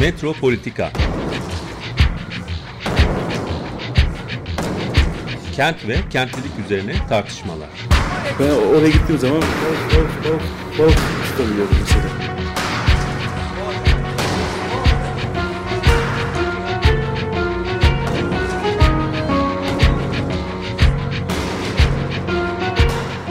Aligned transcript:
Metropolitika 0.00 0.90
Kent 5.56 5.88
ve 5.88 5.96
kentlilik 6.10 6.52
üzerine 6.64 6.94
tartışmalar. 7.08 7.68
Ben 8.40 8.50
oraya 8.50 8.88
gittiğim 8.88 9.18
zaman 9.18 9.38
of 9.38 10.80
of 10.80 10.96
tutabiliyordum 11.30 11.76
mesela. 11.80 12.04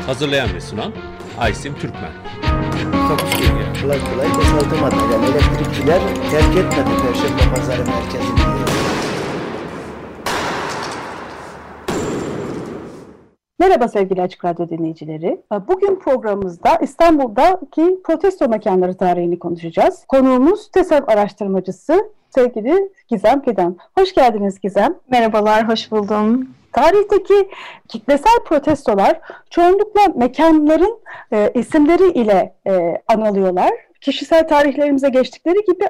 Hazırlayan 0.06 0.54
ve 0.54 0.62
sunan 0.62 0.94
Aysim 1.38 1.74
Türkmen. 1.80 2.12
Geliyor. 3.38 3.59
Kolay 3.82 4.00
kolay 4.00 4.28
boşaltamadı. 4.36 4.96
Yani 5.14 5.26
elektrikçiler 5.26 6.02
terk 6.32 6.58
etmedi 6.58 6.90
Perşembe 7.04 7.56
Pazarı 7.56 7.86
merkezini. 7.86 8.49
Merhaba 13.60 13.88
sevgili 13.88 14.22
Açık 14.22 14.46
Radyo 14.46 14.70
dinleyicileri. 14.70 15.42
Bugün 15.68 15.96
programımızda 15.96 16.76
İstanbul'daki 16.82 18.00
protesto 18.04 18.50
mekanları 18.50 18.98
tarihini 18.98 19.40
konuşacağız. 19.40 20.06
Konuğumuz 20.08 20.72
TESEV 20.72 21.04
araştırmacısı 21.08 22.12
sevgili 22.30 22.90
Gizem 23.08 23.42
Gidem. 23.42 23.76
Hoş 23.98 24.14
geldiniz 24.14 24.60
Gizem. 24.60 24.96
Merhabalar, 25.12 25.68
hoş 25.68 25.92
buldum. 25.92 26.50
Tarihteki 26.74 27.50
kitlesel 27.88 28.40
protestolar 28.46 29.20
çoğunlukla 29.50 30.02
mekanların 30.16 31.00
e, 31.34 31.52
isimleri 31.54 32.12
ile 32.12 32.54
e, 32.68 33.02
anılıyorlar. 33.08 33.72
Kişisel 34.02 34.48
tarihlerimize 34.48 35.10
geçtikleri 35.10 35.66
gibi 35.68 35.88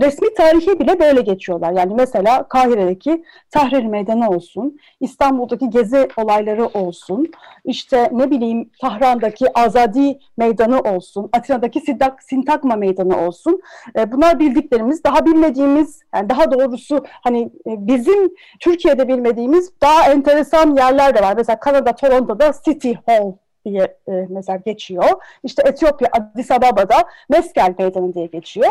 resmi 0.00 0.34
tarihi 0.34 0.80
bile 0.80 1.00
böyle 1.00 1.20
geçiyorlar. 1.20 1.72
Yani 1.72 1.94
mesela 1.94 2.48
Kahire'deki 2.48 3.24
Tahrir 3.50 3.84
Meydanı 3.84 4.28
olsun, 4.28 4.78
İstanbul'daki 5.00 5.70
gezi 5.70 6.08
olayları 6.16 6.66
olsun, 6.66 7.32
işte 7.64 8.10
ne 8.12 8.30
bileyim 8.30 8.70
Tahran'daki 8.80 9.46
Azadi 9.54 10.18
Meydanı 10.36 10.80
olsun, 10.80 11.28
Atina'daki 11.32 11.80
Sidak, 11.80 12.22
Sintagma 12.22 12.76
Meydanı 12.76 13.26
olsun. 13.26 13.60
E, 13.98 14.12
bunlar 14.12 14.38
bildiklerimiz, 14.38 15.04
daha 15.04 15.26
bilmediğimiz, 15.26 16.00
yani 16.14 16.28
daha 16.28 16.52
doğrusu 16.52 17.04
hani 17.22 17.42
e, 17.42 17.86
bizim 17.86 18.34
Türkiye'de 18.60 19.08
bilmediğimiz 19.08 19.72
daha 19.82 20.10
enteresan 20.12 20.76
yerler 20.76 21.14
de 21.14 21.22
var. 21.22 21.34
Mesela 21.36 21.60
Kanada, 21.60 21.94
Toronto'da 21.94 22.52
City 22.64 22.92
Hall 23.06 23.32
diye 23.66 23.98
e, 24.08 24.26
mesela 24.30 24.56
geçiyor. 24.56 25.04
İşte 25.42 25.62
Etiyopya, 25.66 26.08
Addis 26.12 26.50
Ababa'da 26.50 26.96
Meskel 27.28 27.74
Meydanı 27.78 28.14
diye 28.14 28.26
geçiyor. 28.26 28.70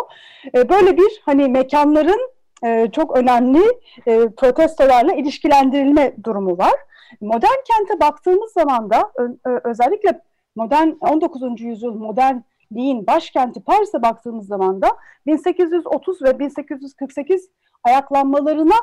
E, 0.55 0.69
böyle 0.69 0.97
bir 0.97 1.21
hani 1.25 1.47
mekanların 1.47 2.29
e, 2.63 2.91
çok 2.91 3.17
önemli 3.17 3.63
e, 4.07 4.29
protestolarla 4.29 5.13
ilişkilendirilme 5.13 6.15
durumu 6.23 6.57
var. 6.57 6.75
Modern 7.21 7.63
kente 7.67 7.99
baktığımız 7.99 8.51
zaman 8.51 8.89
da 8.89 9.11
ö, 9.17 9.59
özellikle 9.63 10.21
modern 10.55 10.89
19. 11.01 11.61
yüzyıl 11.61 11.93
modernliğin 11.93 13.07
başkenti 13.07 13.63
Paris'e 13.63 14.01
baktığımız 14.01 14.47
zaman 14.47 14.81
da 14.81 14.87
1830 15.25 16.21
ve 16.21 16.39
1848 16.39 17.49
ayaklanmalarına 17.83 18.75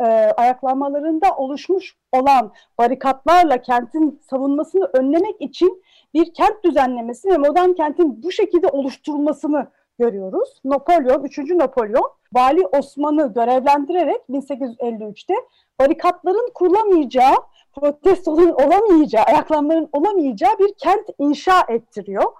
e, 0.00 0.04
ayaklanmalarında 0.36 1.36
oluşmuş 1.36 1.96
olan 2.12 2.52
barikatlarla 2.78 3.62
kentin 3.62 4.20
savunmasını 4.30 4.90
önlemek 4.92 5.40
için 5.40 5.82
bir 6.14 6.34
kent 6.34 6.64
düzenlemesi 6.64 7.28
ve 7.28 7.36
modern 7.36 7.72
kentin 7.72 8.22
bu 8.22 8.32
şekilde 8.32 8.66
oluşturulmasını 8.66 9.66
görüyoruz. 9.98 10.60
Napolyon, 10.64 11.24
3. 11.24 11.38
Napolyon, 11.38 12.10
Vali 12.32 12.66
Osman'ı 12.66 13.32
görevlendirerek 13.34 14.20
1853'te 14.30 15.34
barikatların 15.80 16.50
kurulamayacağı, 16.54 17.34
protestoların 17.72 18.52
olamayacağı, 18.52 19.24
ayaklanmaların 19.24 19.88
olamayacağı 19.92 20.58
bir 20.58 20.74
kent 20.74 21.06
inşa 21.18 21.60
ettiriyor. 21.68 22.32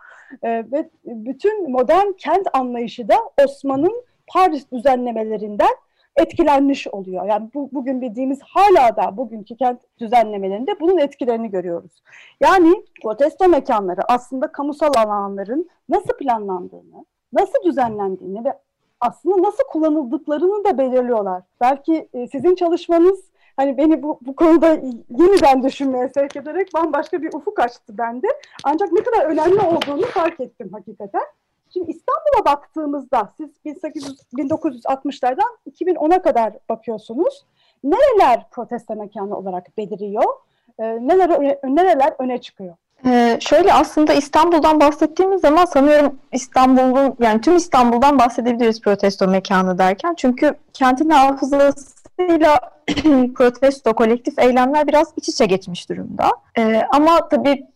Ee, 0.43 0.65
ve 0.73 0.91
bütün 1.05 1.71
modern 1.71 2.13
kent 2.13 2.47
anlayışı 2.53 3.09
da 3.09 3.17
Osman'ın 3.45 4.05
Paris 4.27 4.73
düzenlemelerinden 4.73 5.77
etkilenmiş 6.21 6.87
oluyor. 6.89 7.27
Yani 7.27 7.51
bu, 7.55 7.69
bugün 7.73 8.01
bildiğimiz 8.01 8.41
hala 8.43 8.97
da 8.97 9.17
bugünkü 9.17 9.57
kent 9.57 9.81
düzenlemelerinde 9.99 10.81
bunun 10.81 10.99
etkilerini 10.99 11.51
görüyoruz. 11.51 12.03
Yani 12.41 12.85
protesto 13.03 13.49
mekanları 13.49 14.01
aslında 14.09 14.53
kamusal 14.53 14.93
alanların 14.97 15.71
nasıl 15.89 16.17
planlandığını, 16.19 17.05
nasıl 17.33 17.65
düzenlendiğini 17.65 18.45
ve 18.45 18.59
aslında 19.01 19.43
nasıl 19.43 19.65
kullanıldıklarını 19.65 20.65
da 20.65 20.79
belirliyorlar. 20.79 21.43
Belki 21.61 22.09
e, 22.15 22.27
sizin 22.27 22.55
çalışmanız 22.55 23.31
hani 23.57 23.79
beni 23.79 24.03
bu, 24.03 24.19
bu 24.23 24.37
konuda 24.37 24.69
yeniden 25.19 25.63
düşünmeye 25.63 26.09
sevk 26.09 26.37
ederek 26.37 26.75
bambaşka 26.75 27.23
bir 27.23 27.33
ufuk 27.33 27.61
açtı 27.61 27.99
bende. 27.99 28.27
Ancak 28.65 28.93
ne 28.93 29.03
kadar 29.03 29.27
önemli 29.27 29.61
olduğunu 29.61 30.07
fark 30.07 30.41
ettim 30.41 30.71
hakikaten. 30.73 31.23
Şimdi 31.73 31.91
İstanbul'a 31.91 32.45
baktığımızda 32.45 33.33
siz 33.37 33.51
1800, 33.65 34.19
1960'lardan 34.35 35.57
2010'a 35.71 36.23
kadar 36.23 36.53
bakıyorsunuz. 36.69 37.45
Nereler 37.85 38.51
protesto 38.51 38.97
mekanı 38.97 39.37
olarak 39.37 39.77
beliriyor? 39.79 40.25
E, 40.79 40.85
neler, 40.85 41.31
nereler 41.65 42.15
öne 42.19 42.41
çıkıyor? 42.41 42.75
Ee, 43.07 43.39
şöyle 43.41 43.73
aslında 43.73 44.13
İstanbul'dan 44.13 44.81
bahsettiğimiz 44.81 45.41
zaman 45.41 45.65
sanıyorum 45.65 46.19
İstanbul'un 46.33 47.17
yani 47.21 47.41
tüm 47.41 47.57
İstanbul'dan 47.57 48.19
bahsedebiliriz 48.19 48.81
protesto 48.81 49.29
mekanı 49.29 49.79
derken. 49.79 50.15
Çünkü 50.15 50.55
kentin 50.73 51.11
hafızasıyla 51.11 52.61
protesto, 53.35 53.95
kolektif 53.95 54.39
eylemler 54.39 54.87
biraz 54.87 55.13
iç 55.17 55.29
içe 55.29 55.47
geçmiş 55.47 55.89
durumda. 55.89 56.31
Ee, 56.59 56.83
ama 56.93 57.29
tabii 57.29 57.67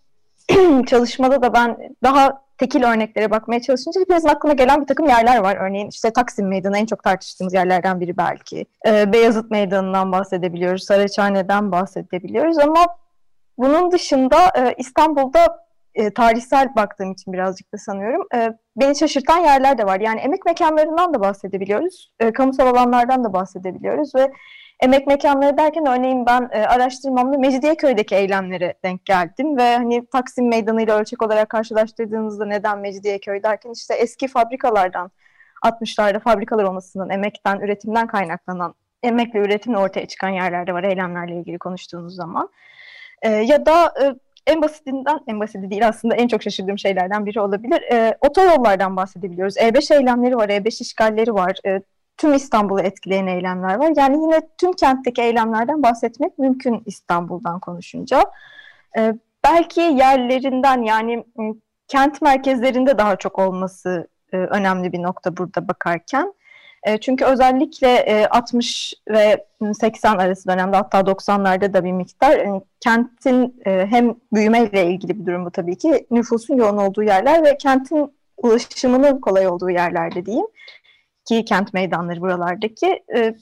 çalışmada 0.87 1.43
da 1.43 1.53
ben 1.53 1.77
daha 2.03 2.44
tekil 2.59 2.83
örneklere 2.83 3.31
bakmaya 3.31 3.63
çalışınca 3.63 4.01
hepimizin 4.01 4.29
aklına 4.29 4.53
gelen 4.53 4.81
bir 4.81 4.87
takım 4.87 5.07
yerler 5.07 5.39
var. 5.39 5.57
Örneğin 5.57 5.89
işte 5.89 6.13
Taksim 6.13 6.49
Meydanı 6.49 6.79
en 6.79 6.87
çok 6.87 7.03
tartıştığımız 7.03 7.55
yerlerden 7.55 8.01
biri 8.01 8.17
belki. 8.17 8.67
Ee, 8.87 9.13
Beyazıt 9.13 9.51
Meydanı'ndan 9.51 10.13
bahsedebiliyoruz, 10.13 10.85
Saraçhane'den 10.85 11.73
bahsedebiliyoruz 11.73 12.59
ama 12.59 12.87
bunun 13.59 13.93
dışında 13.93 14.37
e, 14.59 14.75
İstanbul'da 14.79 15.65
e, 15.95 16.11
tarihsel 16.11 16.75
baktığım 16.77 17.13
için 17.13 17.33
birazcık 17.33 17.73
da 17.73 17.79
sanıyorum 17.79 18.27
e, 18.35 18.53
beni 18.77 18.97
şaşırtan 18.97 19.39
yerler 19.39 19.79
de 19.79 19.87
var. 19.87 20.01
Yani 20.01 20.21
emek 20.21 20.47
mekanlarından 20.47 21.15
da 21.15 21.21
bahsedebiliyoruz, 21.21 22.13
e, 22.21 22.33
kamusal 22.33 22.67
alanlardan 22.67 23.25
da 23.25 23.33
bahsedebiliyoruz 23.33 24.15
ve 24.15 24.33
emek 24.81 25.07
mekanları 25.07 25.59
derken 25.59 25.87
örneğin 25.87 26.27
ben 26.27 26.49
e, 26.53 26.67
araştırmamda 26.67 27.39
Mecidiyeköy'deki 27.39 28.15
eylemlere 28.15 28.75
denk 28.85 29.05
geldim 29.05 29.57
ve 29.57 29.77
hani 29.77 30.07
Taksim 30.07 30.49
Meydanı 30.49 30.83
ile 30.83 30.93
ölçek 30.93 31.23
olarak 31.23 31.49
karşılaştırdığınızda 31.49 32.47
neden 32.47 32.79
Mecidiyeköy 32.79 33.43
derken 33.43 33.71
işte 33.71 33.95
eski 33.95 34.29
fabrikalardan 34.29 35.11
60'larda 35.65 36.21
fabrikalar 36.21 36.65
olmasının 36.65 37.11
emekten, 37.11 37.61
üretimden 37.61 38.07
kaynaklanan 38.07 38.75
emekle 39.03 39.39
üretimle 39.39 39.79
ortaya 39.79 40.09
çıkan 40.09 40.29
yerlerde 40.29 40.73
var 40.73 40.85
eylemlerle 40.85 41.37
ilgili 41.37 41.59
konuştuğunuz 41.59 42.15
zaman. 42.15 42.49
E, 43.23 43.31
ya 43.31 43.67
da 43.67 43.95
e, 44.03 44.15
en 44.47 44.63
basitinden, 44.63 45.21
en 45.27 45.41
basiti 45.41 45.71
değil 45.71 45.89
aslında 45.89 46.15
en 46.15 46.29
çok 46.29 46.43
şaşırdığım 46.43 46.79
şeylerden 46.79 47.27
biri 47.27 47.41
olabilir. 47.41 47.83
E, 47.93 48.19
otoyollardan 48.21 48.97
bahsedebiliyoruz. 48.97 49.57
E5 49.57 49.95
eylemleri 49.95 50.37
var, 50.37 50.49
E5 50.49 50.83
işgalleri 50.83 51.35
var. 51.35 51.59
E, 51.67 51.83
tüm 52.17 52.35
İstanbul'u 52.35 52.81
etkileyen 52.81 53.27
eylemler 53.27 53.75
var. 53.75 53.93
Yani 53.97 54.23
yine 54.23 54.41
tüm 54.59 54.73
kentteki 54.73 55.23
eylemlerden 55.23 55.83
bahsetmek 55.83 56.39
mümkün 56.39 56.83
İstanbul'dan 56.87 57.61
konuşunca. 57.61 58.25
Ee, 58.99 59.15
belki 59.45 59.81
yerlerinden 59.81 60.83
yani 60.83 61.25
kent 61.89 62.23
merkezlerinde 62.23 62.99
daha 62.99 63.17
çok 63.17 63.39
olması 63.39 64.09
e, 64.33 64.37
önemli 64.37 64.93
bir 64.93 65.03
nokta 65.03 65.37
burada 65.37 65.69
bakarken. 65.69 66.35
E, 66.83 66.99
çünkü 66.99 67.25
özellikle 67.25 67.89
e, 67.89 68.27
60 68.27 68.95
ve 69.09 69.47
80 69.81 70.19
arası 70.19 70.49
dönemde 70.49 70.77
hatta 70.77 71.01
90'larda 71.01 71.73
da 71.73 71.85
bir 71.85 71.93
miktar 71.93 72.37
e, 72.37 72.61
kentin 72.81 73.63
e, 73.67 73.87
hem 73.87 74.15
büyümeyle 74.33 74.87
ilgili 74.87 75.21
bir 75.21 75.27
durum 75.27 75.45
bu 75.45 75.51
tabii 75.51 75.79
ki 75.79 76.07
nüfusun 76.11 76.57
yoğun 76.57 76.77
olduğu 76.77 77.03
yerler 77.03 77.45
ve 77.45 77.57
kentin 77.57 78.13
ulaşımının 78.37 79.21
kolay 79.21 79.49
olduğu 79.49 79.71
yerlerde 79.71 80.27
diyeyim 80.27 80.47
ki 81.25 81.45
kent 81.45 81.75
meydanları 81.75 82.21
buralardaki 82.21 83.05
e, 83.17 83.35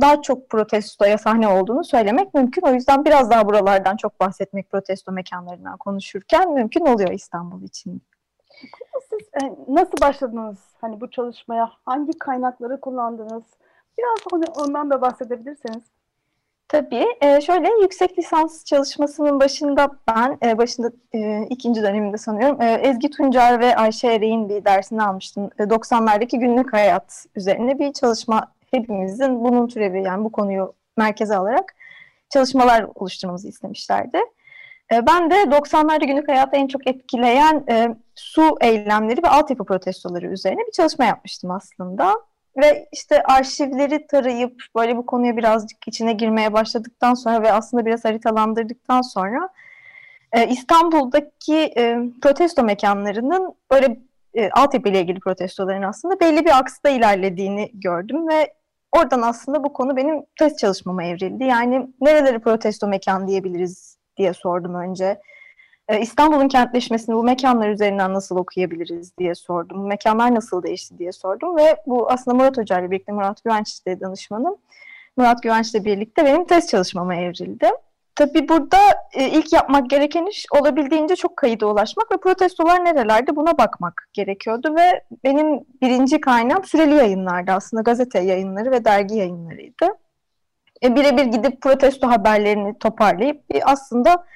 daha 0.00 0.22
çok 0.22 0.50
protestoya 0.50 1.18
sahne 1.18 1.48
olduğunu 1.48 1.84
söylemek 1.84 2.34
mümkün. 2.34 2.62
O 2.62 2.72
yüzden 2.72 3.04
biraz 3.04 3.30
daha 3.30 3.46
buralardan 3.46 3.96
çok 3.96 4.20
bahsetmek 4.20 4.70
protesto 4.70 5.12
mekanlarından 5.12 5.76
konuşurken 5.76 6.52
mümkün 6.52 6.86
oluyor 6.86 7.10
İstanbul 7.10 7.62
için. 7.62 8.02
Siz 9.10 9.42
e, 9.42 9.56
nasıl 9.68 10.00
başladınız 10.00 10.58
hani 10.80 11.00
bu 11.00 11.10
çalışmaya? 11.10 11.70
Hangi 11.84 12.18
kaynakları 12.18 12.80
kullandınız? 12.80 13.44
Biraz 13.98 14.46
ondan 14.58 14.90
da 14.90 15.00
bahsedebilirseniz. 15.00 15.82
Tabii. 16.68 17.06
E, 17.20 17.40
şöyle 17.40 17.68
yüksek 17.82 18.18
lisans 18.18 18.64
çalışmasının 18.64 19.40
başında 19.40 19.90
ben, 20.08 20.38
e, 20.44 20.58
başında 20.58 20.90
e, 21.12 21.46
ikinci 21.50 21.82
döneminde 21.82 22.18
sanıyorum 22.18 22.62
e, 22.62 22.72
Ezgi 22.72 23.10
Tuncer 23.10 23.60
ve 23.60 23.76
Ayşe 23.76 24.08
Ereğin 24.08 24.48
bir 24.48 24.64
dersini 24.64 25.02
almıştım. 25.02 25.50
E, 25.58 25.62
90'lardaki 25.62 26.38
günlük 26.38 26.72
hayat 26.72 27.26
üzerine 27.36 27.78
bir 27.78 27.92
çalışma 27.92 28.52
hepimizin 28.70 29.44
bunun 29.44 29.66
türevi 29.68 30.02
yani 30.02 30.24
bu 30.24 30.32
konuyu 30.32 30.74
merkeze 30.96 31.36
alarak 31.36 31.74
çalışmalar 32.30 32.86
oluşturmamızı 32.94 33.48
istemişlerdi. 33.48 34.18
Ben 34.90 35.30
de 35.30 35.34
90'larda 35.34 36.06
günlük 36.06 36.28
hayatı 36.28 36.56
en 36.56 36.66
çok 36.66 36.86
etkileyen 36.86 37.64
su 38.14 38.56
eylemleri 38.60 39.22
ve 39.22 39.28
altyapı 39.28 39.64
protestoları 39.64 40.26
üzerine 40.26 40.60
bir 40.66 40.72
çalışma 40.72 41.04
yapmıştım 41.04 41.50
aslında. 41.50 42.14
Ve 42.56 42.88
işte 42.92 43.22
arşivleri 43.22 44.06
tarayıp 44.06 44.62
böyle 44.76 44.96
bu 44.96 45.06
konuya 45.06 45.36
birazcık 45.36 45.88
içine 45.88 46.12
girmeye 46.12 46.52
başladıktan 46.52 47.14
sonra 47.14 47.42
ve 47.42 47.52
aslında 47.52 47.86
biraz 47.86 48.04
haritalandırdıktan 48.04 49.02
sonra 49.02 49.48
e, 50.32 50.48
İstanbul'daki 50.48 51.56
e, 51.76 51.98
protesto 52.22 52.62
mekanlarının 52.62 53.54
böyle 53.72 54.00
e, 54.34 54.50
altyapı 54.50 54.88
ile 54.88 55.00
ilgili 55.00 55.20
protestoların 55.20 55.82
aslında 55.82 56.20
belli 56.20 56.44
bir 56.44 56.58
aksta 56.58 56.88
ilerlediğini 56.88 57.70
gördüm 57.74 58.28
ve 58.28 58.54
oradan 58.92 59.22
aslında 59.22 59.64
bu 59.64 59.72
konu 59.72 59.96
benim 59.96 60.22
test 60.38 60.58
çalışmama 60.58 61.04
evrildi. 61.04 61.44
Yani 61.44 61.88
nereleri 62.00 62.38
protesto 62.38 62.86
mekan 62.86 63.28
diyebiliriz 63.28 63.98
diye 64.16 64.34
sordum 64.34 64.74
önce. 64.74 65.20
Ee, 65.88 66.00
İstanbul'un 66.00 66.48
kentleşmesini 66.48 67.14
bu 67.14 67.22
mekanlar 67.22 67.68
üzerinden 67.68 68.14
nasıl 68.14 68.36
okuyabiliriz 68.36 69.18
diye 69.18 69.34
sordum. 69.34 69.86
Mekanlar 69.86 70.34
nasıl 70.34 70.62
değişti 70.62 70.98
diye 70.98 71.12
sordum 71.12 71.56
ve 71.56 71.76
bu 71.86 72.10
aslında 72.10 72.36
Murat 72.36 72.58
Hoca 72.58 72.80
ile 72.80 72.90
birlikte 72.90 73.12
Murat 73.12 73.44
Güvenç 73.44 73.86
de 73.86 74.00
danışmanım. 74.00 74.56
Murat 75.16 75.42
Güvenç 75.42 75.74
ile 75.74 75.84
birlikte 75.84 76.24
benim 76.24 76.44
test 76.44 76.68
çalışmama 76.68 77.14
evrildi. 77.14 77.70
Tabii 78.14 78.48
burada 78.48 78.78
e, 79.12 79.28
ilk 79.28 79.52
yapmak 79.52 79.90
gereken 79.90 80.26
iş 80.26 80.46
olabildiğince 80.60 81.16
çok 81.16 81.36
kayıda 81.36 81.66
ulaşmak 81.66 82.12
ve 82.12 82.16
protestolar 82.16 82.84
nerelerde 82.84 83.36
buna 83.36 83.58
bakmak 83.58 84.08
gerekiyordu 84.12 84.76
ve 84.76 85.04
benim 85.24 85.60
birinci 85.82 86.20
kaynağım 86.20 86.64
süreli 86.64 86.94
yayınlardı 86.94 87.52
aslında 87.52 87.82
gazete 87.82 88.20
yayınları 88.20 88.70
ve 88.70 88.84
dergi 88.84 89.14
yayınlarıydı. 89.14 89.86
E, 90.82 90.96
birebir 90.96 91.24
gidip 91.24 91.60
protesto 91.60 92.08
haberlerini 92.08 92.78
toparlayıp 92.78 93.42
aslında 93.64 94.26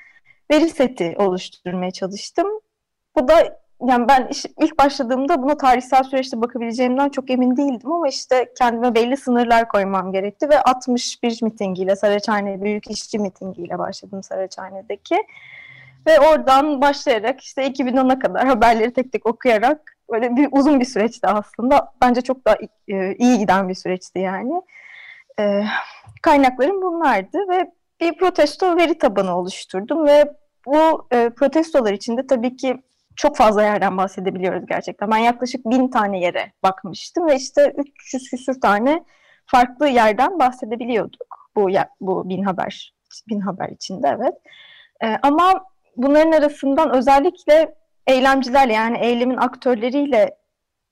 veri 0.51 0.69
seti 0.69 1.15
oluşturmaya 1.19 1.91
çalıştım. 1.91 2.49
Bu 3.17 3.29
da 3.29 3.61
yani 3.89 4.09
ben 4.09 4.31
ilk 4.61 4.79
başladığımda 4.79 5.43
buna 5.43 5.57
tarihsel 5.57 6.03
süreçte 6.03 6.41
bakabileceğimden 6.41 7.09
çok 7.09 7.31
emin 7.31 7.57
değildim 7.57 7.93
ama 7.93 8.09
işte 8.09 8.53
kendime 8.59 8.95
belli 8.95 9.17
sınırlar 9.17 9.69
koymam 9.69 10.13
gerekti 10.13 10.49
ve 10.49 10.61
61 10.61 11.43
mitingiyle 11.43 11.97
Saraçhane 11.97 12.63
Büyük 12.63 12.91
İşçi 12.91 13.19
mitingiyle 13.19 13.79
başladım 13.79 14.23
Saraçhane'deki. 14.23 15.17
Ve 16.07 16.21
oradan 16.21 16.81
başlayarak 16.81 17.41
işte 17.41 17.67
2010'a 17.67 18.19
kadar 18.19 18.47
haberleri 18.47 18.93
tek 18.93 19.13
tek 19.13 19.27
okuyarak 19.27 19.97
böyle 20.13 20.37
bir 20.37 20.49
uzun 20.53 20.81
bir 20.81 20.85
süreçti 20.85 21.27
aslında. 21.27 21.93
Bence 22.03 22.21
çok 22.21 22.47
da 22.47 22.59
e, 22.89 23.15
iyi 23.15 23.39
giden 23.39 23.69
bir 23.69 23.75
süreçti 23.75 24.19
yani. 24.19 24.63
E, 25.41 25.65
kaynaklarım 26.23 26.83
bunlardı 26.83 27.39
ve 27.49 27.71
bir 28.01 28.17
protesto 28.17 28.77
veri 28.77 28.99
tabanı 28.99 29.37
oluşturdum 29.39 30.07
ve 30.07 30.33
bu 30.67 31.07
e, 31.13 31.31
protestolar 31.31 31.93
içinde 31.93 32.27
tabii 32.27 32.57
ki 32.57 32.83
çok 33.17 33.37
fazla 33.37 33.63
yerden 33.63 33.97
bahsedebiliyoruz 33.97 34.67
gerçekten. 34.67 35.11
Ben 35.11 35.17
yaklaşık 35.17 35.67
bin 35.67 35.89
tane 35.89 36.21
yere 36.21 36.53
bakmıştım 36.63 37.27
ve 37.27 37.37
işte 37.37 37.75
300 37.77 38.31
küsür 38.31 38.61
tane 38.61 39.05
farklı 39.47 39.89
yerden 39.89 40.39
bahsedebiliyorduk 40.39 41.41
bu 41.57 41.69
bu 42.01 42.29
bin 42.29 42.43
haber 42.43 42.95
bin 43.29 43.41
haber 43.41 43.69
içinde 43.69 44.17
evet. 44.19 44.35
E, 45.03 45.19
ama 45.23 45.65
bunların 45.97 46.33
arasından 46.33 46.95
özellikle 46.95 47.75
eylemcilerle 48.07 48.73
yani 48.73 48.99
eylemin 48.99 49.37
aktörleriyle 49.37 50.37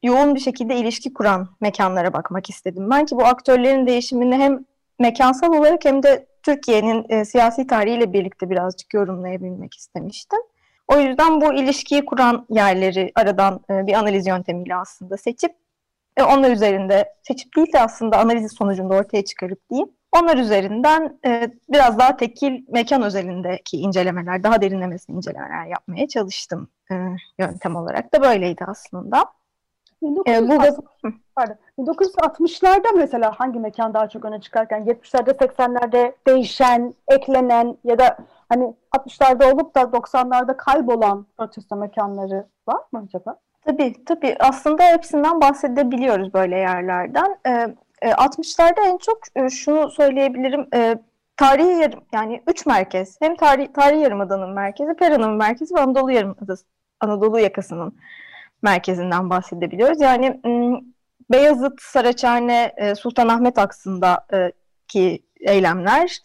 yoğun 0.02 0.34
bir 0.34 0.40
şekilde 0.40 0.76
ilişki 0.76 1.12
kuran 1.12 1.48
mekanlara 1.60 2.12
bakmak 2.12 2.50
istedim. 2.50 2.90
Ben 2.90 3.06
ki 3.06 3.16
bu 3.16 3.24
aktörlerin 3.24 3.86
değişimini 3.86 4.36
hem 4.36 4.64
mekansal 4.98 5.52
olarak 5.52 5.84
hem 5.84 6.02
de 6.02 6.27
Türkiye'nin 6.42 7.06
e, 7.08 7.24
siyasi 7.24 7.66
tarihiyle 7.66 8.12
birlikte 8.12 8.50
birazcık 8.50 8.94
yorumlayabilmek 8.94 9.74
istemiştim. 9.74 10.38
O 10.88 10.98
yüzden 10.98 11.40
bu 11.40 11.52
ilişkiyi 11.52 12.04
kuran 12.04 12.46
yerleri 12.50 13.12
aradan 13.14 13.60
e, 13.70 13.86
bir 13.86 13.92
analiz 13.92 14.26
yöntemiyle 14.26 14.76
aslında 14.76 15.16
seçip 15.16 15.52
e, 16.16 16.22
onlar 16.22 16.50
üzerinde 16.50 17.14
seçip 17.22 17.56
değil 17.56 17.72
de 17.72 17.80
aslında 17.80 18.18
analiz 18.18 18.52
sonucunda 18.52 18.94
ortaya 18.94 19.24
çıkarıp 19.24 19.70
diyeyim. 19.70 19.88
Onlar 20.12 20.36
üzerinden 20.36 21.18
e, 21.26 21.50
biraz 21.68 21.98
daha 21.98 22.16
tekil 22.16 22.64
mekan 22.68 23.02
özelindeki 23.02 23.76
incelemeler, 23.76 24.42
daha 24.42 24.62
derinlemesine 24.62 25.16
incelemeler 25.16 25.66
yapmaya 25.66 26.08
çalıştım 26.08 26.68
e, 26.90 26.94
yöntem 27.38 27.76
olarak 27.76 28.14
da 28.14 28.22
böyleydi 28.22 28.64
aslında. 28.66 29.24
1960, 30.02 30.78
ee, 31.04 31.18
pardon, 31.36 31.56
1960'larda 31.78 32.96
mesela 32.96 33.32
hangi 33.36 33.60
mekan 33.60 33.94
daha 33.94 34.08
çok 34.08 34.24
öne 34.24 34.40
çıkarken 34.40 34.84
70'lerde 34.84 35.30
80'lerde 35.30 36.12
değişen, 36.26 36.94
eklenen 37.08 37.78
ya 37.84 37.98
da 37.98 38.16
hani 38.48 38.74
60'larda 38.96 39.52
olup 39.54 39.74
da 39.74 39.80
90'larda 39.80 40.56
kaybolan 40.56 41.26
protesto 41.36 41.76
mekanları 41.76 42.46
var 42.68 42.80
mı 42.92 43.04
acaba? 43.06 43.38
Tabii 43.64 44.04
tabii 44.04 44.36
aslında 44.40 44.82
hepsinden 44.82 45.40
bahsedebiliyoruz 45.40 46.34
böyle 46.34 46.58
yerlerden. 46.58 47.38
Ee, 47.46 47.74
e, 48.02 48.10
60'larda 48.10 48.80
en 48.86 48.96
çok 48.98 49.18
e, 49.36 49.50
şunu 49.50 49.90
söyleyebilirim. 49.90 50.68
E, 50.74 50.98
tarihi 51.36 51.82
yarım 51.82 52.00
yani 52.12 52.42
üç 52.46 52.66
merkez 52.66 53.16
hem 53.20 53.36
tarih, 53.36 53.68
tarih 53.74 54.02
yarımadanın 54.02 54.50
merkezi, 54.50 54.94
Pera'nın 54.94 55.36
merkezi 55.36 55.74
ve 55.74 55.80
Anadolu 55.80 56.12
yarımadası 56.12 56.64
Anadolu 57.00 57.38
yakasının 57.38 57.96
merkezinden 58.62 59.30
bahsedebiliyoruz. 59.30 60.00
Yani 60.00 60.40
Beyazıt, 61.30 61.82
Saraçhane, 61.82 62.74
e, 62.76 62.94
Sultanahmet 62.94 63.58
aksındaki 63.58 65.22
eylemler, 65.40 66.18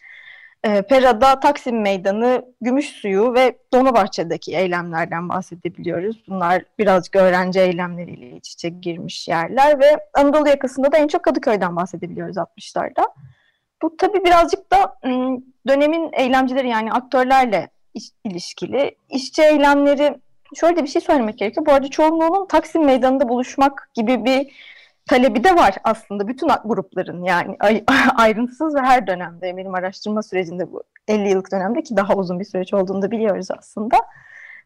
e, 0.64 0.82
Pera'da 0.82 1.40
Taksim 1.40 1.82
Meydanı, 1.82 2.46
Gümüşsuyu 2.62 3.34
ve 3.34 3.58
Dolmabahçe'deki 3.74 4.56
eylemlerden 4.56 5.30
bahsedebiliyoruz. 5.30 6.24
Bunlar 6.28 6.64
birazcık 6.80 7.16
öğrenci 7.16 7.60
eylemleriyle 7.60 8.36
iç 8.36 8.54
içe 8.54 8.70
girmiş 8.70 9.28
yerler 9.28 9.80
ve 9.80 9.98
Anadolu 10.14 10.50
yakasında 10.50 10.92
da 10.92 10.98
en 10.98 11.08
çok 11.08 11.24
Kadıköy'den 11.24 11.76
bahsedebiliyoruz 11.76 12.38
60'larda. 12.38 13.08
Bu 13.82 13.98
tabii 13.98 14.24
birazcık 14.26 14.72
da 14.72 15.00
dönemin 15.68 16.10
eylemcileri 16.14 16.70
yani 16.70 16.94
aktörlerle 16.94 17.70
ilişkili. 18.24 18.96
İşçi 19.10 19.42
eylemleri 19.42 20.18
şöyle 20.56 20.84
bir 20.84 20.88
şey 20.88 21.02
söylemek 21.02 21.38
gerekiyor. 21.38 21.66
Bu 21.66 21.72
arada 21.72 21.88
çoğunluğunun 21.88 22.48
Taksim 22.48 22.86
Meydanı'nda 22.86 23.30
buluşmak 23.30 23.90
gibi 23.94 24.26
bir 24.26 24.54
talebi 25.06 25.44
de 25.44 25.56
var 25.56 25.76
aslında 25.84 26.28
bütün 26.28 26.48
grupların 26.66 27.24
yani 27.24 27.58
ayrıntısız 28.18 28.76
ve 28.76 28.80
her 28.80 29.08
dönemde 29.08 29.58
benim 29.58 29.76
araştırma 29.76 30.24
sürecinde 30.24 30.72
bu 30.72 30.84
50 31.08 31.30
yıllık 31.30 31.52
dönemde 31.52 31.84
ki 31.84 31.98
daha 31.98 32.16
uzun 32.16 32.40
bir 32.40 32.46
süreç 32.46 32.74
olduğunu 32.74 33.02
da 33.02 33.12
biliyoruz 33.12 33.48
aslında. 33.58 33.98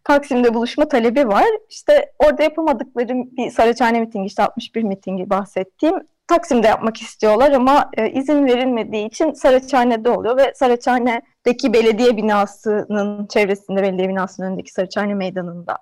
Taksim'de 0.04 0.54
buluşma 0.54 0.88
talebi 0.88 1.28
var. 1.28 1.46
İşte 1.70 2.12
orada 2.20 2.44
yapamadıkları 2.44 3.10
bir 3.10 3.50
Saraçhane 3.50 4.00
mitingi 4.00 4.28
işte 4.28 4.44
61 4.44 4.84
mitingi 4.84 5.30
bahsettiğim 5.30 5.96
Taksim'de 6.28 6.68
yapmak 6.68 6.98
istiyorlar 6.98 7.52
ama 7.52 7.92
e, 7.98 8.10
izin 8.12 8.46
verilmediği 8.46 9.08
için 9.08 9.34
Saraçhane'de 9.34 10.10
oluyor 10.10 10.38
ve 10.38 10.54
Saraçhane'deki 10.56 11.74
belediye 11.74 12.18
binasının 12.18 13.28
çevresinde 13.28 13.82
belediye 13.82 14.10
binasının 14.10 14.48
önündeki 14.48 14.72
Saraçhane 14.72 15.14
Meydanı'nda 15.14 15.78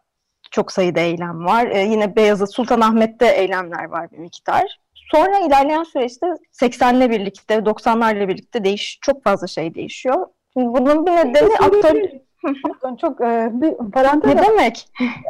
çok 0.56 0.72
sayıda 0.72 1.00
eylem 1.00 1.46
var. 1.46 1.68
E, 1.68 1.80
yine 1.80 2.16
Beyazıt 2.16 2.54
Sultanahmet'te 2.54 3.28
eylemler 3.28 3.84
var 3.84 4.12
bir 4.12 4.18
miktar. 4.18 4.80
Sonra 5.12 5.40
ilerleyen 5.40 5.84
süreçte 5.84 6.28
80'le 6.54 7.10
birlikte, 7.10 7.56
90'larla 7.56 8.28
birlikte 8.28 8.64
değiş 8.64 9.00
çok 9.02 9.24
fazla 9.24 9.48
şey 9.48 9.76
değişiyor. 9.76 10.28
Şimdi 10.54 10.68
bunun 10.68 11.06
bir 11.06 11.12
nedeni 11.12 11.58
aktör... 11.58 11.96
çok 13.02 13.22
e, 13.22 13.50
bir 13.54 13.92
parantez. 13.92 14.36
Ne 14.36 14.44
demek? 14.44 14.90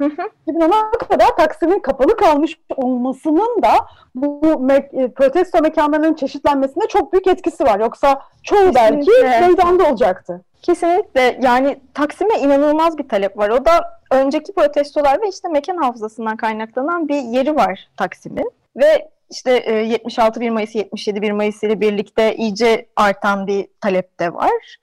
2010'a 0.46 0.90
kadar 1.08 1.36
Taksim'in 1.36 1.78
kapalı 1.78 2.16
kalmış 2.16 2.58
olmasının 2.76 3.62
da 3.62 3.72
bu 4.14 4.40
me- 4.40 5.04
e, 5.04 5.12
protesto 5.12 5.62
mekanlarının 5.62 6.14
çeşitlenmesinde 6.14 6.86
çok 6.88 7.12
büyük 7.12 7.26
etkisi 7.26 7.64
var. 7.64 7.80
Yoksa 7.80 8.22
çoğu 8.42 8.72
Kesinlikle. 8.72 9.12
belki 9.24 9.46
meydanda 9.46 9.90
olacaktı. 9.90 10.44
Kesinlikle 10.62 11.38
yani 11.42 11.80
Taksim'e 11.94 12.38
inanılmaz 12.38 12.98
bir 12.98 13.08
talep 13.08 13.38
var. 13.38 13.50
O 13.50 13.64
da 13.64 14.00
önceki 14.10 14.52
protestolar 14.52 15.22
ve 15.22 15.28
işte 15.28 15.48
mekan 15.48 15.76
hafızasından 15.76 16.36
kaynaklanan 16.36 17.08
bir 17.08 17.22
yeri 17.22 17.56
var 17.56 17.88
Taksim'in. 17.96 18.50
Ve 18.76 19.08
işte 19.30 19.50
76 19.70 20.40
1 20.40 20.50
Mayıs, 20.50 20.74
77 20.74 21.22
1 21.22 21.32
Mayıs 21.32 21.62
ile 21.62 21.80
birlikte 21.80 22.36
iyice 22.36 22.86
artan 22.96 23.46
bir 23.46 23.68
talep 23.80 24.20
de 24.20 24.34
var. 24.34 24.76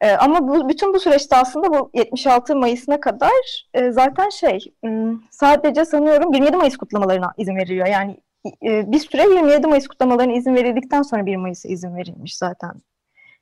E, 0.00 0.10
ama 0.10 0.48
bu 0.48 0.68
bütün 0.68 0.94
bu 0.94 1.00
süreçte 1.00 1.36
aslında 1.36 1.72
bu 1.72 1.90
76 1.94 2.56
Mayıs'ına 2.56 3.00
kadar 3.00 3.66
e, 3.74 3.92
zaten 3.92 4.28
şey 4.28 4.58
m, 4.82 5.14
sadece 5.30 5.84
sanıyorum 5.84 6.32
27 6.32 6.56
Mayıs 6.56 6.76
kutlamalarına 6.76 7.32
izin 7.36 7.56
veriliyor. 7.56 7.86
Yani 7.86 8.16
e, 8.62 8.92
bir 8.92 8.98
süre 8.98 9.22
27 9.22 9.66
Mayıs 9.66 9.86
kutlamalarına 9.86 10.32
izin 10.32 10.54
verildikten 10.54 11.02
sonra 11.02 11.26
1 11.26 11.36
Mayıs'a 11.36 11.68
izin 11.68 11.96
verilmiş 11.96 12.36
zaten 12.36 12.72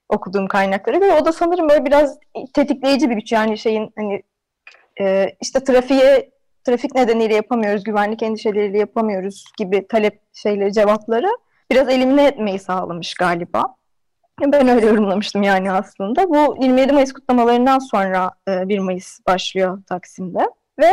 okuduğum 0.09 0.47
kaynaklara 0.47 0.99
göre. 0.99 1.13
O 1.23 1.25
da 1.25 1.33
sanırım 1.33 1.69
böyle 1.69 1.85
biraz 1.85 2.19
tetikleyici 2.55 3.11
bir 3.11 3.15
güç. 3.15 3.33
Yani 3.33 3.59
şeyin 3.59 3.93
hani 3.97 4.23
e, 5.01 5.27
işte 5.41 5.65
trafiğe 5.65 6.31
trafik 6.65 6.95
nedeniyle 6.95 7.35
yapamıyoruz, 7.35 7.85
güvenlik 7.85 8.23
endişeleriyle 8.23 8.79
yapamıyoruz 8.79 9.45
gibi 9.59 9.87
talep 9.87 10.21
şeyleri, 10.33 10.73
cevapları 10.73 11.29
biraz 11.71 11.89
elimine 11.89 12.27
etmeyi 12.27 12.59
sağlamış 12.59 13.15
galiba. 13.15 13.77
Ben 14.41 14.69
öyle 14.69 14.87
yorumlamıştım 14.87 15.43
yani 15.43 15.73
aslında. 15.73 16.29
Bu 16.29 16.57
27 16.61 16.93
Mayıs 16.93 17.13
kutlamalarından 17.13 17.79
sonra 17.79 18.31
1 18.49 18.79
Mayıs 18.79 19.21
başlıyor 19.27 19.83
Taksim'de. 19.87 20.51
Ve 20.79 20.91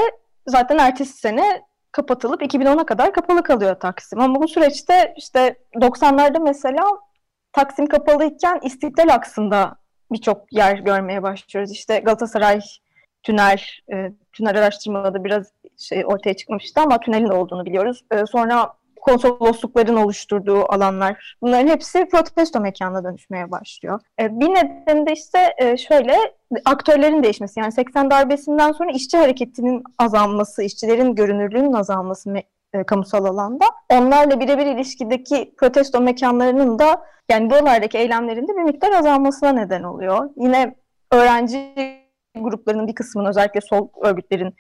zaten 0.48 0.78
ertesi 0.78 1.18
sene 1.18 1.62
kapatılıp 1.92 2.42
2010'a 2.42 2.86
kadar 2.86 3.14
kapalı 3.14 3.44
kalıyor 3.44 3.76
Taksim. 3.80 4.20
Ama 4.20 4.42
bu 4.42 4.48
süreçte 4.48 5.14
işte 5.18 5.56
90'larda 5.76 6.44
mesela 6.44 6.84
Taksim 7.52 7.86
kapalıyken 7.86 8.60
İstiklal 8.64 9.08
aksında 9.10 9.76
birçok 10.12 10.54
yer 10.54 10.78
görmeye 10.78 11.24
başlıyoruz. 11.24 11.72
İşte 11.72 12.00
Galatasaray 12.00 12.60
tünel, 13.24 13.62
e, 13.94 14.12
tünel 14.34 14.58
araştırmada 14.58 15.24
biraz 15.24 15.52
şey 15.78 16.06
ortaya 16.06 16.34
çıkmamıştı 16.34 16.82
ama 16.82 17.00
tünelin 17.00 17.30
olduğunu 17.30 17.66
biliyoruz. 17.66 18.02
E, 18.12 18.26
sonra 18.26 18.74
konsoloslukların 19.04 19.96
oluşturduğu 19.96 20.74
alanlar. 20.74 21.38
Bunların 21.42 21.68
hepsi 21.68 22.06
protesto 22.06 22.60
mekanına 22.60 23.04
dönüşmeye 23.04 23.52
başlıyor. 23.52 24.00
E, 24.20 24.40
bir 24.40 24.50
nedeni 24.50 25.06
de 25.08 25.14
işte 25.14 25.54
e, 25.58 25.78
şöyle 25.78 26.18
aktörlerin 26.66 27.24
değişmesi. 27.24 27.60
Yani 27.60 27.72
80 27.72 28.12
darbesinden 28.12 28.72
sonra 28.72 28.92
işçi 28.92 29.18
hareketinin 29.18 29.84
azalması, 29.98 30.64
işçilerin 30.64 31.16
görünürlüğünün 31.16 31.74
azalması 31.74 32.34
e, 32.74 32.84
kamusal 32.84 33.26
alanda. 33.26 33.66
Onlarla 33.90 34.40
birebir 34.40 34.66
ilişkideki 34.66 35.54
protesto 35.58 36.02
mekanlarının 36.02 36.80
da 36.80 37.06
yani 37.32 37.50
buralardaki 37.50 37.98
eylemlerinde 37.98 38.52
bir 38.58 38.64
miktar 38.64 38.92
azalmasına 38.92 39.52
neden 39.52 39.84
oluyor. 39.84 40.30
Yine 40.38 40.76
öğrenci 41.12 41.74
gruplarının 42.36 42.88
bir 42.88 42.96
kısmının 42.96 43.30
özellikle 43.30 43.62
sol 43.62 43.88
örgütlerin 44.02 44.56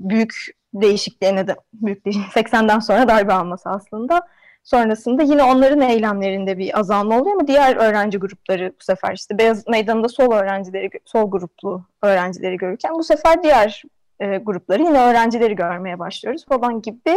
büyük 0.00 0.34
değişikliğine 0.74 1.46
de 1.46 1.56
büyük 1.72 2.04
değil, 2.04 2.22
80'den 2.34 2.78
sonra 2.78 3.08
darbe 3.08 3.32
alması 3.32 3.70
aslında. 3.70 4.20
Sonrasında 4.64 5.22
yine 5.22 5.42
onların 5.42 5.80
eylemlerinde 5.80 6.58
bir 6.58 6.78
azalma 6.78 7.20
oluyor 7.20 7.36
ama 7.36 7.46
diğer 7.46 7.76
öğrenci 7.76 8.18
grupları 8.18 8.72
bu 8.80 8.84
sefer 8.84 9.14
işte 9.14 9.38
Beyaz 9.38 9.68
Meydanı'nda 9.68 10.08
sol 10.08 10.32
öğrencileri, 10.32 10.90
sol 11.04 11.30
gruplu 11.30 11.84
öğrencileri 12.02 12.56
görürken 12.56 12.94
bu 12.94 13.04
sefer 13.04 13.42
diğer 13.42 13.82
e, 14.20 14.36
grupları 14.36 14.82
yine 14.82 15.00
öğrencileri 15.00 15.56
görmeye 15.56 15.98
başlıyoruz 15.98 16.44
falan 16.48 16.82
gibi 16.82 17.14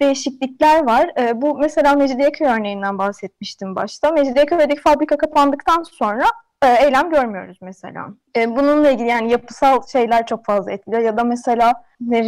değişiklikler 0.00 0.86
var. 0.86 1.10
E, 1.18 1.42
bu 1.42 1.58
mesela 1.58 1.94
Mecidiyeköy 1.94 2.46
örneğinden 2.46 2.98
bahsetmiştim 2.98 3.76
başta. 3.76 4.10
Mecidiyeköy'deki 4.10 4.80
fabrika 4.80 5.16
kapandıktan 5.16 5.82
sonra 5.82 6.24
eylem 6.66 7.10
görmüyoruz 7.10 7.58
mesela. 7.62 8.08
E, 8.36 8.56
bununla 8.56 8.90
ilgili 8.90 9.08
yani 9.08 9.32
yapısal 9.32 9.82
şeyler 9.92 10.26
çok 10.26 10.44
fazla 10.44 10.72
etkiliyor 10.72 11.02
ya 11.02 11.16
da 11.16 11.24
mesela 11.24 11.84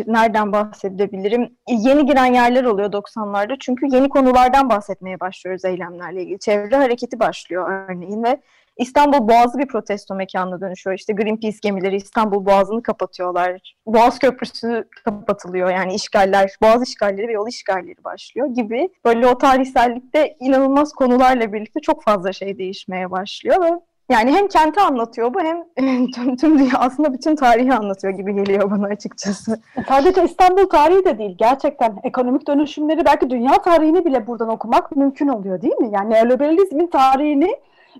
nereden 0.07 0.52
bahsedebilirim? 0.52 1.57
Yeni 1.69 2.07
giren 2.07 2.35
yerler 2.35 2.64
oluyor 2.64 2.93
90'larda 2.93 3.57
çünkü 3.61 3.87
yeni 3.87 4.09
konulardan 4.09 4.71
bahsetmeye 4.71 5.21
başlıyoruz 5.21 5.64
eylemlerle 5.64 6.23
ilgili. 6.23 6.38
Çevre 6.38 6.76
hareketi 6.76 7.21
başlıyor 7.21 7.88
örneğin 7.88 8.23
ve 8.23 8.40
İstanbul 8.76 9.28
Boğazı 9.28 9.59
bir 9.59 9.66
protesto 9.66 10.14
mekanına 10.14 10.61
dönüşüyor. 10.61 10.97
İşte 10.99 11.12
Greenpeace 11.12 11.59
gemileri 11.62 11.97
İstanbul 11.97 12.47
Boğazı'nı 12.47 12.83
kapatıyorlar. 12.83 13.75
Boğaz 13.87 14.19
Köprüsü 14.19 14.88
kapatılıyor. 15.05 15.71
Yani 15.71 15.95
işgaller, 15.95 16.57
Boğaz 16.62 16.88
işgalleri 16.88 17.28
ve 17.28 17.33
yol 17.33 17.49
işgalleri 17.49 18.05
başlıyor 18.05 18.47
gibi. 18.47 18.88
Böyle 19.05 19.26
o 19.26 19.38
tarihsellikte 19.38 20.37
inanılmaz 20.40 20.93
konularla 20.93 21.52
birlikte 21.52 21.81
çok 21.81 22.02
fazla 22.05 22.33
şey 22.33 22.59
değişmeye 22.59 23.11
başlıyor 23.11 23.64
ve 23.64 23.71
yani 24.08 24.32
hem 24.32 24.48
kenti 24.48 24.80
anlatıyor 24.80 25.34
bu 25.34 25.40
hem 25.76 26.10
tüm, 26.10 26.36
tüm 26.36 26.58
dünya 26.58 26.78
aslında 26.78 27.12
bütün 27.12 27.36
tarihi 27.36 27.75
anlatıyor 27.75 28.12
gibi 28.12 28.34
geliyor 28.34 28.70
bana 28.70 28.86
açıkçası. 28.86 29.60
Sadece 29.88 30.25
İstanbul 30.25 30.68
tarihi 30.68 31.04
de 31.04 31.18
değil. 31.18 31.36
Gerçekten 31.38 31.96
ekonomik 32.02 32.48
dönüşümleri 32.48 33.04
belki 33.04 33.30
dünya 33.30 33.62
tarihini 33.62 34.04
bile 34.04 34.26
buradan 34.26 34.48
okumak 34.48 34.96
mümkün 34.96 35.28
oluyor 35.28 35.62
değil 35.62 35.76
mi? 35.76 35.90
Yani 35.92 36.10
neoliberalizmin 36.10 36.86
tarihini 36.86 37.56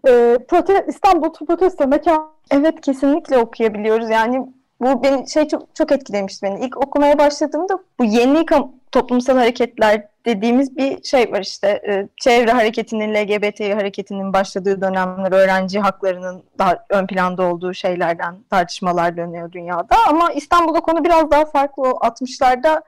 e, 0.09 0.39
prote 0.49 0.85
İstanbul 0.89 1.33
protesto 1.33 1.87
mekan 1.87 2.37
Evet 2.51 2.81
kesinlikle 2.81 3.39
okuyabiliyoruz. 3.39 4.11
Yani 4.11 4.47
bu 4.81 5.03
beni 5.03 5.31
şey 5.31 5.49
çok 5.49 5.75
çok 5.75 5.93
etkilemişti 5.93 6.47
beni. 6.47 6.67
İlk 6.67 6.77
okumaya 6.77 7.19
başladığımda 7.19 7.79
bu 7.99 8.05
yeni 8.05 8.47
toplumsal 8.93 9.37
hareketler 9.37 10.09
dediğimiz 10.27 10.77
bir 10.77 11.03
şey 11.03 11.33
var 11.33 11.41
işte 11.41 11.69
e, 11.89 12.09
çevre 12.21 12.51
hareketinin, 12.51 13.15
LGBT 13.15 13.61
hareketinin 13.61 14.33
başladığı 14.33 14.81
dönemler 14.81 15.33
öğrenci 15.33 15.81
haklarının 15.81 16.43
daha 16.59 16.85
ön 16.91 17.07
planda 17.07 17.43
olduğu 17.43 17.75
şeylerden 17.75 18.37
tartışmalar 18.51 19.17
dönüyor 19.17 19.53
dünyada. 19.53 19.97
Ama 20.09 20.33
İstanbul'da 20.33 20.81
konu 20.81 21.05
biraz 21.05 21.31
daha 21.31 21.45
farklı. 21.45 21.83
O 21.83 21.91
60'larda 21.91 22.83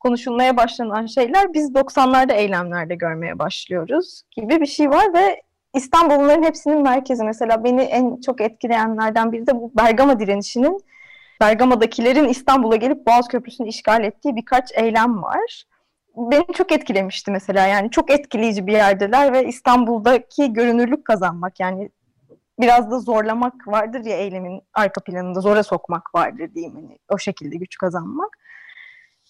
konuşulmaya 0.00 0.56
başlanan 0.56 1.06
şeyler 1.06 1.54
biz 1.54 1.70
90'larda 1.70 2.32
eylemlerde 2.32 2.94
görmeye 2.94 3.38
başlıyoruz 3.38 4.22
gibi 4.30 4.60
bir 4.60 4.66
şey 4.66 4.90
var 4.90 5.14
ve 5.14 5.42
İstanbulluların 5.74 6.42
hepsinin 6.42 6.82
merkezi. 6.82 7.24
Mesela 7.24 7.64
beni 7.64 7.82
en 7.82 8.20
çok 8.20 8.40
etkileyenlerden 8.40 9.32
biri 9.32 9.46
de 9.46 9.56
bu 9.56 9.72
Bergama 9.76 10.20
direnişinin 10.20 10.80
Bergama'dakilerin 11.40 12.28
İstanbul'a 12.28 12.76
gelip 12.76 13.06
Boğaz 13.06 13.28
Köprüsü'nü 13.28 13.68
işgal 13.68 14.04
ettiği 14.04 14.36
birkaç 14.36 14.72
eylem 14.74 15.22
var. 15.22 15.64
Beni 16.16 16.46
çok 16.54 16.72
etkilemişti 16.72 17.30
mesela 17.30 17.66
yani 17.66 17.90
çok 17.90 18.10
etkileyici 18.10 18.66
bir 18.66 18.72
yerdeler 18.72 19.32
ve 19.32 19.46
İstanbul'daki 19.46 20.52
görünürlük 20.52 21.04
kazanmak 21.04 21.60
yani 21.60 21.90
biraz 22.60 22.90
da 22.90 23.00
zorlamak 23.00 23.68
vardır 23.68 24.04
ya 24.04 24.16
eylemin 24.16 24.62
arka 24.74 25.00
planında 25.00 25.40
zora 25.40 25.62
sokmak 25.62 26.14
vardır 26.14 26.54
diyeyim 26.54 26.74
hani 26.74 26.98
o 27.08 27.18
şekilde 27.18 27.56
güç 27.56 27.78
kazanmak. 27.78 28.38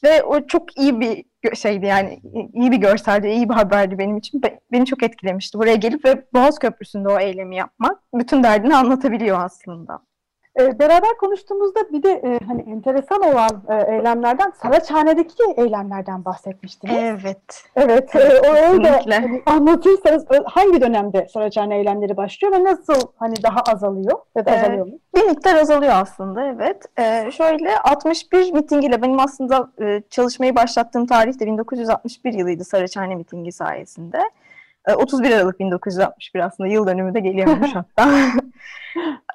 Ve 0.05 0.23
o 0.23 0.47
çok 0.47 0.79
iyi 0.79 1.00
bir 1.00 1.25
şeydi 1.55 1.87
yani 1.87 2.21
iyi 2.52 2.73
bir 2.73 2.76
görseldi, 2.76 3.29
iyi 3.29 3.49
bir 3.49 3.55
haberdi 3.55 3.99
benim 3.99 4.17
için. 4.17 4.43
Beni 4.73 4.87
çok 4.87 5.02
etkilemişti. 5.02 5.59
Buraya 5.59 5.75
gelip 5.75 6.05
ve 6.05 6.25
Boğaz 6.35 6.59
Köprüsü'nde 6.59 7.09
o 7.09 7.19
eylemi 7.19 7.57
yapmak 7.57 7.99
bütün 8.14 8.43
derdini 8.43 8.76
anlatabiliyor 8.76 9.40
aslında. 9.40 10.10
E, 10.59 10.78
beraber 10.78 11.16
konuştuğumuzda 11.21 11.80
bir 11.92 12.02
de 12.02 12.11
e, 12.11 12.38
hani 12.47 12.62
enteresan 12.62 13.23
olan 13.23 13.62
e, 13.69 13.95
eylemlerden 13.95 14.52
Saraçhane'deki 14.62 15.42
eylemlerden 15.57 16.25
bahsetmiştiniz. 16.25 16.95
Evet. 16.99 17.64
Evet. 17.76 18.14
E, 18.14 18.40
orayı 18.50 18.85
da 18.85 19.00
hani, 19.07 19.42
anlatırsanız 19.47 20.25
hangi 20.45 20.80
dönemde 20.80 21.28
Saraçhane 21.28 21.78
eylemleri 21.78 22.16
başlıyor 22.16 22.54
ve 22.54 22.64
nasıl 22.64 23.00
hani 23.16 23.35
daha 23.42 23.61
azalıyor 23.61 24.19
ya 24.37 24.47
da 24.47 24.52
azalıyor 24.52 24.87
mu? 24.87 24.92
Bir 25.16 25.23
miktar 25.23 25.57
azalıyor 25.57 25.92
aslında 25.95 26.47
evet. 26.47 26.85
E, 26.99 27.30
şöyle 27.30 27.78
61 27.78 28.52
mitingiyle 28.52 29.02
benim 29.02 29.21
aslında 29.21 29.71
e, 29.80 30.02
çalışmayı 30.11 30.57
başlattığım 30.57 31.07
tarih 31.07 31.40
de 31.40 31.47
1961 31.47 32.33
yılıydı 32.33 32.64
Saraçhane 32.64 33.14
mitingi 33.14 33.52
sayesinde. 33.52 34.21
31 34.89 35.31
Aralık 35.31 35.61
1961 35.61 36.41
aslında 36.41 36.69
yıl 36.69 36.87
dönümü 36.87 37.15
de 37.15 37.21
geliyormuş 37.21 37.71
hatta. 37.75 38.11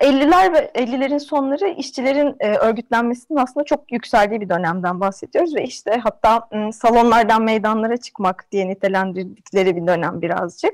50'ler 0.02 0.54
ve 0.54 0.72
50'lerin 0.76 1.20
sonları 1.20 1.68
işçilerin 1.68 2.36
e, 2.40 2.56
örgütlenmesinin 2.56 3.40
aslında 3.40 3.64
çok 3.64 3.92
yükseldiği 3.92 4.42
bir 4.42 4.50
dönemden 4.50 5.00
bahsediyoruz 5.00 5.56
ve 5.56 5.64
işte 5.64 6.00
hatta 6.04 6.48
m, 6.52 6.72
salonlardan 6.72 7.42
meydanlara 7.42 7.98
çıkmak 7.98 8.52
diye 8.52 8.68
nitelendirdikleri 8.68 9.76
bir 9.76 9.88
dönem 9.88 10.22
birazcık. 10.22 10.74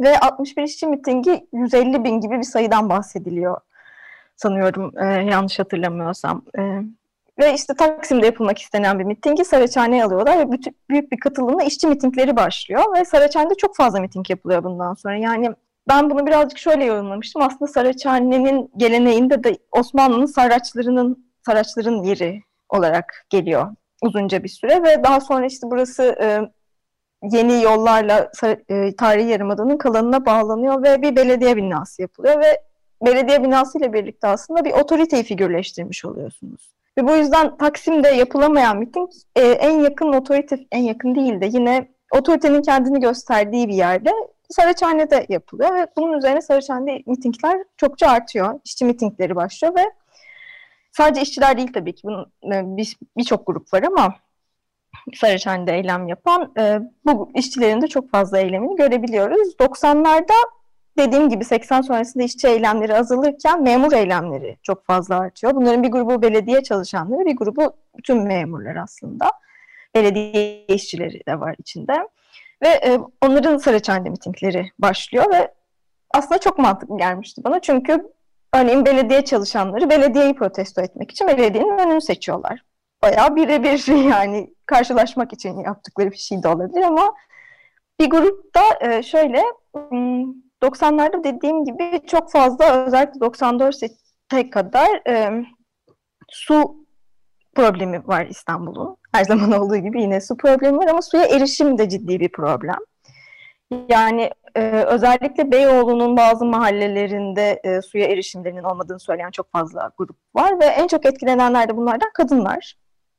Ve 0.00 0.18
61 0.18 0.62
işçi 0.62 0.86
mitingi 0.86 1.46
150 1.52 2.04
bin 2.04 2.20
gibi 2.20 2.38
bir 2.38 2.42
sayıdan 2.42 2.88
bahsediliyor 2.88 3.60
sanıyorum 4.38 4.92
e, 4.98 5.04
yanlış 5.04 5.58
hatırlamıyorsam. 5.58 6.42
E, 6.58 6.82
ve 7.38 7.54
işte 7.54 7.74
Taksim'de 7.74 8.26
yapılmak 8.26 8.58
istenen 8.58 8.98
bir 8.98 9.04
mitingi 9.04 9.44
Saraçhane'ye 9.44 10.04
alıyorlar 10.04 10.38
ve 10.38 10.52
bütün, 10.52 10.76
büyük 10.90 11.12
bir 11.12 11.20
katılımla 11.20 11.62
işçi 11.62 11.86
mitingleri 11.86 12.36
başlıyor. 12.36 12.82
Ve 12.96 13.04
Saraçhane'de 13.04 13.54
çok 13.54 13.76
fazla 13.76 14.00
miting 14.00 14.30
yapılıyor 14.30 14.64
bundan 14.64 14.94
sonra. 14.94 15.16
Yani 15.16 15.50
ben 15.88 16.10
bunu 16.10 16.26
birazcık 16.26 16.58
şöyle 16.58 16.84
yorumlamıştım. 16.84 17.42
Aslında 17.42 17.66
Saraçhane'nin 17.72 18.70
geleneğinde 18.76 19.44
de 19.44 19.58
Osmanlı'nın 19.72 20.26
saraçlarının 20.26 21.28
saraçların 21.46 22.02
yeri 22.02 22.42
olarak 22.68 23.26
geliyor 23.30 23.68
uzunca 24.02 24.44
bir 24.44 24.48
süre 24.48 24.82
ve 24.82 25.04
daha 25.04 25.20
sonra 25.20 25.46
işte 25.46 25.66
burası 25.70 26.02
e, 26.20 26.40
yeni 27.22 27.62
yollarla 27.62 28.30
e, 28.68 28.96
tarihi 28.96 29.28
yarımadanın 29.28 29.76
kalanına 29.76 30.26
bağlanıyor 30.26 30.82
ve 30.82 31.02
bir 31.02 31.16
belediye 31.16 31.56
binası 31.56 32.02
yapılıyor 32.02 32.40
ve 32.40 32.62
belediye 33.06 33.42
binası 33.42 33.78
ile 33.78 33.92
birlikte 33.92 34.26
aslında 34.26 34.64
bir 34.64 34.72
otoriteyi 34.72 35.22
figürleştirmiş 35.22 36.04
oluyorsunuz. 36.04 36.77
Ve 36.98 37.06
bu 37.06 37.16
yüzden 37.16 37.56
Taksim'de 37.56 38.08
yapılamayan 38.08 38.78
miting 38.78 39.10
e, 39.36 39.40
en 39.40 39.80
yakın 39.80 40.12
otorite, 40.12 40.66
en 40.72 40.82
yakın 40.82 41.14
değil 41.14 41.40
de 41.40 41.46
yine 41.46 41.88
otoritenin 42.10 42.62
kendini 42.62 43.00
gösterdiği 43.00 43.68
bir 43.68 43.74
yerde 43.74 44.10
Saraçhane'de 44.50 45.26
yapılıyor 45.28 45.74
ve 45.74 45.86
bunun 45.96 46.18
üzerine 46.18 46.40
Saraçhane'de 46.40 47.02
mitingler 47.06 47.64
çokça 47.76 48.08
artıyor. 48.08 48.60
İşçi 48.64 48.84
mitingleri 48.84 49.36
başlıyor 49.36 49.74
ve 49.76 49.84
sadece 50.92 51.20
işçiler 51.20 51.56
değil 51.56 51.72
tabii 51.72 51.94
ki 51.94 52.02
bunun 52.04 52.32
e, 52.52 52.86
birçok 53.16 53.46
grup 53.46 53.74
var 53.74 53.82
ama 53.82 54.14
Saraçhane'de 55.14 55.76
eylem 55.76 56.08
yapan 56.08 56.52
e, 56.58 56.80
bu 57.04 57.30
işçilerin 57.34 57.82
de 57.82 57.86
çok 57.86 58.10
fazla 58.10 58.38
eylemini 58.38 58.76
görebiliyoruz. 58.76 59.54
90'larda 59.54 60.34
dediğim 60.98 61.28
gibi 61.28 61.44
80 61.44 61.80
sonrasında 61.80 62.24
işçi 62.24 62.48
eylemleri 62.48 62.94
azalırken 62.94 63.62
memur 63.62 63.92
eylemleri 63.92 64.56
çok 64.62 64.86
fazla 64.86 65.18
artıyor. 65.18 65.54
Bunların 65.54 65.82
bir 65.82 65.88
grubu 65.88 66.22
belediye 66.22 66.62
çalışanları, 66.62 67.26
bir 67.26 67.36
grubu 67.36 67.72
tüm 68.04 68.26
memurlar 68.26 68.76
aslında. 68.76 69.30
Belediye 69.94 70.64
işçileri 70.66 71.26
de 71.28 71.40
var 71.40 71.54
içinde. 71.58 72.08
Ve 72.62 72.68
e, 72.68 72.98
onların 73.26 73.56
Saraçhane 73.56 74.10
mitingleri 74.10 74.70
başlıyor 74.78 75.24
ve 75.32 75.54
aslında 76.10 76.40
çok 76.40 76.58
mantıklı 76.58 76.98
gelmişti 76.98 77.44
bana. 77.44 77.60
Çünkü 77.60 78.12
örneğin 78.54 78.84
belediye 78.84 79.24
çalışanları 79.24 79.90
belediyeyi 79.90 80.34
protesto 80.34 80.82
etmek 80.82 81.10
için 81.10 81.28
belediyenin 81.28 81.78
önünü 81.78 82.00
seçiyorlar. 82.00 82.64
Bayağı 83.02 83.36
birebir 83.36 83.86
yani 84.10 84.54
karşılaşmak 84.66 85.32
için 85.32 85.58
yaptıkları 85.58 86.10
bir 86.10 86.16
şey 86.16 86.42
de 86.42 86.48
olabilir 86.48 86.82
ama 86.82 87.14
bir 88.00 88.10
grupta 88.10 88.62
e, 88.80 89.02
şöyle 89.02 89.42
90'larda 90.62 91.16
hmm, 91.16 91.24
dediğim 91.24 91.64
gibi 91.64 92.00
çok 92.06 92.32
fazla 92.32 92.86
özellikle 92.86 93.20
94'e 93.20 94.50
kadar 94.50 95.08
e, 95.08 95.44
su 96.28 96.76
problemi 97.54 98.08
var 98.08 98.26
İstanbul'un. 98.26 98.96
Her 99.12 99.24
zaman 99.24 99.52
olduğu 99.60 99.76
gibi 99.76 100.02
yine 100.02 100.20
su 100.20 100.36
problemi 100.36 100.78
var 100.78 100.86
ama 100.86 101.02
suya 101.02 101.24
erişim 101.24 101.78
de 101.78 101.88
ciddi 101.88 102.20
bir 102.20 102.32
problem. 102.32 102.78
Yani 103.88 104.30
e, 104.54 104.70
özellikle 104.70 105.52
Beyoğlu'nun 105.52 106.16
bazı 106.16 106.44
mahallelerinde 106.44 107.60
e, 107.64 107.82
suya 107.82 108.06
erişimlerinin 108.06 108.62
olmadığını 108.62 109.00
söyleyen 109.00 109.30
çok 109.30 109.52
fazla 109.52 109.90
grup 109.98 110.16
var 110.34 110.60
ve 110.60 110.64
en 110.64 110.86
çok 110.86 111.06
etkilenenler 111.06 111.68
de 111.68 111.76
bunlardan 111.76 112.10
kadınlar. 112.14 112.74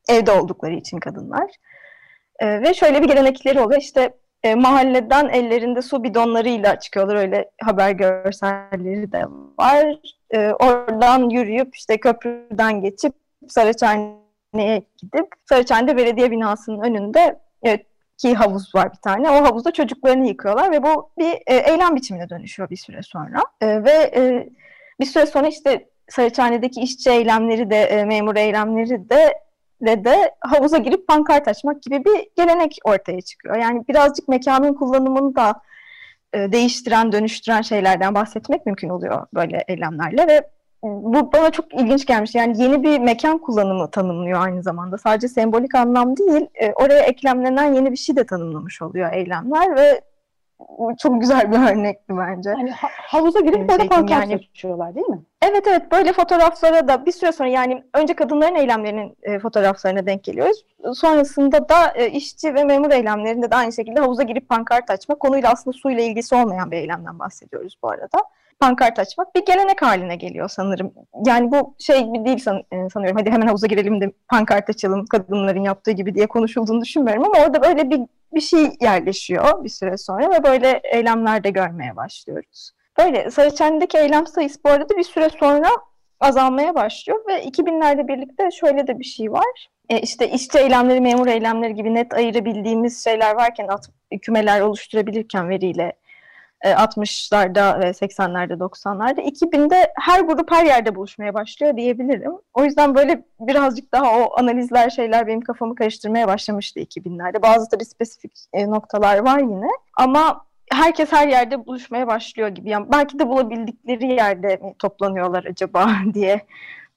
Evde 0.09 0.31
oldukları 0.31 0.73
için 0.73 0.99
kadınlar. 0.99 1.51
E, 2.39 2.61
ve 2.61 2.73
şöyle 2.73 3.01
bir 3.01 3.07
gelenekleri 3.07 3.61
oluyor 3.61 3.81
işte 3.81 4.13
e, 4.43 4.55
mahalleden 4.55 5.29
ellerinde 5.29 5.81
su 5.81 6.03
bidonlarıyla 6.03 6.79
çıkıyorlar 6.79 7.15
öyle 7.15 7.51
haber 7.61 7.91
görselleri 7.91 9.11
de 9.11 9.23
var. 9.59 9.99
E, 10.31 10.51
oradan 10.51 11.29
yürüyüp 11.29 11.75
işte 11.75 11.99
köprüden 11.99 12.81
geçip 12.81 13.13
Saraçhane'ye 13.47 14.83
gidip 14.97 15.27
Saraçhane'de 15.49 15.97
belediye 15.97 16.31
binasının 16.31 16.81
önünde 16.81 17.39
evet, 17.63 17.85
ki 18.17 18.35
havuz 18.35 18.75
var 18.75 18.91
bir 18.91 18.97
tane. 18.97 19.29
O 19.29 19.33
havuzda 19.33 19.71
çocuklarını 19.71 20.27
yıkıyorlar 20.27 20.71
ve 20.71 20.83
bu 20.83 21.09
bir 21.17 21.33
e, 21.47 21.55
eylem 21.55 21.95
biçimine 21.95 22.29
dönüşüyor 22.29 22.69
bir 22.69 22.77
süre 22.77 23.03
sonra. 23.03 23.39
E, 23.61 23.83
ve 23.83 24.11
e, 24.15 24.49
bir 24.99 25.05
süre 25.05 25.25
sonra 25.25 25.47
işte 25.47 25.89
Saraçhane'deki 26.09 26.81
işçi 26.81 27.09
eylemleri 27.09 27.69
de, 27.69 27.77
e, 27.77 28.05
memur 28.05 28.35
eylemleri 28.35 29.09
de 29.09 29.33
ve 29.81 30.05
de 30.05 30.35
havuza 30.39 30.77
girip 30.77 31.07
pankart 31.07 31.47
açmak 31.47 31.83
gibi 31.83 32.05
bir 32.05 32.27
gelenek 32.35 32.77
ortaya 32.83 33.21
çıkıyor. 33.21 33.55
Yani 33.55 33.83
birazcık 33.89 34.27
mekanın 34.27 34.73
kullanımını 34.73 35.35
da 35.35 35.61
e, 36.33 36.51
değiştiren, 36.51 37.11
dönüştüren 37.11 37.61
şeylerden 37.61 38.15
bahsetmek 38.15 38.65
mümkün 38.65 38.89
oluyor 38.89 39.27
böyle 39.33 39.63
eylemlerle 39.67 40.27
ve 40.27 40.49
bu 40.83 41.33
bana 41.33 41.51
çok 41.51 41.73
ilginç 41.73 42.05
gelmiş. 42.05 42.35
Yani 42.35 42.61
yeni 42.61 42.83
bir 42.83 42.99
mekan 42.99 43.37
kullanımı 43.37 43.91
tanımlıyor 43.91 44.41
aynı 44.41 44.63
zamanda. 44.63 44.97
Sadece 44.97 45.27
sembolik 45.27 45.75
anlam 45.75 46.17
değil, 46.17 46.47
e, 46.53 46.73
oraya 46.73 47.03
eklemlenen 47.03 47.73
yeni 47.73 47.91
bir 47.91 47.97
şey 47.97 48.15
de 48.15 48.25
tanımlamış 48.25 48.81
oluyor 48.81 49.13
eylemler 49.13 49.75
ve 49.75 50.01
çok 50.97 51.21
güzel 51.21 51.51
bir 51.51 51.57
örnekti 51.57 52.17
bence. 52.17 52.49
Yani 52.49 52.71
ha- 52.71 52.89
havuza 52.91 53.39
girip 53.39 53.69
böyle 53.69 53.87
pankart 53.87 54.11
yani, 54.11 54.35
açıyorlar 54.35 54.95
değil 54.95 55.07
mi? 55.07 55.21
Evet 55.41 55.67
evet 55.67 55.91
böyle 55.91 56.13
fotoğraflara 56.13 56.87
da 56.87 57.05
bir 57.05 57.11
süre 57.11 57.31
sonra 57.31 57.49
yani 57.49 57.83
önce 57.93 58.13
kadınların 58.13 58.55
eylemlerinin 58.55 59.17
e, 59.23 59.39
fotoğraflarına 59.39 60.05
denk 60.05 60.23
geliyoruz. 60.23 60.65
Sonrasında 60.93 61.69
da 61.69 61.91
e, 61.95 62.09
işçi 62.09 62.53
ve 62.53 62.63
memur 62.63 62.91
eylemlerinde 62.91 63.51
de 63.51 63.55
aynı 63.55 63.73
şekilde 63.73 63.99
havuza 63.99 64.23
girip 64.23 64.49
pankart 64.49 64.89
açma 64.89 65.15
konuyla 65.15 65.51
aslında 65.51 65.77
suyla 65.77 66.03
ilgisi 66.03 66.35
olmayan 66.35 66.71
bir 66.71 66.77
eylemden 66.77 67.19
bahsediyoruz 67.19 67.77
bu 67.83 67.89
arada 67.89 68.19
pankart 68.59 68.99
açmak 68.99 69.35
bir 69.35 69.45
gelenek 69.45 69.81
haline 69.81 70.15
geliyor 70.15 70.49
sanırım. 70.49 70.93
Yani 71.25 71.51
bu 71.51 71.75
şey 71.79 72.13
bir 72.13 72.25
değil 72.25 72.37
san, 72.37 72.63
e, 72.71 72.89
sanıyorum. 72.89 73.17
Hadi 73.17 73.31
hemen 73.31 73.47
havuza 73.47 73.67
girelim 73.67 74.01
de 74.01 74.11
pankart 74.27 74.69
açalım 74.69 75.05
kadınların 75.05 75.63
yaptığı 75.63 75.91
gibi 75.91 76.15
diye 76.15 76.27
konuşulduğunu 76.27 76.81
düşünmüyorum 76.81 77.23
ama 77.23 77.43
orada 77.45 77.61
böyle 77.61 77.89
bir 77.89 78.01
bir 78.33 78.41
şey 78.41 78.69
yerleşiyor 78.81 79.63
bir 79.63 79.69
süre 79.69 79.97
sonra 79.97 80.31
ve 80.31 80.43
böyle 80.43 80.81
eylemler 80.83 81.43
de 81.43 81.49
görmeye 81.49 81.95
başlıyoruz. 81.95 82.71
Böyle 82.97 83.31
Saraçhane'deki 83.31 83.97
eylem 83.97 84.27
sayısı 84.27 84.59
bu 84.65 84.69
arada 84.69 84.97
bir 84.97 85.03
süre 85.03 85.29
sonra 85.29 85.69
azalmaya 86.19 86.75
başlıyor 86.75 87.19
ve 87.27 87.43
2000'lerde 87.43 88.07
birlikte 88.07 88.51
şöyle 88.51 88.87
de 88.87 88.99
bir 88.99 89.03
şey 89.03 89.31
var. 89.31 89.69
E 89.89 89.99
işte 89.99 90.29
işçi 90.29 90.59
eylemleri, 90.59 91.01
memur 91.01 91.27
eylemleri 91.27 91.75
gibi 91.75 91.93
net 91.93 92.13
ayırabildiğimiz 92.13 93.03
şeyler 93.03 93.35
varken, 93.35 93.67
kümeler 94.21 94.61
oluşturabilirken 94.61 95.49
veriyle 95.49 95.93
60'larda 96.63 97.77
e, 97.77 97.79
ve 97.79 97.89
80'lerde 97.89 98.53
90'larda 98.53 99.21
2000'de 99.21 99.93
her 99.99 100.21
grup 100.21 100.51
her 100.51 100.65
yerde 100.65 100.95
buluşmaya 100.95 101.33
başlıyor 101.33 101.77
diyebilirim. 101.77 102.31
O 102.53 102.63
yüzden 102.63 102.95
böyle 102.95 103.23
birazcık 103.39 103.91
daha 103.93 104.19
o 104.19 104.39
analizler 104.39 104.89
şeyler 104.89 105.27
benim 105.27 105.41
kafamı 105.41 105.75
karıştırmaya 105.75 106.27
başlamıştı 106.27 106.79
2000'lerde. 106.79 107.41
Bazı 107.41 107.69
tabii 107.69 107.85
spesifik 107.85 108.31
e, 108.53 108.69
noktalar 108.69 109.17
var 109.17 109.39
yine 109.39 109.67
ama 109.97 110.45
herkes 110.71 111.11
her 111.11 111.27
yerde 111.27 111.65
buluşmaya 111.65 112.07
başlıyor 112.07 112.49
gibi. 112.49 112.69
Yani 112.69 112.85
belki 112.91 113.19
de 113.19 113.27
bulabildikleri 113.27 114.07
yerde 114.07 114.55
mi 114.55 114.75
toplanıyorlar 114.79 115.43
acaba 115.43 115.89
diye 116.13 116.45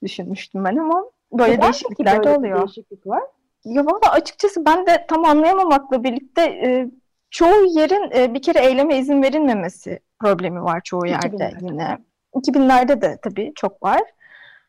düşünmüştüm 0.03 0.65
ben 0.65 0.77
ama 0.77 1.05
böyle 1.33 1.53
Neden 1.53 1.63
değişiklikler 1.63 2.25
de 2.25 2.31
oluyor. 2.31 2.59
Değişiklik 2.59 3.07
var? 3.07 3.23
Ya 3.65 3.87
valla 3.87 4.13
açıkçası 4.13 4.65
ben 4.65 4.87
de 4.87 5.07
tam 5.09 5.25
anlayamamakla 5.25 6.05
birlikte 6.05 6.43
e, 6.43 6.91
çoğu 7.33 7.65
yerin 7.65 8.11
e, 8.15 8.35
bir 8.35 8.43
kere 8.43 8.59
eyleme 8.59 8.99
izin 8.99 9.23
verilmemesi 9.23 10.01
problemi 10.21 10.63
var 10.63 10.81
çoğu 10.85 11.07
yerde 11.07 11.27
2000'lerde. 11.27 11.71
yine. 11.71 11.99
2000'lerde 12.35 13.03
de 13.03 13.19
tabii 13.23 13.53
çok 13.57 13.83
var. 13.83 14.03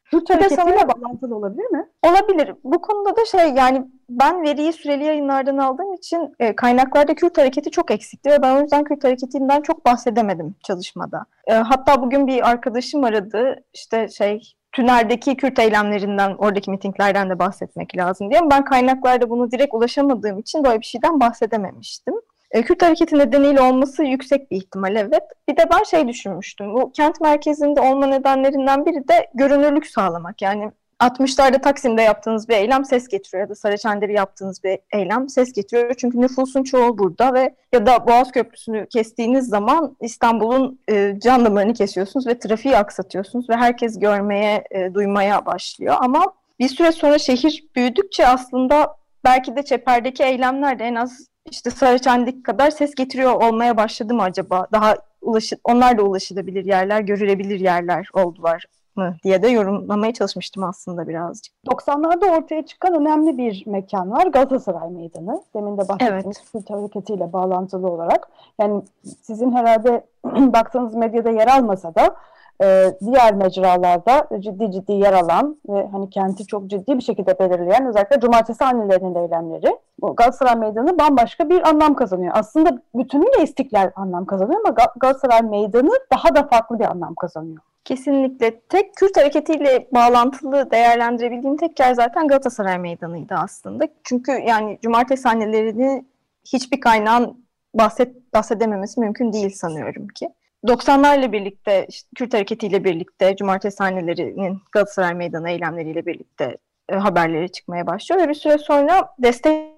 Kürt 0.04 0.30
hareketiyle 0.30 0.88
bağlantılı 0.88 1.36
olabilir 1.36 1.72
mi? 1.72 1.88
Olabilir. 2.04 2.56
Bu 2.64 2.82
konuda 2.82 3.16
da 3.16 3.26
şey 3.26 3.50
yani 3.54 3.88
ben 4.10 4.44
veriyi 4.44 4.74
süreli 4.74 5.04
yayınlardan 5.04 5.58
aldığım 5.58 5.94
için 5.94 6.36
e, 6.40 6.56
kaynaklarda 6.56 7.16
Kürt 7.16 7.38
hareketi 7.38 7.72
çok 7.72 7.92
eksikti 7.92 8.30
ve 8.30 8.42
ben 8.42 8.56
o 8.56 8.62
yüzden 8.62 8.84
Kürt 8.84 9.04
hareketinden 9.04 9.62
çok 9.62 9.86
bahsedemedim 9.86 10.56
çalışmada. 10.64 11.26
E, 11.48 11.54
hatta 11.54 12.02
bugün 12.02 12.28
bir 12.28 12.50
arkadaşım 12.50 13.04
aradı 13.04 13.64
işte 13.74 14.08
şey 14.08 14.42
Tüner'deki 14.72 15.38
Kürt 15.38 15.60
eylemlerinden, 15.60 16.36
oradaki 16.38 16.72
mitinglerden 16.72 17.30
de 17.30 17.40
bahsetmek 17.40 17.98
lazım 17.98 18.32
diye. 18.32 18.42
Ben 18.52 18.66
kaynaklarda 18.66 19.30
bunu 19.30 19.52
direkt 19.52 19.74
ulaşamadığım 19.74 20.40
için 20.40 20.64
böyle 20.64 20.80
bir 20.80 20.86
şeyden 20.86 21.20
bahsedememiştim. 21.20 22.14
E, 22.54 22.62
Kürt 22.62 22.82
hareketi 22.82 23.18
nedeniyle 23.18 23.62
olması 23.62 24.04
yüksek 24.04 24.52
bir 24.52 24.58
ihtimal 24.58 24.96
evet. 24.96 25.24
Bir 25.50 25.58
de 25.58 25.66
ben 25.74 25.84
şey 25.84 26.08
düşünmüştüm. 26.08 26.74
Bu 26.74 26.92
kent 26.92 27.22
merkezinde 27.22 27.82
olma 27.82 28.06
nedenlerinden 28.06 28.86
biri 28.86 29.08
de 29.08 29.30
görünürlük 29.34 29.88
sağlamak. 29.88 30.42
Yani 30.42 30.72
60'larda 31.00 31.62
Taksim'de 31.62 32.02
yaptığınız 32.02 32.50
bir 32.50 32.54
eylem 32.54 32.86
ses 32.86 33.08
getiriyor 33.08 33.44
ya 33.44 33.50
da 33.50 33.56
Saraçhane'de 33.56 34.14
yaptığınız 34.14 34.64
bir 34.64 34.80
eylem 34.92 35.30
ses 35.30 35.54
getiriyor. 35.54 35.94
Çünkü 35.98 36.22
nüfusun 36.22 36.64
çoğu 36.64 36.98
burada 36.98 37.34
ve 37.34 37.56
ya 37.74 37.86
da 37.86 38.08
Boğaz 38.08 38.32
Köprüsü'nü 38.32 38.88
kestiğiniz 38.90 39.48
zaman 39.48 39.98
İstanbul'un 40.02 40.80
e, 40.90 41.16
can 41.24 41.46
damarını 41.46 41.74
kesiyorsunuz 41.74 42.28
ve 42.28 42.40
trafiği 42.40 42.78
aksatıyorsunuz 42.78 43.50
ve 43.50 43.56
herkes 43.56 44.00
görmeye, 44.00 44.64
e, 44.72 44.94
duymaya 44.94 45.46
başlıyor. 45.46 45.96
Ama 46.00 46.26
bir 46.60 46.68
süre 46.68 46.92
sonra 46.92 47.18
şehir 47.18 47.66
büyüdükçe 47.76 48.28
aslında 48.28 48.96
belki 49.26 49.56
de 49.56 49.64
çeperdeki 49.64 50.24
eylemler 50.24 50.80
de 50.80 50.84
en 50.84 50.96
az 50.96 51.28
işte 51.52 51.70
Saraçhane'deki 51.70 52.44
kadar 52.44 52.72
ses 52.72 52.96
getiriyor 52.96 53.42
olmaya 53.42 53.78
başladı 53.78 54.14
mı 54.14 54.22
acaba? 54.22 54.68
Daha 54.72 54.96
ulaşı, 55.22 55.58
onlar 55.64 55.98
da 55.98 56.04
ulaşılabilir 56.04 56.66
yerler, 56.66 57.02
görülebilir 57.02 57.60
yerler 57.60 58.10
oldular 58.14 58.66
mı 58.96 59.16
diye 59.24 59.44
de 59.44 59.48
yorumlamaya 59.48 60.14
çalışmıştım 60.14 60.64
aslında 60.64 61.08
birazcık. 61.08 61.54
90'larda 61.68 62.38
ortaya 62.38 62.66
çıkan 62.66 63.02
önemli 63.02 63.38
bir 63.38 63.64
mekan 63.68 64.12
var. 64.12 64.28
Galatasaray 64.28 64.90
Meydanı. 64.90 65.44
Demin 65.56 65.78
de 65.78 65.88
bahsettiğimiz 65.88 66.38
evet. 66.38 66.52
Kürt 66.52 66.70
hareketiyle 66.70 67.34
bağlantılı 67.34 67.92
olarak. 67.92 68.28
Yani 68.60 68.82
sizin 69.22 69.52
herhalde 69.52 70.06
baktığınız 70.26 70.96
medyada 70.96 71.30
yer 71.30 71.48
almasa 71.48 71.96
da 71.96 72.16
e, 72.64 72.98
diğer 73.06 73.34
mecralarda 73.34 74.28
ciddi 74.40 74.72
ciddi 74.72 74.92
yer 74.92 75.14
alan 75.14 75.58
ve 75.70 75.88
hani 75.92 76.10
kenti 76.10 76.48
çok 76.48 76.68
ciddi 76.68 76.98
bir 76.98 77.04
şekilde 77.04 77.40
belirleyen 77.40 77.88
özellikle 77.88 78.20
cumartesi 78.20 78.64
annelerinin 78.64 79.16
eylemleri 79.16 79.78
Galatasaray 80.02 80.56
Meydanı 80.56 81.00
bambaşka 81.00 81.50
bir 81.50 81.70
anlam 81.70 81.96
kazanıyor. 81.96 82.34
Aslında 82.36 82.82
bütünüyle 82.96 83.44
istiklal 83.44 83.92
anlam 83.96 84.26
kazanıyor 84.26 84.60
ama 84.66 84.76
Galatasaray 84.96 85.42
Meydanı 85.42 85.92
daha 86.12 86.36
da 86.36 86.48
farklı 86.48 86.80
bir 86.80 86.86
anlam 86.86 87.16
kazanıyor. 87.16 87.60
Kesinlikle. 87.86 88.60
Tek 88.60 88.96
Kürt 88.96 89.18
hareketiyle 89.18 89.88
bağlantılı 89.94 90.72
değerlendirebildiğim 90.72 91.58
tek 91.58 91.80
yer 91.80 91.94
zaten 91.94 92.28
Galatasaray 92.28 92.80
Meydanı'ydı 92.80 93.36
aslında. 93.38 93.88
Çünkü 94.04 94.32
yani 94.32 94.80
cumartesi 94.82 95.30
annelerini 95.30 96.06
hiçbir 96.54 96.82
kaynağın 96.82 97.46
bahset 97.74 98.34
bahsedememesi 98.34 99.00
mümkün 99.00 99.34
değil 99.34 99.50
sanıyorum 99.50 100.08
ki. 100.08 100.30
90'larla 100.64 101.32
birlikte, 101.32 101.86
işte 101.90 102.10
Kürt 102.16 102.34
hareketiyle 102.34 102.84
birlikte, 102.84 103.36
cumartesi 103.36 103.78
sahnelerinin 103.78 104.62
Galatasaray 104.72 105.14
Meydanı 105.14 105.50
eylemleriyle 105.50 106.06
birlikte 106.06 106.58
e, 106.90 106.96
haberleri 106.96 107.52
çıkmaya 107.52 107.88
başlıyor 107.88 108.22
ve 108.22 108.30
bir 108.30 108.34
süre 108.34 108.58
sonra 108.58 109.10
destek 109.20 109.74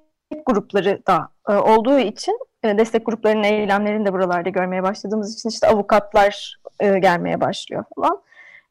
grupları 0.46 1.02
da 1.08 1.30
e, 1.50 1.54
olduğu 1.54 2.00
için 2.00 2.40
e, 2.64 2.78
destek 2.78 3.06
gruplarının 3.06 3.44
eylemlerini 3.44 4.06
de 4.06 4.14
buralarda 4.14 4.50
görmeye 4.50 4.84
başladığımız 4.84 5.34
için 5.34 5.50
işte 5.50 5.68
avukatlar 5.68 6.58
e, 6.80 7.00
gelmeye 7.00 7.42
başlıyor 7.42 7.84
falan. 7.96 8.22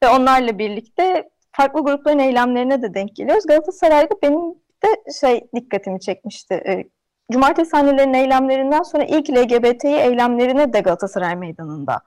Ve 0.03 0.07
onlarla 0.07 0.57
birlikte 0.57 1.29
farklı 1.51 1.83
grupların 1.83 2.19
eylemlerine 2.19 2.81
de 2.81 2.93
denk 2.93 3.15
geliyoruz. 3.15 3.45
Galatasaray'da 3.47 4.15
benim 4.23 4.51
de 4.83 5.11
şey 5.19 5.47
dikkatimi 5.55 5.99
çekmişti. 5.99 6.53
E, 6.53 6.83
Cumartesi 7.31 7.69
sahnelerinin 7.69 8.13
eylemlerinden 8.13 8.83
sonra 8.83 9.03
ilk 9.03 9.29
LGBTİ 9.29 9.87
eylemlerine 9.87 10.73
de 10.73 10.79
Galatasaray 10.79 11.35
Meydanı'nda 11.35 11.99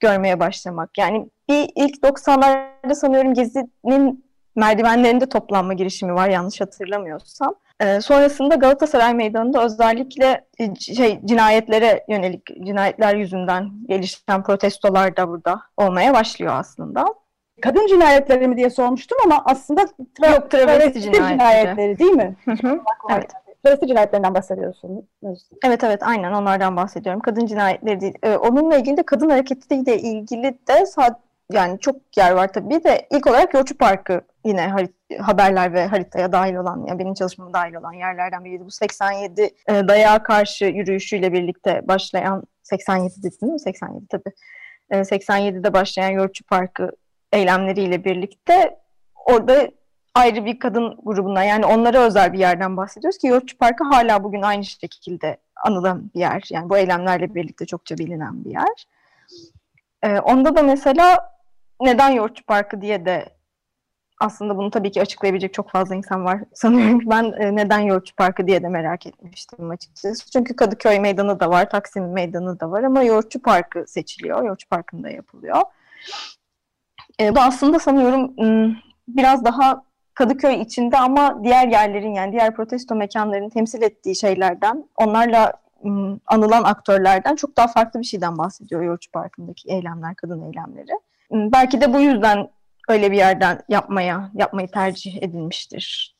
görmeye 0.00 0.40
başlamak. 0.40 0.98
Yani 0.98 1.28
bir 1.48 1.70
ilk 1.74 1.96
90'larda 1.96 2.94
sanıyorum 2.94 3.34
Gezi'nin 3.34 4.24
merdivenlerinde 4.56 5.28
toplanma 5.28 5.72
girişimi 5.72 6.14
var 6.14 6.28
yanlış 6.28 6.60
hatırlamıyorsam. 6.60 7.54
Ee, 7.80 8.00
sonrasında 8.00 8.54
Galatasaray 8.54 9.14
Meydanı'nda 9.14 9.64
özellikle 9.64 10.44
e, 10.58 10.74
şey 10.74 11.20
cinayetlere 11.24 12.04
yönelik 12.08 12.46
cinayetler 12.64 13.14
yüzünden 13.14 13.70
gelişen 13.88 14.42
protestolar 14.42 15.16
da 15.16 15.28
burada 15.28 15.60
olmaya 15.76 16.14
başlıyor 16.14 16.52
aslında. 16.56 17.04
Kadın 17.62 17.86
cinayetleri 17.86 18.48
mi 18.48 18.56
diye 18.56 18.70
sormuştum 18.70 19.18
ama 19.24 19.42
aslında 19.44 19.82
tra- 19.82 20.34
Yok, 20.34 20.50
travesti 20.50 21.00
cinayetleri. 21.00 21.32
cinayetleri 21.38 21.98
değil 21.98 22.10
mi? 22.12 22.36
evet. 23.10 23.30
Travesti 23.64 23.86
cinayetlerinden 23.86 24.34
bahsediyorsunuz. 24.34 25.04
Evet 25.64 25.84
evet 25.84 26.02
aynen 26.02 26.32
onlardan 26.32 26.76
bahsediyorum. 26.76 27.20
Kadın 27.20 27.46
cinayetleri 27.46 28.00
değil. 28.00 28.14
Ee, 28.22 28.36
onunla 28.36 28.76
ilgili 28.76 28.96
de 28.96 29.02
kadın 29.02 29.30
hareketiyle 29.30 29.98
ilgili 29.98 30.58
de 30.68 30.86
yani 31.52 31.78
çok 31.80 32.16
yer 32.16 32.32
var 32.32 32.52
tabii 32.52 32.84
de 32.84 33.06
ilk 33.10 33.26
olarak 33.26 33.54
Yoğurtçu 33.54 33.78
Parkı 33.78 34.20
yine 34.44 34.74
haberler 35.20 35.72
ve 35.72 35.86
haritaya 35.86 36.32
dahil 36.32 36.54
olan, 36.54 36.84
yani 36.88 36.98
benim 36.98 37.14
çalışmama 37.14 37.52
dahil 37.52 37.74
olan 37.74 37.92
yerlerden 37.92 38.44
biriydi. 38.44 38.64
Bu 38.64 38.70
87 38.70 39.42
e, 39.42 39.88
dayağa 39.88 40.22
karşı 40.22 40.64
yürüyüşüyle 40.64 41.32
birlikte 41.32 41.88
başlayan 41.88 42.42
87 42.62 43.22
değil 43.22 43.52
mi? 43.52 43.60
87 43.60 44.06
tabii. 44.08 44.32
E, 44.90 44.96
87'de 44.96 45.72
başlayan 45.72 46.10
Yoğurtçu 46.10 46.44
Parkı 46.44 46.90
eylemleriyle 47.32 48.04
birlikte 48.04 48.78
orada 49.26 49.68
ayrı 50.14 50.44
bir 50.44 50.58
kadın 50.58 50.96
grubundan 51.04 51.42
yani 51.42 51.66
onlara 51.66 51.98
özel 51.98 52.32
bir 52.32 52.38
yerden 52.38 52.76
bahsediyoruz 52.76 53.18
ki 53.18 53.26
Yoğurtçu 53.26 53.58
Parkı 53.58 53.84
hala 53.84 54.24
bugün 54.24 54.42
aynı 54.42 54.64
şekilde 54.64 55.36
anılan 55.64 56.10
bir 56.14 56.20
yer. 56.20 56.48
Yani 56.50 56.70
bu 56.70 56.78
eylemlerle 56.78 57.34
birlikte 57.34 57.66
çokça 57.66 57.98
bilinen 57.98 58.44
bir 58.44 58.50
yer. 58.50 58.86
Ee, 60.02 60.18
onda 60.20 60.56
da 60.56 60.62
mesela 60.62 61.32
neden 61.80 62.10
Yoğurtçu 62.10 62.46
Parkı 62.46 62.80
diye 62.80 63.04
de 63.04 63.40
aslında 64.20 64.56
bunu 64.56 64.70
tabii 64.70 64.90
ki 64.90 65.00
açıklayabilecek 65.00 65.54
çok 65.54 65.70
fazla 65.70 65.94
insan 65.94 66.24
var 66.24 66.40
sanıyorum. 66.54 67.00
Ben 67.06 67.24
e, 67.24 67.56
neden 67.56 67.78
Yoğurtçu 67.78 68.16
Parkı 68.16 68.46
diye 68.46 68.62
de 68.62 68.68
merak 68.68 69.06
etmiştim 69.06 69.70
açıkçası. 69.70 70.30
Çünkü 70.30 70.56
Kadıköy 70.56 71.00
Meydanı 71.00 71.40
da 71.40 71.50
var, 71.50 71.70
Taksim 71.70 72.12
Meydanı 72.12 72.60
da 72.60 72.70
var 72.70 72.82
ama 72.82 73.02
Yoğurtçu 73.02 73.42
Parkı 73.42 73.84
seçiliyor. 73.86 74.44
Yoğurtçu 74.44 74.68
Parkı'nda 74.68 75.10
yapılıyor. 75.10 75.62
E, 77.20 77.36
bu 77.36 77.40
aslında 77.40 77.78
sanıyorum 77.78 78.34
biraz 79.08 79.44
daha 79.44 79.89
Kadıköy 80.14 80.60
içinde 80.60 80.98
ama 80.98 81.44
diğer 81.44 81.68
yerlerin 81.68 82.14
yani 82.14 82.32
diğer 82.32 82.54
protesto 82.54 82.94
mekanlarının 82.94 83.48
temsil 83.48 83.82
ettiği 83.82 84.16
şeylerden, 84.16 84.88
onlarla 84.96 85.52
anılan 86.26 86.64
aktörlerden 86.64 87.36
çok 87.36 87.56
daha 87.56 87.66
farklı 87.66 88.00
bir 88.00 88.04
şeyden 88.04 88.38
bahsediyor 88.38 88.82
Yoğurtçu 88.82 89.10
Parkı'ndaki 89.10 89.68
eylemler, 89.68 90.14
kadın 90.14 90.42
eylemleri. 90.42 90.92
Belki 91.32 91.80
de 91.80 91.94
bu 91.94 92.00
yüzden 92.00 92.48
öyle 92.88 93.12
bir 93.12 93.16
yerden 93.16 93.60
yapmaya, 93.68 94.30
yapmayı 94.34 94.68
tercih 94.68 95.22
edilmiştir 95.22 96.16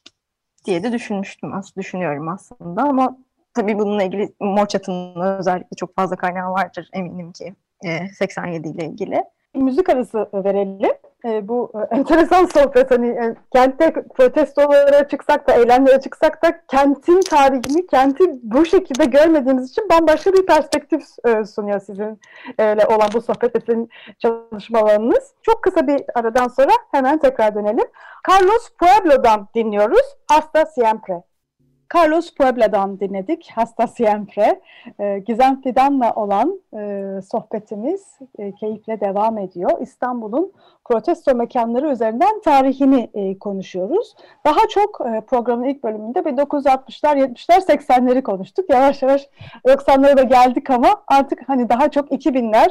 diye 0.64 0.82
de 0.82 0.92
düşünmüştüm 0.92 1.54
aslında, 1.54 1.80
düşünüyorum 1.82 2.28
aslında 2.28 2.82
ama 2.82 3.16
tabii 3.54 3.78
bununla 3.78 4.02
ilgili 4.02 4.34
Mor 4.40 4.66
Çatı'nın 4.66 5.38
özellikle 5.38 5.76
çok 5.76 5.96
fazla 5.96 6.16
kaynağı 6.16 6.52
vardır 6.52 6.88
eminim 6.92 7.32
ki 7.32 7.54
87 8.18 8.68
ile 8.68 8.84
ilgili 8.84 9.24
müzik 9.54 9.88
arası 9.88 10.28
verelim. 10.34 10.92
E, 11.24 11.48
bu 11.48 11.72
enteresan 11.90 12.44
sohbet 12.46 12.90
hani 12.90 13.08
e, 13.08 13.34
kentte 13.52 13.92
protestolara 13.92 15.08
çıksak 15.08 15.48
da 15.48 15.52
eylemlere 15.52 16.00
çıksak 16.00 16.44
da 16.44 16.66
kentin 16.66 17.20
tarihini 17.20 17.86
kenti 17.86 18.24
bu 18.42 18.64
şekilde 18.66 19.04
görmediğimiz 19.04 19.70
için 19.70 19.88
bambaşka 19.88 20.32
bir 20.32 20.46
perspektif 20.46 21.02
e, 21.24 21.44
sunuyor 21.44 21.80
sizin 21.80 22.20
e, 22.58 22.86
olan 22.86 23.08
bu 23.14 23.20
sohbet 23.20 23.56
ve 23.56 23.60
sizin 23.60 23.90
çalışmalarınız. 24.18 25.34
Çok 25.42 25.62
kısa 25.62 25.86
bir 25.86 26.02
aradan 26.14 26.48
sonra 26.48 26.72
hemen 26.90 27.18
tekrar 27.18 27.54
dönelim. 27.54 27.86
Carlos 28.30 28.68
Pueblo'dan 28.78 29.48
dinliyoruz. 29.54 30.16
Hasta 30.30 30.66
Siempre. 30.66 31.22
Carlos 31.94 32.34
Puebla'dan 32.34 33.00
dinledik. 33.00 33.50
Hasta 33.54 33.86
Siempre. 33.86 34.60
E, 34.98 35.18
Gizem 35.18 35.62
Fidan'la 35.62 36.12
olan 36.14 36.60
e, 36.74 37.08
sohbetimiz 37.22 38.18
keyifle 38.60 39.00
devam 39.00 39.38
ediyor. 39.38 39.70
İstanbul'un 39.80 40.52
protesto 40.90 41.34
mekanları 41.34 41.92
üzerinden 41.92 42.40
tarihini 42.40 43.10
e, 43.14 43.38
konuşuyoruz. 43.38 44.14
Daha 44.46 44.68
çok 44.68 45.00
e, 45.00 45.20
programın 45.20 45.64
ilk 45.64 45.84
bölümünde 45.84 46.18
1960'lar, 46.18 47.18
70'ler, 47.18 47.60
80'leri 47.60 48.22
konuştuk. 48.22 48.70
Yavaş 48.70 49.02
yavaş 49.02 49.28
90'lara 49.66 50.16
da 50.16 50.22
geldik 50.22 50.70
ama 50.70 51.02
artık 51.06 51.38
hani 51.46 51.68
daha 51.68 51.90
çok 51.90 52.10
2000'ler 52.10 52.70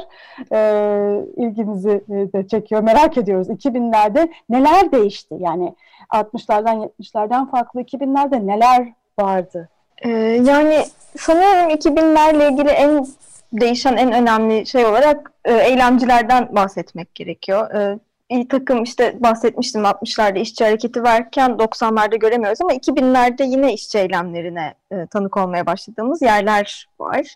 e, 0.52 1.24
ilgimizi 1.36 2.04
e, 2.08 2.32
de 2.32 2.48
çekiyor. 2.48 2.82
Merak 2.82 3.18
ediyoruz 3.18 3.48
2000'lerde 3.48 4.28
neler 4.48 4.92
değişti? 4.92 5.34
Yani 5.38 5.74
60'lardan 6.10 6.90
70'lerden 7.00 7.50
farklı 7.50 7.80
2000'lerde 7.80 8.46
neler 8.46 8.92
vardı? 9.20 9.68
Ee, 10.02 10.08
yani 10.44 10.84
sanıyorum 11.18 11.70
2000'lerle 11.70 12.52
ilgili 12.52 12.68
en 12.68 13.06
değişen 13.52 13.96
en 13.96 14.12
önemli 14.12 14.66
şey 14.66 14.86
olarak 14.86 15.32
e, 15.44 15.54
eylemcilerden 15.54 16.54
bahsetmek 16.54 17.14
gerekiyor. 17.14 17.74
E, 17.74 17.98
bir 18.30 18.48
takım 18.48 18.82
işte 18.82 19.22
bahsetmiştim 19.22 19.82
60'larda 19.82 20.38
işçi 20.38 20.64
hareketi 20.64 21.02
varken 21.02 21.50
90'larda 21.50 22.18
göremiyoruz 22.18 22.60
ama 22.60 22.72
2000'lerde 22.72 23.44
yine 23.44 23.74
işçi 23.74 23.98
eylemlerine 23.98 24.74
e, 24.92 25.06
tanık 25.06 25.36
olmaya 25.36 25.66
başladığımız 25.66 26.22
yerler 26.22 26.88
var. 26.98 27.34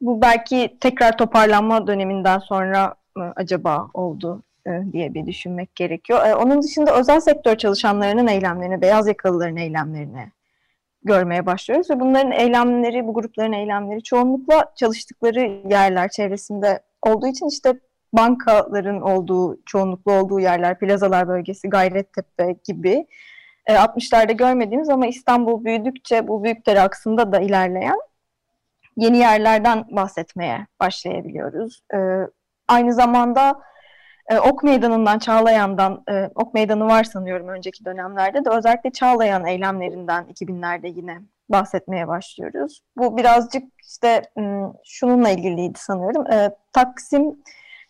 Bu 0.00 0.22
belki 0.22 0.76
tekrar 0.80 1.16
toparlanma 1.16 1.86
döneminden 1.86 2.38
sonra 2.38 2.94
mı 3.16 3.32
acaba 3.36 3.88
oldu 3.94 4.42
e, 4.66 4.70
diye 4.92 5.14
bir 5.14 5.26
düşünmek 5.26 5.74
gerekiyor. 5.74 6.26
E, 6.26 6.34
onun 6.34 6.62
dışında 6.62 6.96
özel 6.96 7.20
sektör 7.20 7.56
çalışanlarının 7.56 8.26
eylemlerine, 8.26 8.80
beyaz 8.80 9.06
yakalıların 9.06 9.56
eylemlerine 9.56 10.30
görmeye 11.02 11.46
başlıyoruz 11.46 11.90
ve 11.90 12.00
bunların 12.00 12.32
eylemleri, 12.32 13.06
bu 13.06 13.14
grupların 13.14 13.52
eylemleri 13.52 14.02
çoğunlukla 14.02 14.72
çalıştıkları 14.76 15.40
yerler 15.70 16.08
çevresinde 16.08 16.80
olduğu 17.02 17.26
için 17.26 17.48
işte 17.48 17.80
bankaların 18.16 19.00
olduğu, 19.00 19.58
çoğunluklu 19.66 20.12
olduğu 20.12 20.40
yerler, 20.40 20.78
plazalar 20.78 21.28
bölgesi, 21.28 21.68
Gayrettepe 21.68 22.56
gibi 22.64 23.06
e, 23.66 23.74
60'larda 23.74 24.32
görmediğimiz 24.32 24.88
ama 24.88 25.06
İstanbul 25.06 25.64
büyüdükçe 25.64 26.28
bu 26.28 26.44
büyükdere 26.44 26.80
aksında 26.80 27.32
da 27.32 27.40
ilerleyen 27.40 27.98
yeni 28.96 29.18
yerlerden 29.18 29.84
bahsetmeye 29.90 30.66
başlayabiliyoruz. 30.80 31.82
E, 31.94 31.98
aynı 32.68 32.92
zamanda 32.92 33.60
e, 34.30 34.38
Ok 34.38 34.62
Meydanı'ndan, 34.62 35.18
Çağlayan'dan, 35.18 36.04
e, 36.10 36.30
Ok 36.34 36.54
Meydanı 36.54 36.86
var 36.86 37.04
sanıyorum 37.04 37.48
önceki 37.48 37.84
dönemlerde 37.84 38.44
de 38.44 38.50
özellikle 38.50 38.90
Çağlayan 38.90 39.46
eylemlerinden 39.46 40.24
2000'lerde 40.24 40.86
yine 40.96 41.18
bahsetmeye 41.48 42.08
başlıyoruz. 42.08 42.80
Bu 42.96 43.16
birazcık 43.16 43.64
işte 43.82 44.22
şununla 44.84 45.28
ilgiliydi 45.28 45.78
sanıyorum. 45.78 46.32
E, 46.32 46.50
Taksim 46.72 47.36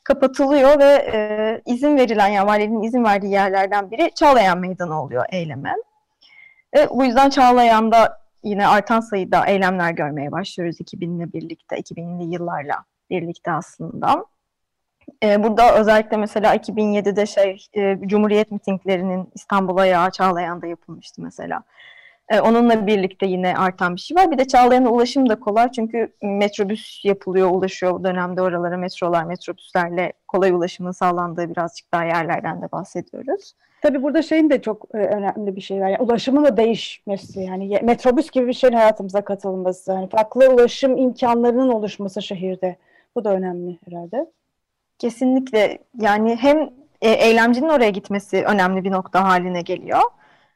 kapatılıyor 0.04 0.78
ve 0.78 1.10
e, 1.12 1.60
izin 1.72 1.96
verilen, 1.96 2.28
yani 2.28 2.48
valinin 2.48 2.82
izin 2.82 3.04
verdiği 3.04 3.32
yerlerden 3.32 3.90
biri 3.90 4.10
Çağlayan 4.14 4.58
Meydanı 4.58 5.02
oluyor 5.02 5.24
eyleme. 5.32 5.74
E, 6.76 6.90
bu 6.90 7.04
yüzden 7.04 7.30
Çağlayan'da 7.30 8.24
yine 8.42 8.66
artan 8.66 9.00
sayıda 9.00 9.46
eylemler 9.46 9.90
görmeye 9.90 10.32
başlıyoruz 10.32 10.80
2000'le 10.80 11.32
birlikte, 11.32 11.76
2000'li 11.76 12.34
yıllarla 12.34 12.84
birlikte 13.10 13.52
aslında. 13.52 14.24
E, 15.22 15.42
burada 15.42 15.74
özellikle 15.74 16.16
mesela 16.16 16.56
2007'de 16.56 17.26
şey 17.26 17.66
e, 17.74 17.98
Cumhuriyet 18.06 18.50
mitinglerinin 18.50 19.28
İstanbul 19.34 19.76
ayağı 19.76 20.10
Çağlayan'da 20.10 20.66
yapılmıştı 20.66 21.22
mesela. 21.22 21.62
E, 22.28 22.40
onunla 22.40 22.86
birlikte 22.86 23.26
yine 23.26 23.56
artan 23.56 23.96
bir 23.96 24.00
şey 24.00 24.16
var. 24.16 24.30
Bir 24.30 24.38
de 24.38 24.44
Çağlayan'a 24.44 24.90
ulaşım 24.90 25.28
da 25.28 25.40
kolay 25.40 25.70
çünkü 25.70 26.12
metrobüs 26.22 27.04
yapılıyor, 27.04 27.50
ulaşıyor 27.50 27.94
bu 27.94 28.04
dönemde 28.04 28.42
oralara 28.42 28.76
metrolar, 28.76 29.24
metrobüslerle 29.24 30.12
kolay 30.28 30.50
ulaşımın 30.50 30.90
sağlandığı 30.90 31.50
birazcık 31.50 31.92
daha 31.92 32.04
yerlerden 32.04 32.62
de 32.62 32.72
bahsediyoruz. 32.72 33.54
Tabii 33.82 34.02
burada 34.02 34.22
şeyin 34.22 34.50
de 34.50 34.62
çok 34.62 34.86
e, 34.94 34.98
önemli 34.98 35.56
bir 35.56 35.60
şey 35.60 35.80
var. 35.80 35.88
Yani 35.88 36.02
ulaşımın 36.02 36.44
da 36.44 36.56
değişmesi 36.56 37.40
yani 37.40 37.78
metrobüs 37.82 38.30
gibi 38.30 38.46
bir 38.46 38.52
şeyin 38.52 38.74
hayatımıza 38.74 39.24
katılması. 39.24 39.92
Yani 39.92 40.08
farklı 40.08 40.54
ulaşım 40.54 40.96
imkanlarının 40.96 41.68
oluşması 41.68 42.22
şehirde. 42.22 42.76
Bu 43.16 43.24
da 43.24 43.34
önemli 43.34 43.78
herhalde. 43.86 44.26
Kesinlikle 44.98 45.78
yani 46.00 46.36
hem 46.36 46.70
e, 47.02 47.10
eylemcinin 47.10 47.68
oraya 47.68 47.90
gitmesi 47.90 48.44
önemli 48.44 48.84
bir 48.84 48.90
nokta 48.90 49.24
haline 49.24 49.62
geliyor. 49.62 50.00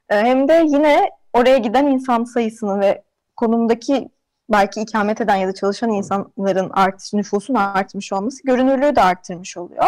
Hem 0.09 0.49
de 0.49 0.65
yine 0.67 1.11
oraya 1.39 1.59
giden 1.59 1.87
insan 1.87 2.25
sayısını 2.25 2.81
ve 2.81 3.03
konumdaki 3.37 4.09
belki 4.51 4.81
ikamet 4.81 5.21
eden 5.21 5.37
ya 5.37 5.49
da 5.49 5.55
çalışan 5.55 5.91
insanların 5.91 6.71
artış, 6.71 7.13
nüfusun 7.13 7.55
artmış 7.55 8.13
olması 8.13 8.43
görünürlüğü 8.45 8.97
de 8.97 9.03
arttırmış 9.03 9.57
oluyor. 9.57 9.85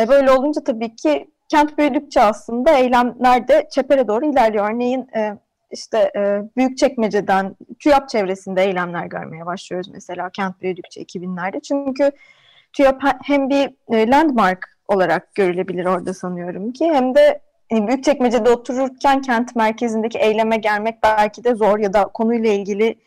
E, 0.00 0.08
böyle 0.08 0.30
olunca 0.30 0.64
tabii 0.64 0.96
ki 0.96 1.30
kent 1.48 1.78
büyüdükçe 1.78 2.22
aslında 2.22 2.70
eylemler 2.78 3.48
de 3.48 3.68
çepere 3.70 4.08
doğru 4.08 4.26
ilerliyor. 4.26 4.70
Örneğin 4.70 5.08
e, 5.16 5.38
işte 5.70 6.10
e, 6.16 6.42
Büyükçekmece'den 6.56 7.56
TÜYAP 7.78 8.08
çevresinde 8.08 8.64
eylemler 8.64 9.06
görmeye 9.06 9.46
başlıyoruz 9.46 9.88
mesela 9.88 10.30
kent 10.30 10.62
büyüdükçe 10.62 11.02
2000'lerde. 11.02 11.60
Çünkü 11.60 12.12
TÜYAP 12.72 13.04
he- 13.04 13.18
hem 13.24 13.50
bir 13.50 13.74
e, 13.88 14.10
landmark 14.10 14.78
olarak 14.88 15.34
görülebilir 15.34 15.84
orada 15.84 16.14
sanıyorum 16.14 16.72
ki 16.72 16.92
hem 16.92 17.14
de 17.14 17.40
e, 17.72 17.86
Büyükçekmece'de 17.86 18.50
otururken 18.50 19.22
kent 19.22 19.56
merkezindeki 19.56 20.18
eyleme 20.18 20.56
gelmek 20.56 21.02
belki 21.02 21.44
de 21.44 21.54
zor 21.54 21.78
ya 21.78 21.92
da 21.92 22.04
konuyla 22.04 22.52
ilgili 22.52 22.98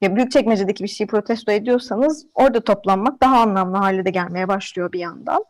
ya 0.00 0.16
Büyükçekmece'deki 0.16 0.84
bir 0.84 0.88
şeyi 0.88 1.08
protesto 1.08 1.52
ediyorsanız 1.52 2.26
orada 2.34 2.60
toplanmak 2.64 3.22
daha 3.22 3.40
anlamlı 3.40 3.76
hale 3.76 4.04
de 4.04 4.10
gelmeye 4.10 4.48
başlıyor 4.48 4.92
bir 4.92 5.00
yandan. 5.00 5.44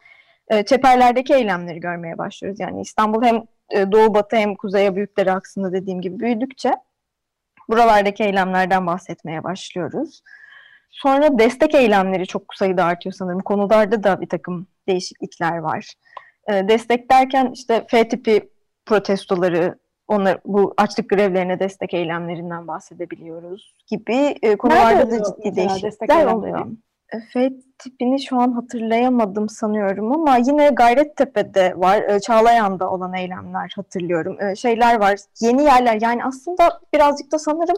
E, 0.48 0.64
çeperlerdeki 0.64 1.34
eylemleri 1.34 1.80
görmeye 1.80 2.18
başlıyoruz. 2.18 2.60
Yani 2.60 2.80
İstanbul 2.80 3.22
hem 3.22 3.42
e, 3.70 3.92
doğu 3.92 4.14
batı 4.14 4.36
hem 4.36 4.54
kuzeye 4.54 4.96
büyükleri 4.96 5.32
aksında 5.32 5.72
dediğim 5.72 6.00
gibi 6.00 6.20
büyüdükçe 6.20 6.74
buralardaki 7.68 8.24
eylemlerden 8.24 8.86
bahsetmeye 8.86 9.44
başlıyoruz. 9.44 10.22
Sonra 10.90 11.38
destek 11.38 11.74
eylemleri 11.74 12.26
çok 12.26 12.54
sayıda 12.54 12.84
artıyor 12.84 13.12
sanırım. 13.12 13.40
Konularda 13.40 14.02
da 14.02 14.20
bir 14.20 14.28
takım 14.28 14.66
değişiklikler 14.88 15.58
var. 15.58 15.94
E, 16.48 16.68
destek 16.68 17.10
derken 17.10 17.50
işte 17.54 17.86
F 17.88 18.08
tipi 18.08 18.48
protestoları, 18.86 19.78
onlar, 20.08 20.38
bu 20.44 20.74
açlık 20.76 21.10
grevlerine 21.10 21.60
destek 21.60 21.94
eylemlerinden 21.94 22.68
bahsedebiliyoruz 22.68 23.74
gibi 23.86 24.34
e, 24.42 24.56
konularda 24.56 25.10
da 25.10 25.24
ciddi 25.24 25.56
değişiklikler 25.56 26.26
oluyor. 26.26 26.66
E, 27.12 27.20
F 27.32 27.52
tipini 27.78 28.22
şu 28.22 28.40
an 28.40 28.52
hatırlayamadım 28.52 29.48
sanıyorum 29.48 30.12
ama 30.12 30.36
yine 30.36 30.68
Gayrettepe'de 30.68 31.74
var, 31.76 32.02
e, 32.02 32.20
Çağlayan'da 32.20 32.90
olan 32.90 33.14
eylemler 33.14 33.72
hatırlıyorum. 33.76 34.42
E, 34.42 34.56
şeyler 34.56 35.00
var, 35.00 35.18
yeni 35.40 35.62
yerler 35.62 35.98
yani 36.00 36.24
aslında 36.24 36.80
birazcık 36.94 37.32
da 37.32 37.38
sanırım 37.38 37.76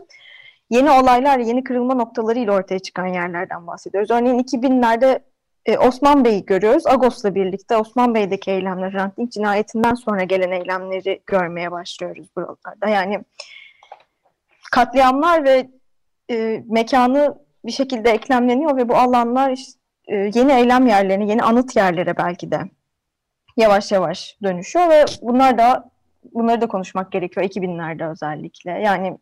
yeni 0.71 0.91
olaylar, 0.91 1.39
yeni 1.39 1.65
kırılma 1.65 1.95
noktalarıyla 1.95 2.53
ortaya 2.53 2.79
çıkan 2.79 3.07
yerlerden 3.07 3.67
bahsediyoruz. 3.67 4.11
Örneğin 4.11 4.39
2000'lerde 4.39 5.21
e, 5.67 5.79
Osman 5.79 6.25
Bey'i 6.25 6.47
görüyoruz. 6.47 6.87
Agos'la 6.87 7.35
birlikte 7.35 7.77
Osman 7.77 8.15
Bey'deki 8.15 8.51
eylemler, 8.51 8.93
Hrant 8.93 9.33
cinayetinden 9.33 9.95
sonra 9.95 10.25
gelen 10.25 10.51
eylemleri 10.51 11.23
görmeye 11.27 11.71
başlıyoruz 11.71 12.27
buralarda. 12.37 12.89
Yani 12.89 13.25
katliamlar 14.73 15.45
ve 15.45 15.69
e, 16.31 16.63
mekanı 16.67 17.39
bir 17.65 17.73
şekilde 17.73 18.11
eklemleniyor 18.11 18.77
ve 18.77 18.89
bu 18.89 18.97
alanlar 18.97 19.51
işte, 19.51 19.79
e, 20.09 20.15
yeni 20.17 20.53
eylem 20.53 20.87
yerlerine, 20.87 21.27
yeni 21.27 21.43
anıt 21.43 21.77
yerlere 21.77 22.17
belki 22.17 22.51
de 22.51 22.61
yavaş 23.57 23.93
yavaş 23.93 24.37
dönüşüyor 24.43 24.91
ve 24.91 25.05
bunlar 25.23 25.59
da 25.59 25.91
bunları 26.35 26.61
da 26.61 26.67
konuşmak 26.67 27.13
gerekiyor 27.13 27.47
2000'lerde 27.47 28.11
özellikle. 28.11 28.71
Yani 28.71 29.19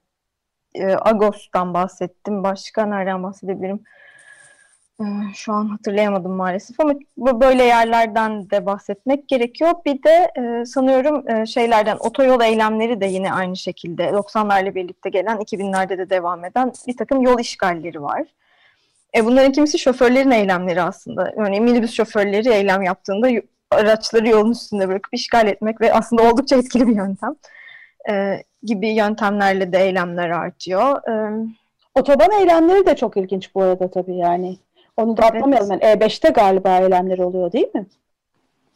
e, 0.74 0.96
Agos'tan 1.00 1.74
bahsettim. 1.74 2.42
Başka 2.44 2.86
nereden 2.86 3.22
bahsedebilirim? 3.22 3.80
E, 5.00 5.04
şu 5.34 5.52
an 5.52 5.68
hatırlayamadım 5.68 6.32
maalesef 6.32 6.80
ama 6.80 6.94
bu 7.16 7.40
böyle 7.40 7.64
yerlerden 7.64 8.50
de 8.50 8.66
bahsetmek 8.66 9.28
gerekiyor. 9.28 9.72
Bir 9.86 10.02
de 10.02 10.32
e, 10.38 10.64
sanıyorum 10.64 11.30
e, 11.30 11.46
şeylerden 11.46 11.96
otoyol 11.96 12.40
eylemleri 12.40 13.00
de 13.00 13.06
yine 13.06 13.32
aynı 13.32 13.56
şekilde 13.56 14.04
90'larla 14.04 14.74
birlikte 14.74 15.10
gelen 15.10 15.36
2000'lerde 15.36 15.98
de 15.98 16.10
devam 16.10 16.44
eden 16.44 16.72
bir 16.86 16.96
takım 16.96 17.22
yol 17.22 17.38
işgalleri 17.40 18.02
var. 18.02 18.22
E, 19.16 19.24
bunların 19.24 19.52
kimisi 19.52 19.78
şoförlerin 19.78 20.30
eylemleri 20.30 20.82
aslında. 20.82 21.32
Örneğin 21.36 21.64
minibüs 21.64 21.92
şoförleri 21.92 22.48
eylem 22.48 22.82
yaptığında 22.82 23.28
araçları 23.70 24.28
yolun 24.28 24.50
üstünde 24.50 24.88
bırakıp 24.88 25.14
işgal 25.14 25.46
etmek 25.46 25.80
ve 25.80 25.92
aslında 25.92 26.22
oldukça 26.22 26.56
etkili 26.56 26.86
bir 26.88 26.96
yöntem. 26.96 27.34
Gibi 28.62 28.88
yöntemlerle 28.88 29.72
de 29.72 29.78
eylemler 29.78 30.30
artıyor. 30.30 31.02
Otoban 31.94 32.32
eylemleri 32.40 32.86
de 32.86 32.96
çok 32.96 33.16
ilginç 33.16 33.54
bu 33.54 33.62
arada 33.62 33.90
tabii 33.90 34.16
yani. 34.16 34.56
Onu 34.96 35.16
da 35.16 35.22
Evet. 35.22 35.34
atlamayalım. 35.34 35.70
Yani 35.70 35.82
E5'te 35.82 36.28
galiba 36.28 36.78
eylemler 36.78 37.18
oluyor 37.18 37.52
değil 37.52 37.74
mi? 37.74 37.86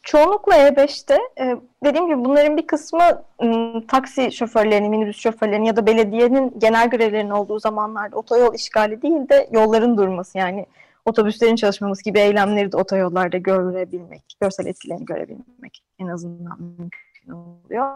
Çoğunlukla 0.03 0.55
E5'te 0.55 1.17
e, 1.39 1.55
dediğim 1.83 2.07
gibi 2.07 2.25
bunların 2.25 2.57
bir 2.57 2.67
kısmı 2.67 3.23
m, 3.41 3.73
taksi 3.87 4.31
şoförlerinin, 4.31 4.89
minibüs 4.89 5.17
şoförlerinin 5.17 5.65
ya 5.65 5.75
da 5.75 5.85
belediyenin 5.85 6.53
genel 6.59 6.89
grevlerinin 6.89 7.29
olduğu 7.31 7.59
zamanlarda 7.59 8.15
otoyol 8.17 8.53
işgali 8.55 9.01
değil 9.01 9.29
de 9.29 9.47
yolların 9.51 9.97
durması 9.97 10.37
yani 10.37 10.65
otobüslerin 11.05 11.55
çalışmaması 11.55 12.03
gibi 12.03 12.19
eylemleri 12.19 12.71
de 12.71 12.77
otoyollarda 12.77 13.37
görebilmek, 13.37 14.23
görsel 14.41 14.65
etkilerini 14.65 15.05
görebilmek 15.05 15.83
en 15.99 16.07
azından 16.07 16.57
mümkün 16.61 17.31
oluyor. 17.31 17.95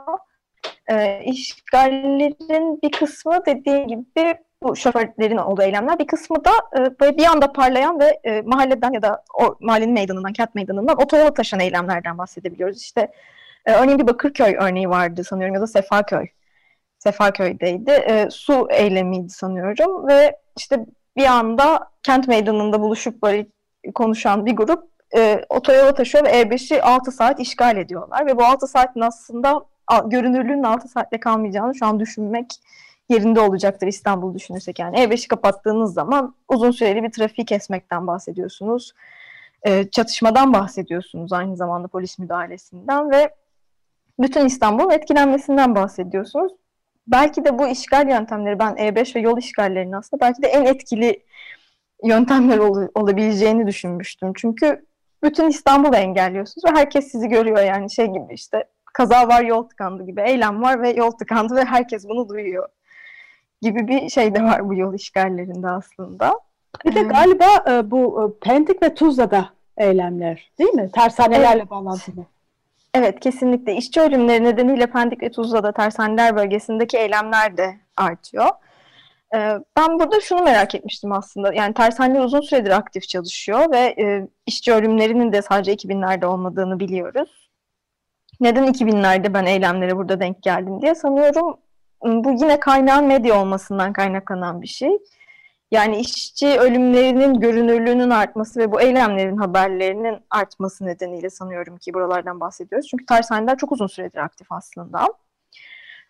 E, 0.88 1.24
işgallerin 1.24 2.82
bir 2.82 2.92
kısmı 2.92 3.46
dediğim 3.46 3.88
gibi 3.88 4.04
bu 4.64 4.76
şoförlerin 4.76 5.38
olduğu 5.38 5.62
eylemler. 5.62 6.00
Bir 6.00 6.08
kısmı 6.08 6.46
da 6.46 6.52
e, 6.78 7.00
böyle 7.00 7.18
bir 7.18 7.26
anda 7.26 7.52
parlayan 7.52 8.00
ve 8.00 8.20
e, 8.24 8.42
mahalleden 8.42 8.92
ya 8.92 9.02
da 9.02 9.24
o 9.34 9.56
mahallenin 9.60 9.94
meydanından, 9.94 10.34
kent 10.34 10.56
meydanından 10.56 11.02
otoyola 11.02 11.34
taşan 11.34 11.60
eylemlerden 11.60 12.18
bahsedebiliyoruz. 12.18 12.82
İşte 12.82 13.12
e, 13.66 13.74
örneğin 13.74 14.00
bir 14.00 14.08
Bakırköy 14.08 14.56
örneği 14.60 14.90
vardı 14.90 15.24
sanıyorum 15.24 15.56
ya 15.56 15.62
da 15.62 15.68
Sefaköy. 15.68 16.28
Sefaköy'deydi. 17.00 17.92
E, 17.92 18.28
su 18.32 18.68
eylemiydi 18.72 19.30
sanıyorum 19.30 20.08
ve 20.08 20.38
işte 20.58 20.86
bir 21.18 21.26
anda 21.26 21.90
kent 22.04 22.28
meydanında 22.28 22.82
buluşup 22.82 23.24
böyle 23.24 23.48
konuşan 23.96 24.46
bir 24.46 24.56
grup 24.56 24.84
e, 25.16 25.42
otoyola 25.50 25.94
taşıyor 25.94 26.26
ve 26.26 26.42
E5'i 26.42 26.82
6 26.82 27.12
saat 27.12 27.40
işgal 27.40 27.78
ediyorlar 27.78 28.26
ve 28.26 28.38
bu 28.38 28.46
6 28.46 28.68
saatin 28.68 29.02
aslında 29.02 29.66
görünürlüğünün 30.06 30.64
6 30.64 30.88
saatte 30.88 31.20
kalmayacağını 31.20 31.76
şu 31.76 31.86
an 31.86 32.00
düşünmek 32.00 32.54
yerinde 33.10 33.40
olacaktır 33.40 33.88
İstanbul 33.88 34.36
düşünürsek. 34.36 34.80
Yani 34.80 34.98
E5'i 34.98 35.28
kapattığınız 35.28 35.94
zaman 35.94 36.36
uzun 36.50 36.72
süreli 36.72 37.04
bir 37.04 37.12
trafiği 37.12 37.46
kesmekten 37.46 38.08
bahsediyorsunuz. 38.08 38.94
E, 39.64 39.90
çatışmadan 39.90 40.54
bahsediyorsunuz 40.54 41.34
aynı 41.34 41.56
zamanda 41.56 41.88
polis 41.88 42.20
müdahalesinden 42.20 43.12
ve 43.12 43.36
bütün 44.20 44.46
İstanbul'un 44.46 44.90
etkilenmesinden 44.90 45.76
bahsediyorsunuz. 45.76 46.54
Belki 47.08 47.46
de 47.46 47.60
bu 47.60 47.68
işgal 47.68 48.10
yöntemleri 48.10 48.60
ben 48.60 48.74
E5 48.74 49.16
ve 49.16 49.20
yol 49.20 49.38
işgallerinin 49.38 49.92
aslında 49.92 50.22
belki 50.22 50.42
de 50.42 50.48
en 50.48 50.66
etkili 50.66 51.24
yöntemler 52.04 52.58
ol- 52.58 52.88
olabileceğini 52.96 53.68
düşünmüştüm. 53.68 54.34
Çünkü 54.36 54.86
bütün 55.24 55.48
İstanbul'u 55.48 55.96
engelliyorsunuz 55.96 56.66
ve 56.66 56.80
herkes 56.80 57.12
sizi 57.12 57.28
görüyor 57.28 57.60
yani 57.60 57.92
şey 57.92 58.06
gibi 58.06 58.34
işte 58.34 58.64
kaza 58.94 59.28
var 59.28 59.42
yol 59.44 59.64
tıkandı 59.64 60.06
gibi 60.06 60.22
eylem 60.22 60.62
var 60.62 60.82
ve 60.82 60.90
yol 60.90 61.12
tıkandı 61.12 61.56
ve 61.56 61.66
herkes 61.66 62.08
bunu 62.08 62.30
duyuyor 62.30 62.70
gibi 63.66 63.88
bir 63.88 64.10
şey 64.10 64.36
de 64.36 64.44
var 64.44 64.70
bu 64.70 64.74
yol 64.74 64.94
işgallerinde 64.94 65.70
aslında. 65.70 66.40
Bir 66.86 66.96
de 66.96 67.02
galiba 67.02 67.46
e, 67.70 67.92
bu 67.92 68.24
e, 68.24 68.40
Pendik 68.40 68.84
ve 68.84 68.94
Tuzla'da 68.94 69.50
eylemler 69.78 70.52
değil 70.60 70.74
mi? 70.74 70.90
Tersanelerle 70.92 71.70
bağlantılı. 71.70 72.26
Evet 72.94 73.20
kesinlikle 73.20 73.76
işçi 73.76 74.02
ölümleri 74.02 74.44
nedeniyle 74.44 74.88
Pendik 74.88 75.24
ve 75.24 75.32
Tuzla'da 75.32 75.72
tersaneler 75.72 76.36
bölgesindeki 76.36 76.98
eylemler 76.98 77.58
de 77.58 77.78
artıyor. 77.98 78.48
Ee, 79.36 79.60
ben 79.78 80.00
burada 80.00 80.22
şunu 80.22 80.42
merak 80.42 80.76
etmiştim 80.76 81.12
aslında. 81.12 81.54
Yani 81.54 81.74
tersaneler 81.74 82.24
uzun 82.24 82.42
süredir 82.42 82.72
aktif 82.72 83.08
çalışıyor 83.08 83.72
ve 83.72 83.80
e, 83.80 84.28
işçi 84.46 84.74
ölümlerinin 84.74 85.34
de 85.34 85.42
sadece 85.42 85.74
2000'lerde 85.74 86.26
olmadığını 86.26 86.80
biliyoruz. 86.80 87.50
Neden 88.40 88.68
2000'lerde 88.68 89.34
ben 89.34 89.46
eylemlere 89.46 89.98
burada 89.98 90.20
denk 90.20 90.44
geldim 90.44 90.82
diye 90.82 90.96
sanıyorum 90.96 91.58
bu 92.06 92.32
yine 92.32 92.60
kaynağın 92.60 93.06
medya 93.06 93.42
olmasından 93.42 93.94
kaynaklanan 93.94 94.62
bir 94.62 94.68
şey. 94.68 94.98
Yani 95.72 95.98
işçi 95.98 96.60
ölümlerinin 96.60 97.40
görünürlüğünün 97.40 98.10
artması 98.10 98.60
ve 98.60 98.72
bu 98.72 98.82
eylemlerin 98.82 99.38
haberlerinin 99.38 100.18
artması 100.30 100.86
nedeniyle 100.86 101.30
sanıyorum 101.30 101.78
ki 101.78 101.94
buralardan 101.94 102.40
bahsediyoruz. 102.40 102.88
Çünkü 102.88 103.06
tersaneler 103.06 103.58
çok 103.58 103.72
uzun 103.72 103.88
süredir 103.88 104.18
aktif 104.18 104.52
aslında. 104.52 105.08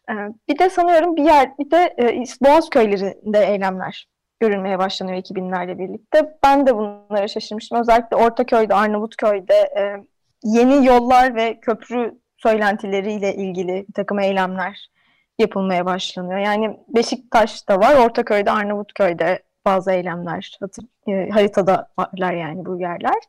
Ee, 0.09 0.13
bir 0.47 0.59
de 0.59 0.69
sanıyorum 0.69 1.15
bir 1.15 1.23
yer, 1.23 1.57
bir 1.57 1.71
de 1.71 1.95
e, 1.99 2.23
Boğaz 2.41 2.69
köylerinde 2.69 3.45
eylemler 3.45 4.07
görülmeye 4.39 4.79
başlanıyor 4.79 5.17
2000'lerle 5.17 5.79
birlikte. 5.79 6.37
Ben 6.43 6.67
de 6.67 6.75
bunlara 6.75 7.27
şaşırmıştım. 7.27 7.79
Özellikle 7.79 8.15
Ortaköy'de, 8.15 8.75
Arnavutköy'de 8.75 9.53
e, 9.53 10.03
yeni 10.43 10.85
yollar 10.85 11.35
ve 11.35 11.59
köprü 11.59 12.19
söylentileriyle 12.37 13.35
ilgili 13.35 13.85
bir 13.87 13.93
takım 13.93 14.19
eylemler 14.19 14.89
yapılmaya 15.39 15.85
başlanıyor. 15.85 16.39
Yani 16.39 16.79
Beşiktaş'ta 16.87 17.79
var, 17.79 17.95
Ortaköy'de, 17.95 18.51
Arnavutköy'de 18.51 19.43
bazı 19.65 19.91
eylemler 19.91 20.57
hatır, 20.59 20.85
e, 21.07 21.29
haritada 21.29 21.87
varlar 21.99 22.33
yani 22.33 22.65
bu 22.65 22.79
yerler. 22.79 23.21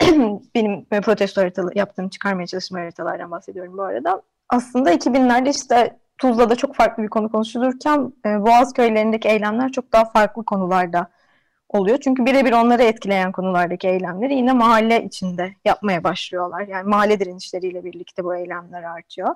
Benim 0.54 0.86
e, 0.92 1.00
protesto 1.00 1.40
haritalı 1.40 1.70
yaptığım 1.74 2.08
çıkarmaya 2.08 2.46
çalıştığım 2.46 2.78
haritalardan 2.78 3.30
bahsediyorum 3.30 3.78
bu 3.78 3.82
arada. 3.82 4.22
Aslında 4.48 4.92
2000'lerde 4.92 5.50
işte 5.50 5.96
Tuzla'da 6.18 6.56
çok 6.56 6.74
farklı 6.74 7.02
bir 7.02 7.08
konu 7.08 7.32
konuşulurken 7.32 8.12
e, 8.26 8.28
Boğaz 8.28 8.72
köylerindeki 8.72 9.28
eylemler 9.28 9.72
çok 9.72 9.92
daha 9.92 10.04
farklı 10.04 10.44
konularda 10.44 11.10
oluyor. 11.68 11.98
Çünkü 12.04 12.26
birebir 12.26 12.52
onları 12.52 12.82
etkileyen 12.82 13.32
konulardaki 13.32 13.88
eylemleri 13.88 14.34
yine 14.34 14.52
mahalle 14.52 15.04
içinde 15.04 15.52
yapmaya 15.64 16.04
başlıyorlar. 16.04 16.60
Yani 16.68 16.88
mahalle 16.88 17.20
direnişleriyle 17.20 17.84
birlikte 17.84 18.24
bu 18.24 18.36
eylemler 18.36 18.82
artıyor. 18.82 19.34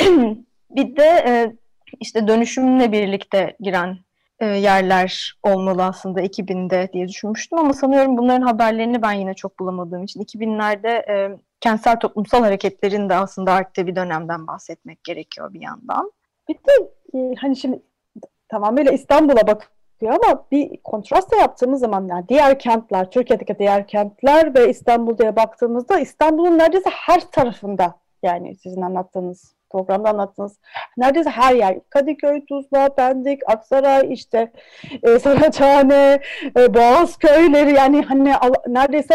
bir 0.74 0.96
de 0.96 1.24
e, 1.26 1.52
işte 2.00 2.28
dönüşümle 2.28 2.92
birlikte 2.92 3.56
giren 3.60 3.98
e, 4.38 4.46
yerler 4.46 5.38
olmalı 5.42 5.84
aslında 5.84 6.22
2000'de 6.22 6.90
diye 6.92 7.08
düşünmüştüm 7.08 7.58
ama 7.58 7.72
sanıyorum 7.72 8.16
bunların 8.16 8.46
haberlerini 8.46 9.02
ben 9.02 9.12
yine 9.12 9.34
çok 9.34 9.58
bulamadığım 9.58 10.04
için 10.04 10.20
2000'lerde 10.20 10.88
e, 10.88 11.38
kentsel 11.60 12.00
toplumsal 12.00 12.42
hareketlerin 12.42 13.08
de 13.08 13.14
aslında 13.14 13.52
arttığı 13.52 13.86
bir 13.86 13.96
dönemden 13.96 14.46
bahsetmek 14.46 15.04
gerekiyor 15.04 15.54
bir 15.54 15.60
yandan. 15.60 16.12
Bir 16.48 16.54
de 16.54 16.90
e, 17.14 17.34
hani 17.40 17.56
şimdi 17.56 17.82
tamamıyla 18.48 18.92
İstanbul'a 18.92 19.46
bakıyor 19.46 20.18
ama 20.24 20.46
bir 20.52 20.76
kontrast 20.76 21.32
da 21.32 21.36
yaptığımız 21.36 21.80
zaman 21.80 22.08
yani 22.08 22.28
diğer 22.28 22.58
kentler, 22.58 23.10
Türkiye'deki 23.10 23.58
diğer 23.58 23.86
kentler 23.86 24.54
ve 24.54 24.70
İstanbul'da 24.70 25.36
baktığımızda 25.36 26.00
İstanbul'un 26.00 26.58
neredeyse 26.58 26.90
her 26.90 27.20
tarafında 27.20 27.94
yani 28.22 28.56
sizin 28.56 28.82
anlattığınız 28.82 29.53
programda 29.74 30.10
anlattınız. 30.10 30.58
Neredeyse 30.96 31.30
her 31.30 31.54
yer. 31.54 31.78
Kadıköy, 31.90 32.44
Tuzla, 32.46 32.94
Pendik, 32.94 33.40
Aksaray, 33.46 34.12
işte 34.12 34.52
e, 35.02 35.18
Saraçhane, 35.18 36.20
e, 36.56 36.74
Boğaz 36.74 37.16
köyleri 37.16 37.74
yani 37.74 38.02
hani 38.02 38.36
al, 38.36 38.52
neredeyse 38.66 39.14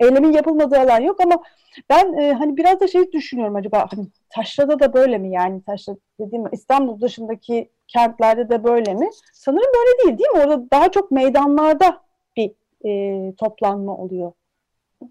eylemin 0.00 0.32
yapılmadığı 0.32 0.80
alan 0.80 1.00
yok 1.00 1.20
ama 1.20 1.42
ben 1.90 2.12
e, 2.12 2.32
hani 2.32 2.56
biraz 2.56 2.80
da 2.80 2.88
şey 2.88 3.12
düşünüyorum 3.12 3.56
acaba 3.56 3.86
hani 3.90 4.06
Taşra'da 4.30 4.80
da 4.80 4.92
böyle 4.92 5.18
mi 5.18 5.30
yani 5.32 5.62
Taşra 5.62 5.92
dediğim 6.20 6.44
İstanbul 6.52 7.00
dışındaki 7.00 7.70
kentlerde 7.88 8.48
de 8.48 8.64
böyle 8.64 8.94
mi? 8.94 9.10
Sanırım 9.32 9.72
böyle 9.76 10.04
değil 10.04 10.18
değil 10.18 10.30
mi? 10.30 10.38
Orada 10.38 10.70
daha 10.70 10.90
çok 10.90 11.10
meydanlarda 11.10 12.00
bir 12.36 12.52
e, 12.84 13.32
toplanma 13.36 13.96
oluyor. 13.96 14.32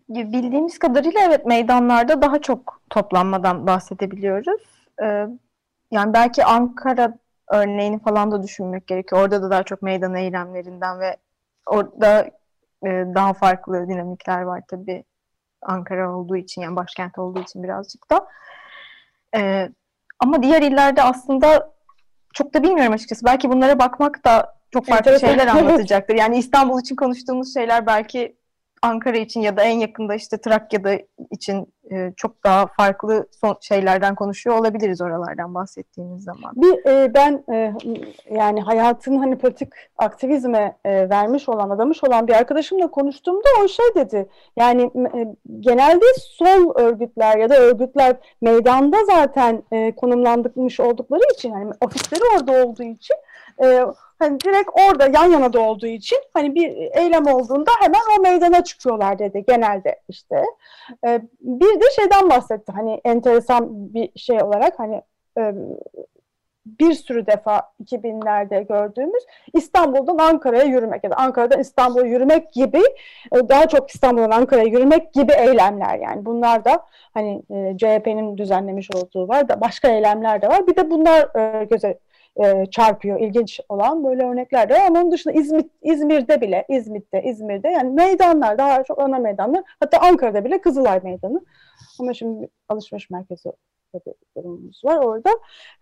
Bildiğimiz 0.09 0.79
kadarıyla 0.79 1.21
evet 1.27 1.45
meydanlarda 1.45 2.21
daha 2.21 2.41
çok 2.41 2.81
toplanmadan 2.89 3.67
bahsedebiliyoruz. 3.67 4.76
Ee, 5.03 5.27
yani 5.91 6.13
belki 6.13 6.45
Ankara 6.45 7.17
örneğini 7.51 7.99
falan 7.99 8.31
da 8.31 8.43
düşünmek 8.43 8.87
gerekiyor. 8.87 9.21
Orada 9.21 9.41
da 9.41 9.51
daha 9.51 9.63
çok 9.63 9.81
meydan 9.81 10.15
eylemlerinden 10.15 10.99
ve 10.99 11.17
orada 11.65 12.31
e, 12.85 12.89
daha 13.15 13.33
farklı 13.33 13.87
dinamikler 13.87 14.41
var 14.41 14.63
tabii. 14.67 15.03
Ankara 15.61 16.15
olduğu 16.15 16.37
için 16.37 16.61
yani 16.61 16.75
başkent 16.75 17.17
olduğu 17.17 17.41
için 17.41 17.63
birazcık 17.63 18.11
da. 18.11 18.27
Ee, 19.35 19.69
ama 20.19 20.43
diğer 20.43 20.61
illerde 20.61 21.03
aslında 21.03 21.73
çok 22.33 22.53
da 22.53 22.63
bilmiyorum 22.63 22.93
açıkçası. 22.93 23.25
Belki 23.25 23.49
bunlara 23.49 23.79
bakmak 23.79 24.25
da 24.25 24.57
çok 24.71 24.85
farklı 24.85 25.19
şeyler 25.19 25.47
anlatacaktır. 25.57 26.15
Yani 26.15 26.37
İstanbul 26.37 26.81
için 26.81 26.95
konuştuğumuz 26.95 27.53
şeyler 27.53 27.85
belki 27.85 28.36
Ankara 28.81 29.17
için 29.17 29.41
ya 29.41 29.57
da 29.57 29.63
en 29.63 29.79
yakında 29.79 30.15
işte 30.15 30.37
Trakya'da 30.37 30.99
için 31.31 31.73
e, 31.91 32.13
çok 32.17 32.43
daha 32.43 32.67
farklı 32.67 33.27
son 33.41 33.57
şeylerden 33.61 34.15
konuşuyor 34.15 34.57
olabiliriz 34.57 35.01
oralardan 35.01 35.53
bahsettiğimiz 35.53 36.23
zaman. 36.23 36.51
Bir 36.55 36.85
e, 36.89 37.13
ben 37.13 37.43
e, 37.53 37.73
yani 38.31 38.61
hayatını 38.61 39.19
hani 39.19 39.37
politik 39.37 39.73
aktivizme 39.97 40.77
e, 40.85 41.09
vermiş 41.09 41.49
olan, 41.49 41.69
adamış 41.69 42.03
olan 42.03 42.27
bir 42.27 42.33
arkadaşımla 42.33 42.91
konuştuğumda 42.91 43.47
o 43.63 43.67
şey 43.67 43.85
dedi. 43.95 44.29
Yani 44.57 44.91
e, 45.15 45.35
genelde 45.59 46.05
sol 46.19 46.75
örgütler 46.75 47.37
ya 47.37 47.49
da 47.49 47.57
örgütler 47.57 48.15
meydanda 48.41 48.97
zaten 49.05 49.63
e, 49.71 49.95
konumlandırmış 49.95 50.79
oldukları 50.79 51.23
için 51.33 51.53
yani 51.53 51.71
ofisleri 51.81 52.21
orada 52.35 52.65
olduğu 52.65 52.83
için 52.83 53.15
e, 53.63 53.85
hani 54.19 54.39
direkt 54.39 54.69
orada 54.73 55.07
yan 55.07 55.31
yana 55.31 55.53
da 55.53 55.61
olduğu 55.61 55.87
için 55.87 56.17
hani 56.33 56.55
bir 56.55 56.77
eylem 56.77 57.27
olduğunda 57.27 57.71
hemen 57.81 58.01
o 58.19 58.21
meydana 58.21 58.63
çıkıyorlar 58.63 59.19
dedi 59.19 59.43
genelde 59.47 60.01
işte. 60.09 60.43
E, 61.07 61.21
bir 61.41 61.81
de 61.81 61.85
şeyden 61.95 62.29
bahsetti 62.29 62.71
hani 62.71 63.01
enteresan 63.05 63.93
bir 63.93 64.09
şey 64.19 64.43
olarak 64.43 64.79
hani 64.79 65.01
e, 65.37 65.53
bir 66.79 66.93
sürü 66.93 67.27
defa 67.27 67.61
2000'lerde 67.83 68.67
gördüğümüz 68.67 69.23
İstanbul'dan 69.53 70.17
Ankara'ya 70.17 70.63
yürümek 70.63 71.03
ya 71.03 71.11
da 71.11 71.15
Ankara'dan 71.15 71.59
İstanbul'a 71.59 72.05
yürümek 72.05 72.53
gibi 72.53 72.81
e, 73.35 73.49
daha 73.49 73.67
çok 73.67 73.89
İstanbul'dan 73.89 74.31
Ankara'ya 74.31 74.67
yürümek 74.67 75.13
gibi 75.13 75.31
eylemler 75.31 75.99
yani 75.99 76.25
bunlar 76.25 76.65
da 76.65 76.85
hani 77.13 77.43
e, 77.49 77.77
CHP'nin 77.77 78.37
düzenlemiş 78.37 78.89
olduğu 78.95 79.27
var 79.27 79.49
da 79.49 79.61
başka 79.61 79.87
eylemler 79.89 80.41
de 80.41 80.47
var 80.47 80.67
bir 80.67 80.75
de 80.75 80.91
bunlar 80.91 81.39
e, 81.39 81.65
göze 81.65 81.99
e, 82.43 82.65
çarpıyor. 82.71 83.19
ilginç 83.19 83.59
olan 83.69 84.03
böyle 84.03 84.23
örnekler 84.23 84.69
de 84.69 84.73
var. 84.73 84.85
Ama 84.87 85.01
onun 85.01 85.11
dışında 85.11 85.33
İzmir, 85.33 85.65
İzmir'de 85.81 86.41
bile, 86.41 86.65
İzmit'te, 86.69 87.23
İzmir'de 87.23 87.69
yani 87.69 87.89
meydanlar, 87.89 88.57
daha 88.57 88.83
çok 88.83 89.01
ana 89.01 89.19
meydanlar. 89.19 89.63
Hatta 89.79 89.99
Ankara'da 89.99 90.45
bile 90.45 90.61
Kızılay 90.61 90.99
Meydanı. 91.03 91.41
Ama 91.99 92.13
şimdi 92.13 92.49
alışveriş 92.69 93.09
merkezi 93.09 93.51
durumumuz 94.37 94.81
var 94.85 94.97
orada. 94.97 95.29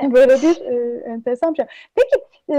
Böyle 0.13 0.35
bir 0.35 0.61
e, 0.61 1.03
enteresan 1.05 1.53
bir 1.53 1.57
şey. 1.57 1.65
Peki 1.95 2.25
e, 2.49 2.55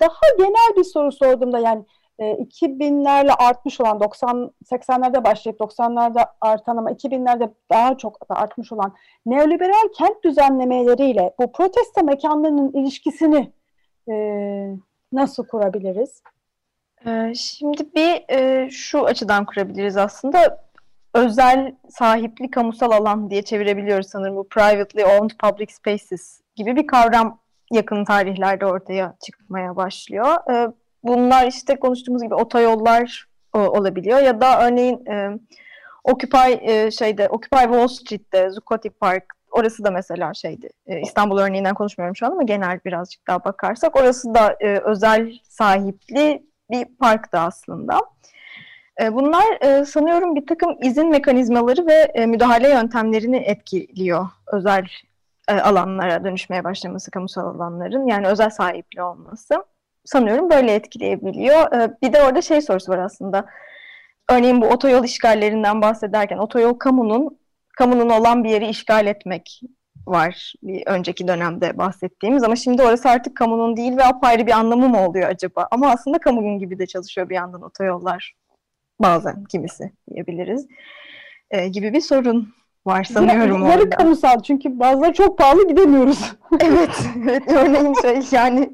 daha 0.00 0.20
genel 0.38 0.76
bir 0.76 0.84
soru 0.84 1.12
sorduğumda 1.12 1.58
yani 1.58 1.84
2000'lerle 2.18 3.30
e, 3.30 3.34
artmış 3.34 3.80
olan 3.80 4.00
90 4.00 4.50
80'lerde 4.64 5.24
başlayıp 5.24 5.60
90'larda 5.60 6.26
artan 6.40 6.76
ama 6.76 6.92
2000'lerde 6.92 7.50
daha 7.70 7.96
çok 7.96 8.30
da 8.30 8.34
artmış 8.34 8.72
olan 8.72 8.94
neoliberal 9.26 9.88
kent 9.98 10.24
düzenlemeleriyle 10.24 11.34
bu 11.38 11.52
protesto 11.52 12.02
mekanlarının 12.04 12.72
ilişkisini 12.72 13.52
e, 14.10 14.14
nasıl 15.12 15.46
kurabiliriz? 15.46 16.22
E, 17.06 17.34
şimdi 17.34 17.94
bir 17.94 18.34
e, 18.34 18.70
şu 18.70 19.04
açıdan 19.04 19.44
kurabiliriz 19.44 19.96
aslında 19.96 20.68
özel 21.14 21.74
sahipli 21.88 22.50
kamusal 22.50 22.90
alan 22.90 23.30
diye 23.30 23.42
çevirebiliyoruz 23.42 24.08
sanırım 24.08 24.36
bu 24.36 24.48
privately 24.48 25.04
owned 25.04 25.38
public 25.38 25.72
spaces 25.72 26.40
gibi 26.56 26.76
bir 26.76 26.86
kavram 26.86 27.40
yakın 27.72 28.04
tarihlerde 28.04 28.66
ortaya 28.66 29.14
çıkmaya 29.26 29.76
başlıyor. 29.76 30.52
E, 30.52 30.72
bunlar 31.08 31.46
işte 31.46 31.76
konuştuğumuz 31.76 32.22
gibi 32.22 32.34
otoyollar 32.34 33.28
o, 33.52 33.58
olabiliyor. 33.58 34.18
Ya 34.18 34.40
da 34.40 34.66
örneğin 34.66 35.06
e, 35.06 35.38
Occupy 36.04 36.52
e, 36.60 36.90
şeyde 36.90 37.28
Occupy 37.28 37.62
Wall 37.62 37.88
Street'te 37.88 38.50
Zuccotti 38.50 38.90
Park 38.90 39.24
orası 39.50 39.84
da 39.84 39.90
mesela 39.90 40.34
şeydi. 40.34 40.68
E, 40.86 41.00
İstanbul 41.00 41.38
örneğinden 41.38 41.74
konuşmuyorum 41.74 42.16
şu 42.16 42.26
an 42.26 42.30
ama 42.30 42.42
genel 42.42 42.80
birazcık 42.84 43.26
daha 43.26 43.44
bakarsak 43.44 43.96
orası 43.96 44.34
da 44.34 44.56
e, 44.60 44.78
özel 44.78 45.32
sahipli 45.48 46.42
bir 46.70 46.84
parktı 46.84 47.38
aslında. 47.38 48.00
E, 49.02 49.14
bunlar 49.14 49.44
e, 49.60 49.84
sanıyorum 49.84 50.36
bir 50.36 50.46
takım 50.46 50.76
izin 50.82 51.10
mekanizmaları 51.10 51.86
ve 51.86 52.12
e, 52.14 52.26
müdahale 52.26 52.70
yöntemlerini 52.70 53.36
etkiliyor 53.36 54.26
özel 54.52 54.86
e, 55.48 55.54
alanlara 55.54 56.24
dönüşmeye 56.24 56.64
başlaması 56.64 57.10
kamusal 57.10 57.46
alanların 57.46 58.06
yani 58.06 58.26
özel 58.26 58.50
sahipli 58.50 59.02
olması 59.02 59.64
sanıyorum 60.04 60.50
böyle 60.50 60.74
etkileyebiliyor. 60.74 61.72
Ee, 61.72 61.96
bir 62.02 62.12
de 62.12 62.22
orada 62.22 62.42
şey 62.42 62.60
sorusu 62.60 62.92
var 62.92 62.98
aslında. 62.98 63.46
Örneğin 64.30 64.60
bu 64.60 64.66
otoyol 64.66 65.04
işgallerinden 65.04 65.82
bahsederken 65.82 66.38
otoyol 66.38 66.74
kamunun 66.74 67.38
kamunun 67.78 68.08
olan 68.08 68.44
bir 68.44 68.50
yeri 68.50 68.68
işgal 68.68 69.06
etmek 69.06 69.60
var 70.06 70.54
bir 70.62 70.86
önceki 70.86 71.28
dönemde 71.28 71.78
bahsettiğimiz 71.78 72.42
ama 72.42 72.56
şimdi 72.56 72.82
orası 72.82 73.08
artık 73.08 73.36
kamunun 73.36 73.76
değil 73.76 73.96
ve 73.96 74.04
apayrı 74.04 74.46
bir 74.46 74.52
anlamı 74.52 74.88
mı 74.88 75.06
oluyor 75.08 75.28
acaba? 75.28 75.68
Ama 75.70 75.90
aslında 75.90 76.18
kamunun 76.18 76.58
gibi 76.58 76.78
de 76.78 76.86
çalışıyor 76.86 77.28
bir 77.28 77.34
yandan 77.34 77.62
otoyollar 77.62 78.34
bazen 79.00 79.44
kimisi 79.44 79.92
diyebiliriz 80.10 80.66
ee, 81.50 81.68
gibi 81.68 81.92
bir 81.92 82.00
sorun 82.00 82.54
var 82.88 83.04
sanıyorum 83.04 83.66
yarı 83.66 83.90
kamusal 83.90 84.40
çünkü 84.42 84.78
bazıları 84.78 85.12
çok 85.12 85.38
pahalı 85.38 85.68
gidemiyoruz. 85.68 86.32
evet, 86.60 86.90
evet 87.24 87.42
örneğin 87.52 87.94
şey 88.02 88.38
yani 88.38 88.60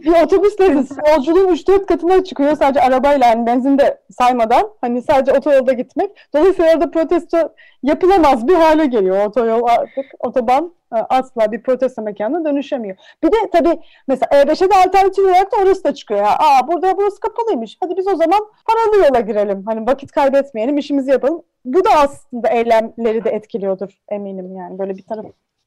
bir 0.00 0.24
otobüsle 0.24 0.64
yolculuğun 0.64 1.54
3-4 1.54 1.86
katına 1.86 2.24
çıkıyor 2.24 2.56
sadece 2.56 2.80
arabayla 2.80 3.26
yani 3.26 3.46
benzin 3.46 3.78
de 3.78 4.00
saymadan 4.18 4.70
hani 4.80 5.02
sadece 5.02 5.32
otoyolda 5.32 5.72
gitmek. 5.72 6.10
Dolayısıyla 6.34 6.72
orada 6.72 6.90
protesto 6.90 7.52
yapılamaz 7.82 8.48
bir 8.48 8.54
hale 8.54 8.86
geliyor 8.86 9.26
otoyol 9.26 9.62
artık 9.62 10.06
otoban 10.18 10.74
e, 10.92 10.96
asla 10.96 11.52
bir 11.52 11.62
protesto 11.62 12.02
mekanına 12.02 12.44
dönüşemiyor. 12.44 12.96
Bir 13.22 13.32
de 13.32 13.36
tabii 13.52 13.80
mesela 14.08 14.26
E5'e 14.32 14.70
de 14.70 14.74
alternatif 14.86 15.24
olarak 15.24 15.52
da 15.52 15.56
orası 15.62 15.84
da 15.84 15.94
çıkıyor. 15.94 16.20
Ya. 16.20 16.36
Aa 16.38 16.68
burada 16.68 16.96
burası 16.96 17.20
kapalıymış. 17.20 17.76
Hadi 17.80 17.96
biz 17.96 18.06
o 18.06 18.16
zaman 18.16 18.40
paralı 18.66 19.04
yola 19.04 19.20
girelim. 19.20 19.62
Hani 19.66 19.86
vakit 19.86 20.12
kaybetmeyelim, 20.12 20.78
işimizi 20.78 21.10
yapalım. 21.10 21.42
Bu 21.64 21.84
da 21.84 21.90
aslında 21.90 22.48
eylemleri 22.48 23.24
de 23.24 23.30
etkiliyordur 23.30 23.98
eminim 24.08 24.56
yani 24.56 24.78
böyle 24.78 24.96
bir 24.96 25.02
taraf. 25.02 25.26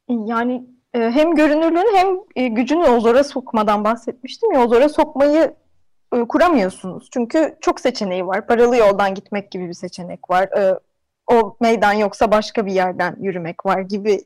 Yani 0.09 0.65
e, 0.93 0.99
hem 0.99 1.35
görünürlüğünü 1.35 1.95
hem 1.95 2.07
e, 2.35 2.47
gücünü 2.47 2.83
o 2.83 2.99
zora 2.99 3.23
sokmadan 3.23 3.83
bahsetmiştim 3.83 4.51
ya 4.51 4.65
o 4.65 4.67
zora 4.67 4.89
sokmayı 4.89 5.53
e, 6.13 6.19
kuramıyorsunuz. 6.19 7.09
Çünkü 7.13 7.57
çok 7.61 7.79
seçeneği 7.79 8.27
var. 8.27 8.47
Paralı 8.47 8.77
yoldan 8.77 9.15
gitmek 9.15 9.51
gibi 9.51 9.67
bir 9.67 9.73
seçenek 9.73 10.29
var. 10.29 10.43
E, 10.43 10.79
o 11.31 11.57
meydan 11.61 11.93
yoksa 11.93 12.31
başka 12.31 12.65
bir 12.65 12.71
yerden 12.71 13.15
yürümek 13.19 13.65
var 13.65 13.79
gibi 13.79 14.19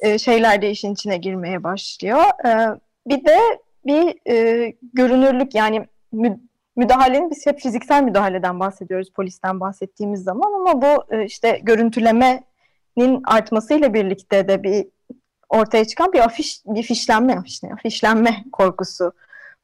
e, 0.00 0.18
şeyler 0.18 0.62
de 0.62 0.70
işin 0.70 0.94
içine 0.94 1.16
girmeye 1.16 1.64
başlıyor. 1.64 2.22
E, 2.46 2.80
bir 3.06 3.24
de 3.24 3.38
bir 3.86 4.30
e, 4.32 4.72
görünürlük 4.92 5.54
yani 5.54 5.86
müdahalenin 6.78 7.30
biz 7.30 7.46
hep 7.46 7.60
fiziksel 7.60 8.02
müdahaleden 8.02 8.60
bahsediyoruz 8.60 9.10
polisten 9.10 9.60
bahsettiğimiz 9.60 10.22
zaman 10.22 10.52
ama 10.52 10.82
bu 10.82 11.14
e, 11.14 11.24
işte 11.24 11.60
görüntülemenin 11.62 13.22
artmasıyla 13.24 13.94
birlikte 13.94 14.48
de 14.48 14.62
bir 14.62 14.86
ortaya 15.48 15.84
çıkan 15.84 16.12
bir 16.12 16.18
afiş, 16.18 16.60
bir 16.66 16.82
fişlenme, 16.82 17.38
afiş 17.38 17.62
ne, 17.62 17.76
fişlenme 17.82 18.44
korkusu 18.52 19.12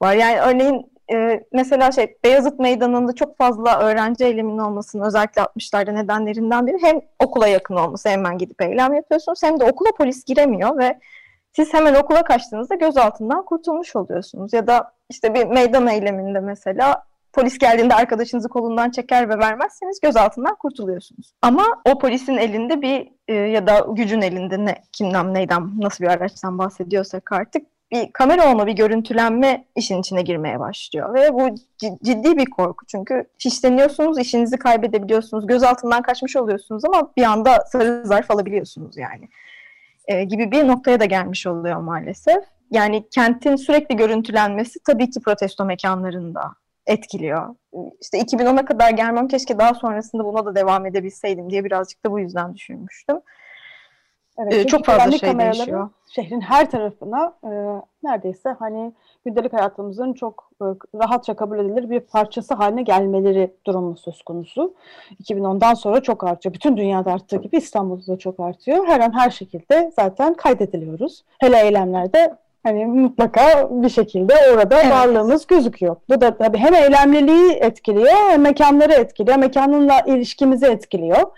var. 0.03 0.15
Yani 0.15 0.41
örneğin 0.41 0.93
e, 1.13 1.45
mesela 1.53 1.93
şey 1.93 2.17
Beyazıt 2.25 2.59
Meydanı'nda 2.59 3.15
çok 3.15 3.39
fazla 3.39 3.79
öğrenci 3.79 4.25
eyleminin 4.25 4.59
olmasının 4.59 5.07
özellikle 5.07 5.43
60'larda 5.43 5.95
nedenlerinden 5.95 6.67
biri 6.67 6.77
hem 6.83 7.01
okula 7.19 7.47
yakın 7.49 7.77
olması 7.77 8.09
hemen 8.09 8.39
gidip 8.39 8.63
eylem 8.63 8.95
yapıyorsunuz 8.95 9.43
hem 9.43 9.61
de 9.61 9.65
okula 9.65 9.91
polis 9.99 10.25
giremiyor 10.25 10.79
ve 10.79 10.99
siz 11.57 11.75
hemen 11.75 11.95
okula 11.95 12.25
kaçtığınızda 12.25 12.75
gözaltından 12.75 13.45
kurtulmuş 13.45 13.97
oluyorsunuz. 13.97 14.53
Ya 14.53 14.67
da 14.67 14.93
işte 15.11 15.35
bir 15.35 15.45
meydan 15.45 15.87
eyleminde 15.87 16.41
mesela 16.41 17.03
polis 17.33 17.59
geldiğinde 17.59 17.95
arkadaşınızı 17.95 18.49
kolundan 18.49 18.91
çeker 18.91 19.29
ve 19.29 19.39
vermezseniz 19.39 20.01
gözaltından 20.01 20.55
kurtuluyorsunuz. 20.55 21.33
Ama 21.43 21.65
o 21.85 21.99
polisin 21.99 22.37
elinde 22.37 22.83
bir 22.83 23.09
e, 23.29 23.35
ya 23.35 23.67
da 23.67 23.87
gücün 23.89 24.21
elinde 24.21 24.65
ne 24.65 24.75
kimden 24.93 25.35
neyden 25.35 25.81
nasıl 25.81 26.05
bir 26.05 26.11
araçtan 26.11 26.59
bahsediyorsak 26.59 27.33
artık 27.33 27.67
bir 27.91 28.13
kamera 28.13 28.53
olma, 28.53 28.67
bir 28.67 28.73
görüntülenme 28.73 29.65
işin 29.77 30.01
içine 30.01 30.23
girmeye 30.23 30.61
başlıyor. 30.61 31.15
Ve 31.15 31.35
bu 31.35 31.55
ciddi 32.05 32.37
bir 32.37 32.47
korku. 32.47 32.87
Çünkü 32.87 33.25
şişleniyorsunuz, 33.39 34.19
işinizi 34.19 34.57
kaybedebiliyorsunuz, 34.57 35.47
gözaltından 35.47 36.03
kaçmış 36.03 36.37
oluyorsunuz 36.37 36.85
ama 36.85 37.11
bir 37.17 37.23
anda 37.23 37.65
sarı 37.67 38.03
zarf 38.07 38.31
alabiliyorsunuz 38.31 38.97
yani. 38.97 39.29
E, 40.09 40.25
gibi 40.25 40.51
bir 40.51 40.69
noktaya 40.69 41.01
da 41.01 41.05
gelmiş 41.05 41.47
oluyor 41.47 41.81
maalesef. 41.81 42.45
Yani 42.71 43.09
kentin 43.11 43.57
sürekli 43.57 43.97
görüntülenmesi 43.97 44.79
tabii 44.87 45.11
ki 45.11 45.21
protesto 45.21 45.65
mekanlarında 45.65 46.55
etkiliyor. 46.87 47.55
İşte 48.01 48.19
2010'a 48.19 48.65
kadar 48.65 48.91
gelmem 48.91 49.29
keşke 49.29 49.59
daha 49.59 49.75
sonrasında 49.75 50.25
buna 50.25 50.47
da 50.47 50.55
devam 50.55 50.87
edebilseydim 50.87 51.51
diye 51.51 51.65
birazcık 51.65 52.05
da 52.05 52.11
bu 52.11 52.21
yüzden 52.21 52.55
düşünmüştüm. 52.55 53.17
Evet, 54.39 54.53
ee, 54.53 54.67
çok 54.67 54.85
fazla 54.85 55.19
şey 55.19 55.39
değişiyor. 55.39 55.89
Şehrin 56.07 56.41
her 56.41 56.71
tarafına 56.71 57.35
e, 57.45 57.51
neredeyse 58.03 58.57
hani 58.59 58.93
gündelik 59.25 59.53
hayatımızın 59.53 60.13
çok 60.13 60.51
e, 60.63 60.65
rahatça 60.99 61.35
kabul 61.35 61.59
edilir 61.59 61.91
bir 61.91 62.01
parçası 62.01 62.55
haline 62.55 62.83
gelmeleri 62.83 63.55
durumu 63.67 63.97
söz 63.97 64.23
konusu. 64.23 64.75
2010'dan 65.23 65.75
sonra 65.75 66.03
çok 66.03 66.25
artıyor. 66.25 66.55
Bütün 66.55 66.77
dünyada 66.77 67.13
arttığı 67.13 67.37
gibi 67.37 67.57
İstanbul'da 67.57 68.07
da 68.07 68.19
çok 68.19 68.41
artıyor. 68.41 68.87
Her 68.87 69.01
an 69.01 69.19
her 69.19 69.31
şekilde 69.31 69.93
zaten 69.97 70.35
kaydediliyoruz. 70.35 71.25
Hele 71.39 71.61
eylemlerde 71.61 72.37
hani 72.63 72.87
mutlaka 72.87 73.69
bir 73.71 73.89
şekilde 73.89 74.35
orada 74.55 74.83
evet. 74.83 74.93
varlığımız 74.93 75.47
gözüküyor. 75.47 75.97
Bu 76.09 76.21
da 76.21 76.37
tabii 76.37 76.59
hem 76.59 76.75
eylemliliği 76.75 77.53
etkiliyor 77.53 78.31
hem 78.31 78.43
mekanları 78.43 78.93
etkiliyor. 78.93 79.37
Mekanınla 79.37 80.01
ilişkimizi 80.01 80.67
etkiliyor. 80.67 81.31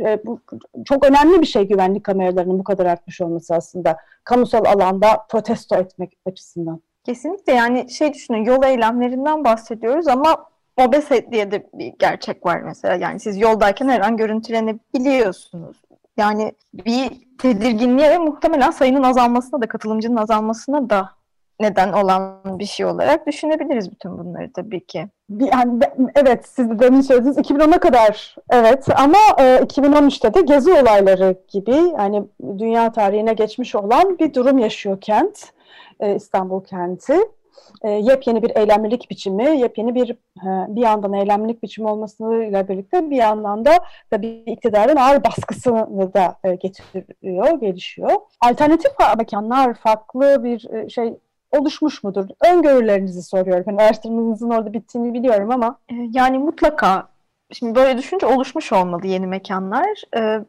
E, 0.00 0.20
bu 0.26 0.40
çok 0.84 1.06
önemli 1.06 1.40
bir 1.40 1.46
şey 1.46 1.68
güvenlik 1.68 2.04
kameralarının 2.04 2.58
bu 2.58 2.64
kadar 2.64 2.86
artmış 2.86 3.20
olması 3.20 3.54
aslında. 3.54 3.96
Kamusal 4.24 4.64
alanda 4.64 5.26
protesto 5.30 5.76
etmek 5.76 6.18
açısından. 6.26 6.80
Kesinlikle 7.04 7.52
yani 7.52 7.90
şey 7.90 8.14
düşünün 8.14 8.44
yol 8.44 8.64
eylemlerinden 8.64 9.44
bahsediyoruz 9.44 10.08
ama 10.08 10.44
obese 10.76 11.32
diye 11.32 11.50
de 11.50 11.66
bir 11.74 11.92
gerçek 11.98 12.46
var 12.46 12.60
mesela. 12.60 12.94
Yani 12.94 13.20
siz 13.20 13.38
yoldayken 13.40 13.88
her 13.88 14.00
an 14.00 14.16
görüntülenebiliyorsunuz. 14.16 15.76
Yani 16.16 16.52
bir 16.74 17.10
tedirginliğe 17.38 18.10
ve 18.10 18.18
muhtemelen 18.18 18.70
sayının 18.70 19.02
azalmasına 19.02 19.60
da 19.60 19.68
katılımcının 19.68 20.16
azalmasına 20.16 20.90
da 20.90 21.10
neden 21.60 21.92
olan 21.92 22.58
bir 22.58 22.66
şey 22.66 22.86
olarak 22.86 23.26
düşünebiliriz 23.26 23.90
bütün 23.90 24.18
bunları 24.18 24.52
tabii 24.52 24.86
ki. 24.86 25.08
Yani 25.38 25.80
evet 26.14 26.48
siz 26.48 26.70
de 26.70 26.78
demin 26.78 27.00
söylediniz 27.00 27.38
2010'a 27.38 27.78
kadar 27.78 28.36
evet 28.50 28.88
ama 28.96 29.18
e, 29.38 29.42
2013'te 29.42 30.34
de 30.34 30.40
gezi 30.40 30.72
olayları 30.72 31.36
gibi 31.48 31.76
yani 31.98 32.22
dünya 32.58 32.92
tarihine 32.92 33.32
geçmiş 33.32 33.74
olan 33.74 34.18
bir 34.18 34.34
durum 34.34 34.58
yaşıyor 34.58 35.00
kent 35.00 35.52
e, 36.00 36.14
İstanbul 36.14 36.64
kenti. 36.64 37.14
E, 37.82 37.90
yepyeni 37.90 38.42
bir 38.42 38.56
eylemlilik 38.56 39.10
biçimi, 39.10 39.60
yepyeni 39.60 39.94
bir 39.94 40.10
e, 40.10 40.76
bir 40.76 40.80
yandan 40.80 41.12
eylemlilik 41.12 41.62
biçimi 41.62 41.88
olmasıyla 41.88 42.68
birlikte 42.68 43.10
bir 43.10 43.16
yandan 43.16 43.64
da 43.64 43.78
tabii 44.10 44.42
iktidarın 44.46 44.96
ağır 44.96 45.24
baskısını 45.24 46.14
da 46.14 46.36
e, 46.44 46.54
getiriyor, 46.54 47.60
gelişiyor. 47.60 48.10
Alternatif 48.40 48.92
mekanlar, 49.18 49.74
farklı 49.74 50.44
bir 50.44 50.74
e, 50.74 50.88
şey 50.88 51.14
oluşmuş 51.52 52.04
mudur? 52.04 52.26
Öngörülerinizi 52.44 53.22
soruyorum. 53.22 53.64
Yani 53.66 53.82
araştırmanızın 53.82 54.50
orada 54.50 54.72
bittiğini 54.72 55.14
biliyorum 55.14 55.50
ama. 55.50 55.78
E, 55.88 55.94
yani 56.12 56.38
mutlaka. 56.38 57.08
Şimdi 57.52 57.74
böyle 57.74 57.98
düşünce 57.98 58.26
oluşmuş 58.26 58.72
olmalı 58.72 59.06
yeni 59.06 59.26
mekanlar. 59.26 60.02
Ee, 60.16 60.40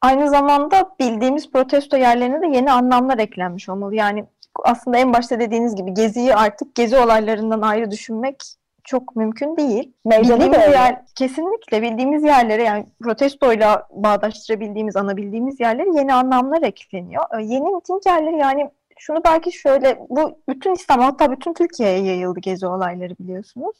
aynı 0.00 0.30
zamanda 0.30 0.90
bildiğimiz 1.00 1.50
protesto 1.50 1.96
yerlerine 1.96 2.42
de 2.42 2.56
yeni 2.56 2.72
anlamlar 2.72 3.18
eklenmiş 3.18 3.68
olmalı. 3.68 3.94
Yani 3.94 4.24
aslında 4.64 4.98
en 4.98 5.12
başta 5.12 5.40
dediğiniz 5.40 5.74
gibi 5.74 5.94
geziyi 5.94 6.34
artık 6.34 6.74
gezi 6.74 6.96
olaylarından 6.96 7.62
ayrı 7.62 7.90
düşünmek 7.90 8.42
çok 8.84 9.16
mümkün 9.16 9.56
değil. 9.56 9.92
Meydanı 10.04 10.40
bildiğimiz 10.40 10.72
yer, 10.72 11.00
kesinlikle 11.14 11.82
bildiğimiz 11.82 12.22
yerlere 12.22 12.62
yani 12.62 12.86
protestoyla 13.02 13.88
bağdaştırabildiğimiz, 13.90 14.96
anabildiğimiz 14.96 15.60
yerlere 15.60 15.88
yeni 15.94 16.14
anlamlar 16.14 16.62
ekleniyor. 16.62 17.24
Ee, 17.38 17.42
yeni 17.42 17.70
miting 17.70 18.06
yerleri 18.06 18.36
yani 18.36 18.70
şunu 19.06 19.24
belki 19.24 19.52
şöyle 19.52 19.98
bu 20.08 20.38
bütün 20.48 20.74
İstanbul 20.74 21.04
hatta 21.04 21.32
bütün 21.32 21.54
Türkiye'ye 21.54 22.04
yayıldı 22.04 22.40
gezi 22.40 22.66
olayları 22.66 23.14
biliyorsunuz. 23.18 23.76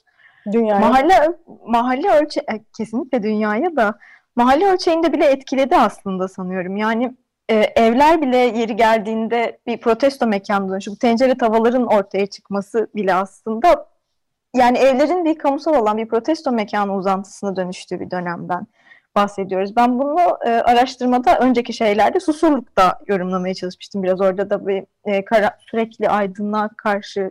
Dünyaya. 0.53 0.81
Mahalle 0.81 1.31
mahalle 1.67 2.11
ölçe 2.11 2.41
e, 2.41 2.65
kesinlikle 2.77 3.23
dünyaya 3.23 3.77
da 3.77 3.99
mahalle 4.37 4.67
ölçeğinde 4.67 5.13
bile 5.13 5.25
etkiledi 5.25 5.77
aslında 5.77 6.29
sanıyorum. 6.29 6.77
Yani 6.77 7.15
e, 7.49 7.55
evler 7.55 8.23
bile 8.23 8.37
yeri 8.37 8.77
geldiğinde 8.77 9.59
bir 9.67 9.81
protesto 9.81 10.27
mekanı 10.27 10.69
dönüşü. 10.69 10.91
Bu 10.91 10.97
tencere 10.97 11.39
tavaların 11.39 11.87
ortaya 11.87 12.27
çıkması 12.27 12.89
bile 12.95 13.15
aslında 13.15 13.87
yani 14.55 14.79
evlerin 14.79 15.25
bir 15.25 15.39
kamusal 15.39 15.75
olan 15.75 15.97
bir 15.97 16.09
protesto 16.09 16.53
mekanı 16.53 16.97
uzantısına 16.97 17.57
dönüştüğü 17.57 18.01
bir 18.01 18.11
dönemden 18.11 18.67
bahsediyoruz. 19.17 19.77
Ben 19.77 19.99
bunu 19.99 20.39
e, 20.47 20.51
araştırmada 20.51 21.39
önceki 21.39 21.73
şeylerde 21.73 22.21
Susurluk'ta 22.21 22.99
yorumlamaya 23.07 23.55
çalışmıştım. 23.55 24.03
Biraz 24.03 24.21
orada 24.21 24.51
da 24.51 24.67
bir 24.67 24.85
e, 25.05 25.25
kara, 25.25 25.59
sürekli 25.71 26.09
aydınlığa 26.09 26.69
karşı 26.77 27.31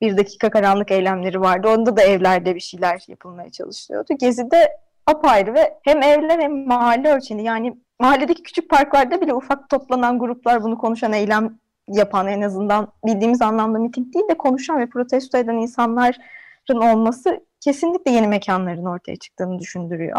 bir 0.00 0.16
dakika 0.16 0.50
karanlık 0.50 0.90
eylemleri 0.90 1.40
vardı. 1.40 1.68
Onda 1.68 1.96
da 1.96 2.02
evlerde 2.02 2.54
bir 2.54 2.60
şeyler 2.60 3.04
yapılmaya 3.08 3.50
çalışılıyordu. 3.50 4.14
Gezi'de 4.18 4.76
apayrı 5.06 5.54
ve 5.54 5.78
hem 5.82 6.02
evler 6.02 6.38
hem 6.38 6.66
mahalle 6.66 7.14
ölçeğini 7.14 7.44
yani 7.44 7.76
mahalledeki 8.00 8.42
küçük 8.42 8.70
parklarda 8.70 9.20
bile 9.20 9.34
ufak 9.34 9.68
toplanan 9.68 10.18
gruplar 10.18 10.62
bunu 10.62 10.78
konuşan 10.78 11.12
eylem 11.12 11.58
yapan 11.88 12.28
en 12.28 12.40
azından 12.42 12.88
bildiğimiz 13.06 13.42
anlamda 13.42 13.78
miting 13.78 14.14
değil 14.14 14.28
de 14.28 14.34
konuşan 14.34 14.80
ve 14.80 14.86
protesto 14.86 15.38
eden 15.38 15.54
insanların 15.54 16.80
olması 16.80 17.40
kesinlikle 17.60 18.10
yeni 18.10 18.26
mekanların 18.26 18.84
ortaya 18.84 19.16
çıktığını 19.16 19.58
düşündürüyor. 19.58 20.18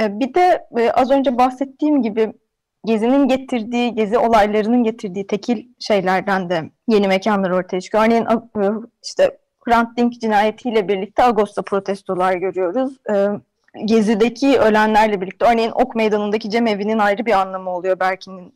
E, 0.00 0.20
bir 0.20 0.34
de 0.34 0.66
e, 0.78 0.90
az 0.90 1.10
önce 1.10 1.38
bahsettiğim 1.38 2.02
gibi 2.02 2.32
Gezi'nin 2.84 3.28
getirdiği, 3.28 3.94
Gezi 3.94 4.18
olaylarının 4.18 4.84
getirdiği 4.84 5.26
tekil 5.26 5.66
şeylerden 5.80 6.50
de 6.50 6.70
yeni 6.88 7.08
mekanlar 7.08 7.50
ortaya 7.50 7.80
çıkıyor. 7.80 8.04
Örneğin 8.04 8.24
e, 8.24 8.86
işte 9.04 9.38
Hrant 9.64 9.96
Dink 9.96 10.20
cinayetiyle 10.20 10.88
birlikte 10.88 11.22
Ağustos'ta 11.22 11.62
protestolar 11.62 12.34
görüyoruz. 12.34 12.98
Gezi'deki 13.84 14.58
ölenlerle 14.58 15.20
birlikte 15.20 15.46
örneğin 15.46 15.70
Ok 15.70 15.94
Meydanı'ndaki 15.94 16.50
cemevi'nin 16.50 16.98
ayrı 16.98 17.26
bir 17.26 17.40
anlamı 17.40 17.70
oluyor 17.70 18.00
Berkin'in 18.00 18.54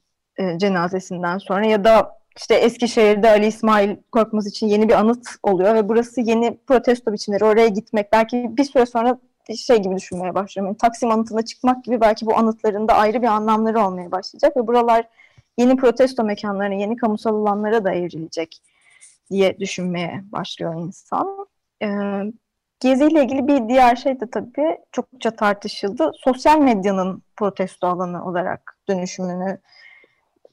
cenazesinden 0.59 1.39
sonra 1.39 1.67
ya 1.67 1.85
da 1.85 2.19
işte 2.37 2.55
Eskişehir'de 2.55 3.31
Ali 3.31 3.47
İsmail 3.47 3.97
Korkmaz 4.13 4.47
için 4.47 4.67
yeni 4.67 4.89
bir 4.89 4.95
anıt 4.95 5.27
oluyor 5.43 5.75
ve 5.75 5.89
burası 5.89 6.21
yeni 6.21 6.59
protesto 6.67 7.13
biçimleri. 7.13 7.45
Oraya 7.45 7.69
gitmek 7.69 8.13
belki 8.13 8.57
bir 8.57 8.65
süre 8.65 8.87
sonra 8.87 9.19
şey 9.57 9.83
gibi 9.83 9.97
düşünmeye 9.97 10.35
başlıyorum. 10.35 10.69
Yani 10.69 10.79
Taksim 10.79 11.11
anıtına 11.11 11.45
çıkmak 11.45 11.85
gibi 11.85 12.01
belki 12.01 12.27
bu 12.27 12.37
anıtların 12.37 12.89
da 12.89 12.95
ayrı 12.95 13.23
bir 13.23 13.27
anlamları 13.27 13.81
olmaya 13.81 14.13
başlayacak 14.13 14.57
ve 14.57 14.67
buralar 14.67 15.09
yeni 15.59 15.77
protesto 15.77 16.25
mekanlarına, 16.25 16.75
yeni 16.75 16.97
kamusal 16.97 17.35
alanlara 17.35 17.85
da 17.85 17.93
evrilecek 17.93 18.63
diye 19.31 19.59
düşünmeye 19.59 20.25
başlıyor 20.33 20.75
insan. 20.75 21.49
Ee, 21.83 22.23
Gezi 22.81 23.05
ile 23.05 23.25
ilgili 23.25 23.49
bir 23.49 23.69
diğer 23.69 23.97
şey 23.97 24.21
de 24.21 24.31
tabii 24.31 24.79
çokça 24.93 25.31
tartışıldı. 25.31 26.11
Sosyal 26.15 26.59
medyanın 26.59 27.23
protesto 27.37 27.87
alanı 27.87 28.25
olarak 28.25 28.79
dönüşümünü 28.89 29.61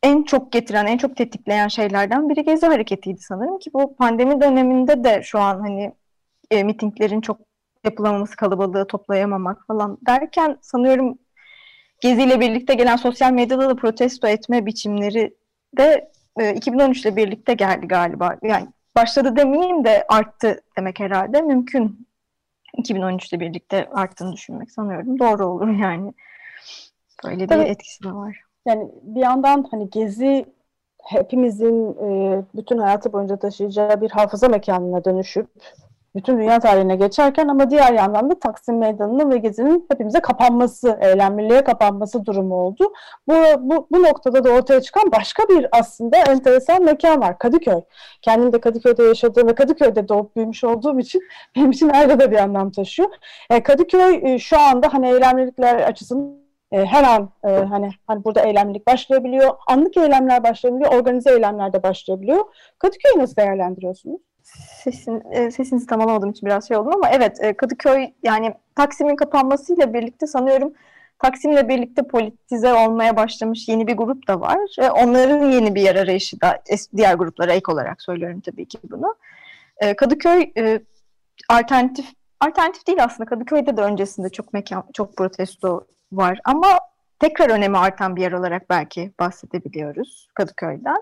en 0.03 0.23
çok 0.23 0.51
getiren, 0.51 0.85
en 0.85 0.97
çok 0.97 1.17
tetikleyen 1.17 1.67
şeylerden 1.67 2.29
biri 2.29 2.43
Gezi 2.43 2.65
hareketiydi 2.65 3.21
sanırım 3.21 3.59
ki 3.59 3.71
bu 3.73 3.95
pandemi 3.95 4.41
döneminde 4.41 5.03
de 5.03 5.23
şu 5.23 5.39
an 5.39 5.59
hani 5.59 5.93
e, 6.51 6.63
mitinglerin 6.63 7.21
çok 7.21 7.37
yapılamaması, 7.85 8.35
kalabalığı 8.35 8.87
toplayamamak 8.87 9.67
falan 9.67 9.97
derken 10.07 10.57
sanıyorum 10.61 11.17
Gezi 12.01 12.23
ile 12.23 12.39
birlikte 12.39 12.73
gelen 12.73 12.95
sosyal 12.95 13.31
medyada 13.31 13.69
da 13.69 13.75
protesto 13.75 14.27
etme 14.27 14.65
biçimleri 14.65 15.35
de 15.77 16.11
e, 16.39 16.53
2013 16.53 17.01
ile 17.01 17.15
birlikte 17.15 17.53
geldi 17.53 17.87
galiba. 17.87 18.37
Yani 18.43 18.67
başladı 18.95 19.35
demeyeyim 19.35 19.85
de 19.85 20.05
arttı 20.07 20.61
demek 20.77 20.99
herhalde 20.99 21.41
mümkün. 21.41 22.07
2013 22.77 23.33
ile 23.33 23.39
birlikte 23.39 23.89
arttığını 23.93 24.33
düşünmek 24.33 24.71
sanıyorum. 24.71 25.19
Doğru 25.19 25.45
olur 25.45 25.67
yani. 25.67 26.13
Böyle 27.25 27.49
bir 27.49 27.55
etkisi 27.55 28.03
de 28.03 28.11
var. 28.11 28.41
Yani 28.65 28.91
bir 29.01 29.21
yandan 29.21 29.67
hani 29.71 29.89
gezi 29.89 30.45
hepimizin 31.03 31.91
e, 31.91 32.41
bütün 32.55 32.77
hayatı 32.77 33.13
boyunca 33.13 33.37
taşıyacağı 33.37 34.01
bir 34.01 34.11
hafıza 34.11 34.47
mekanına 34.47 35.05
dönüşüp 35.05 35.49
bütün 36.15 36.37
dünya 36.37 36.59
tarihine 36.59 36.95
geçerken 36.95 37.47
ama 37.47 37.69
diğer 37.69 37.93
yandan 37.93 38.29
da 38.29 38.39
Taksim 38.39 38.77
Meydanı'nın 38.77 39.31
ve 39.31 39.37
Gezi'nin 39.37 39.85
hepimize 39.91 40.19
kapanması, 40.19 40.97
eylemliliğe 41.01 41.63
kapanması 41.63 42.25
durumu 42.25 42.55
oldu. 42.55 42.93
Bu, 43.27 43.33
bu, 43.59 43.87
bu 43.91 44.03
noktada 44.03 44.43
da 44.43 44.49
ortaya 44.49 44.81
çıkan 44.81 45.11
başka 45.11 45.43
bir 45.43 45.67
aslında 45.71 46.17
enteresan 46.17 46.83
mekan 46.83 47.21
var. 47.21 47.37
Kadıköy. 47.37 47.81
Kendim 48.21 48.53
de 48.53 48.59
Kadıköy'de 48.59 49.03
yaşadığım 49.03 49.47
ve 49.47 49.55
Kadıköy'de 49.55 50.07
doğup 50.07 50.35
büyümüş 50.35 50.63
olduğum 50.63 50.99
için 50.99 51.21
benim 51.55 51.71
için 51.71 51.89
ayrı 51.89 52.19
da 52.19 52.31
bir 52.31 52.37
anlam 52.37 52.71
taşıyor. 52.71 53.09
E, 53.49 53.63
Kadıköy 53.63 54.19
e, 54.23 54.39
şu 54.39 54.59
anda 54.59 54.93
hani 54.93 55.07
eylemlilikler 55.07 55.75
açısından 55.75 56.45
e, 56.71 56.85
her 56.85 57.03
an 57.03 57.29
e, 57.43 57.49
hani 57.49 57.89
hani 58.07 58.23
burada 58.23 58.41
eylemlilik 58.41 58.87
başlayabiliyor, 58.87 59.55
anlık 59.67 59.97
eylemler 59.97 60.43
başlayabiliyor, 60.43 60.93
organize 60.93 61.31
eylemler 61.31 61.73
de 61.73 61.83
başlayabiliyor. 61.83 62.45
Kadıköy'ü 62.79 63.19
nasıl 63.19 63.35
değerlendiriyorsunuz? 63.35 64.21
Sesin, 64.83 65.23
e, 65.31 65.51
sesinizi 65.51 65.87
tam 65.87 66.01
alamadığım 66.01 66.29
için 66.29 66.45
biraz 66.45 66.67
şey 66.67 66.77
oldum 66.77 66.93
ama 66.95 67.09
evet 67.09 67.43
e, 67.43 67.53
Kadıköy 67.57 68.07
yani 68.23 68.53
Taksim'in 68.75 69.15
kapanmasıyla 69.15 69.93
birlikte 69.93 70.27
sanıyorum 70.27 70.73
Taksim'le 71.19 71.69
birlikte 71.69 72.03
politize 72.07 72.73
olmaya 72.73 73.17
başlamış 73.17 73.67
yeni 73.67 73.87
bir 73.87 73.97
grup 73.97 74.27
da 74.27 74.41
var. 74.41 74.59
E, 74.79 74.89
onların 74.89 75.51
yeni 75.51 75.75
bir 75.75 75.81
yer 75.81 75.95
arayışı 75.95 76.41
da 76.41 76.63
diğer 76.97 77.15
gruplara 77.15 77.53
ek 77.53 77.71
olarak 77.71 78.01
söylüyorum 78.01 78.41
tabii 78.41 78.67
ki 78.67 78.77
bunu. 78.91 79.15
E, 79.77 79.95
Kadıköy 79.95 80.51
e, 80.57 80.79
alternatif 81.49 82.05
alternatif 82.39 82.87
değil 82.87 83.03
aslında 83.03 83.29
Kadıköy'de 83.29 83.77
de 83.77 83.81
öncesinde 83.81 84.29
çok 84.29 84.53
mekan 84.53 84.83
çok 84.93 85.17
protesto 85.17 85.87
var 86.11 86.39
ama 86.43 86.67
tekrar 87.19 87.49
önemi 87.49 87.77
artan 87.77 88.15
bir 88.15 88.21
yer 88.21 88.31
olarak 88.31 88.69
belki 88.69 89.11
bahsedebiliyoruz 89.19 90.27
Kadıköy'den. 90.33 91.01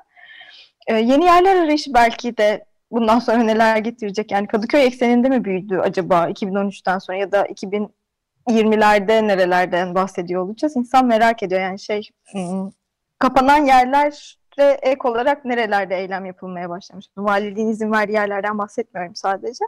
E, 0.87 0.95
yeni 0.95 1.25
yerler 1.25 1.55
arayışı 1.55 1.93
belki 1.93 2.37
de 2.37 2.65
bundan 2.93 3.19
sonra 3.19 3.37
neler 3.37 3.77
getirecek? 3.77 4.31
Yani 4.31 4.47
Kadıköy 4.47 4.85
ekseninde 4.85 5.29
mi 5.29 5.45
büyüdü 5.45 5.77
acaba 5.77 6.29
2013'ten 6.29 6.99
sonra 6.99 7.17
ya 7.17 7.31
da 7.31 7.45
2020'lerde 8.47 9.27
nerelerden 9.27 9.95
bahsediyor 9.95 10.41
olacağız? 10.41 10.75
İnsan 10.75 11.05
merak 11.05 11.43
ediyor 11.43 11.61
yani 11.61 11.79
şey 11.79 12.09
hmm, 12.31 12.69
kapanan 13.19 13.65
yerlere 13.65 14.79
ek 14.81 15.07
olarak 15.07 15.45
nerelerde 15.45 15.95
eylem 15.95 16.25
yapılmaya 16.25 16.69
başlamış? 16.69 17.05
Valiliğin 17.17 17.67
izin 17.67 17.91
verdiği 17.91 18.13
yerlerden 18.13 18.57
bahsetmiyorum 18.57 19.15
sadece. 19.15 19.65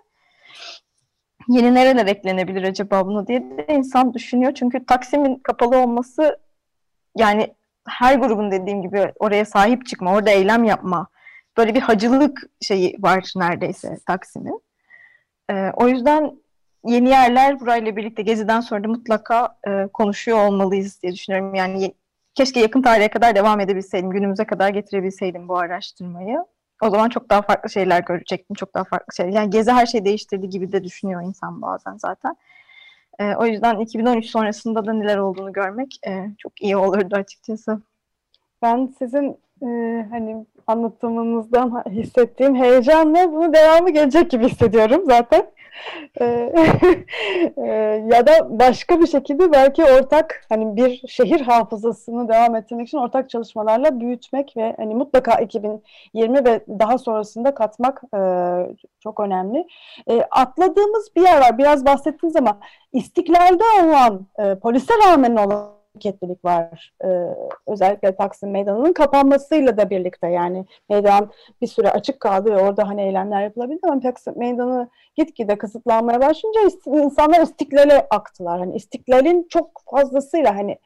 Yeni 1.48 1.74
nereler 1.74 2.08
eklenebilir 2.08 2.64
acaba 2.64 3.06
buna 3.06 3.28
diye 3.28 3.42
de 3.42 3.66
insan 3.70 4.14
düşünüyor. 4.14 4.54
Çünkü 4.54 4.86
Taksim'in 4.86 5.36
kapalı 5.36 5.78
olması 5.78 6.40
yani 7.18 7.56
her 7.88 8.16
grubun 8.16 8.52
dediğim 8.52 8.82
gibi 8.82 9.14
oraya 9.20 9.46
sahip 9.46 9.86
çıkma, 9.86 10.14
orada 10.14 10.32
eylem 10.32 10.64
yapma, 10.64 11.08
böyle 11.58 11.76
bir 11.76 11.82
hacılık 11.82 12.42
şeyi 12.62 12.96
var 13.00 13.32
neredeyse 13.36 13.98
Taksim'in. 14.08 14.62
Ee, 15.52 15.72
o 15.76 15.88
yüzden 15.88 16.32
yeni 16.86 17.10
yerler 17.10 17.60
burayla 17.60 17.96
birlikte 17.96 18.22
Gezi'den 18.24 18.60
sonra 18.62 18.84
da 18.84 18.88
mutlaka 18.88 19.58
e, 19.68 19.88
konuşuyor 19.94 20.38
olmalıyız 20.48 21.02
diye 21.04 21.14
düşünüyorum. 21.14 21.56
Yani 21.56 21.82
ye- 21.84 21.94
keşke 22.36 22.60
yakın 22.60 22.82
tarihe 22.82 23.08
kadar 23.08 23.36
devam 23.36 23.60
edebilseydim, 23.60 24.10
günümüze 24.10 24.46
kadar 24.46 24.70
getirebilseydim 24.70 25.48
bu 25.48 25.58
araştırmayı. 25.58 26.46
O 26.84 26.90
zaman 26.90 27.10
çok 27.10 27.30
daha 27.30 27.42
farklı 27.42 27.70
şeyler 27.70 28.02
görecektim, 28.04 28.56
çok 28.56 28.74
daha 28.74 28.84
farklı 28.84 29.16
şeyler. 29.16 29.32
Yani 29.32 29.50
Gezi 29.50 29.72
her 29.72 29.86
şeyi 29.86 30.06
değiştirdi 30.06 30.50
gibi 30.50 30.72
de 30.72 30.84
düşünüyor 30.84 31.22
insan 31.24 31.62
bazen 31.62 31.98
zaten. 31.98 32.36
Ee, 33.20 33.36
o 33.36 33.46
yüzden 33.46 33.80
2013 33.80 34.26
sonrasında 34.26 34.86
da 34.86 34.94
neler 34.94 35.18
olduğunu 35.18 35.54
görmek 35.54 36.00
e, 36.08 36.30
çok 36.38 36.62
iyi 36.62 36.78
olurdu 36.78 37.16
açıkçası. 37.16 37.82
Ben 38.62 38.94
sizin 39.00 39.38
e, 39.62 39.68
hani 40.10 40.46
anlatımınızdan 40.68 41.84
hissettiğim 41.90 42.56
heyecanla 42.56 43.32
bunun 43.34 43.54
devamı 43.54 43.90
gelecek 43.90 44.32
gibi 44.32 44.50
hissediyorum 44.50 45.04
zaten. 45.06 45.56
E, 46.22 46.26
e, 47.58 47.68
ya 48.14 48.28
da 48.28 48.60
başka 48.60 49.00
bir 49.00 49.08
şekilde 49.08 49.52
belki 49.52 49.84
ortak 49.84 50.46
hani 50.50 50.76
bir 50.76 51.08
şehir 51.08 51.42
hafızasını 51.42 52.28
devam 52.28 52.56
ettirmek 52.56 52.88
için 52.88 52.98
ortak 52.98 53.30
çalışmalarla 53.30 54.00
büyütmek 54.00 54.58
ve 54.58 54.76
hani 54.78 54.96
mutlaka 54.96 55.34
2020 55.42 56.46
ve 56.46 56.66
daha 56.80 56.98
sonrasında 56.98 57.54
katmak 57.54 58.02
e, 58.14 58.20
çok 59.00 59.20
önemli. 59.20 59.68
E, 60.10 60.22
atladığımız 60.32 61.16
bir 61.16 61.22
yer 61.22 61.42
var. 61.42 61.58
Biraz 61.58 61.86
bahsettiniz 61.86 62.36
ama 62.36 62.60
istiklalde 62.94 63.64
olan 63.84 64.26
e, 64.40 64.56
polise 64.56 64.94
rağmen 65.08 65.36
olan 65.36 65.75
hareketlilik 65.96 66.46
var. 66.46 66.94
Ee, 67.04 67.08
özellikle 67.68 68.16
Taksim 68.16 68.52
Meydanı'nın 68.52 68.94
kapanmasıyla 68.94 69.78
da 69.78 69.90
birlikte 69.90 70.28
yani 70.28 70.66
meydan 70.90 71.32
bir 71.62 71.68
süre 71.68 71.92
açık 71.92 72.20
kaldı 72.20 72.52
ve 72.52 72.58
orada 72.58 72.88
hani 72.88 73.02
eylemler 73.02 73.44
yapılabildi 73.44 73.80
ama 73.84 74.00
Taksim 74.00 74.34
Meydanı 74.38 74.90
gitgide 75.16 75.58
kısıtlanmaya 75.58 76.22
başlayınca 76.22 76.62
insanlar 76.86 77.42
istiklale 77.42 78.08
aktılar. 78.10 78.60
Hani 78.60 78.76
istiklalin 78.76 79.48
çok 79.50 79.82
fazlasıyla 79.92 80.56
hani 80.56 80.78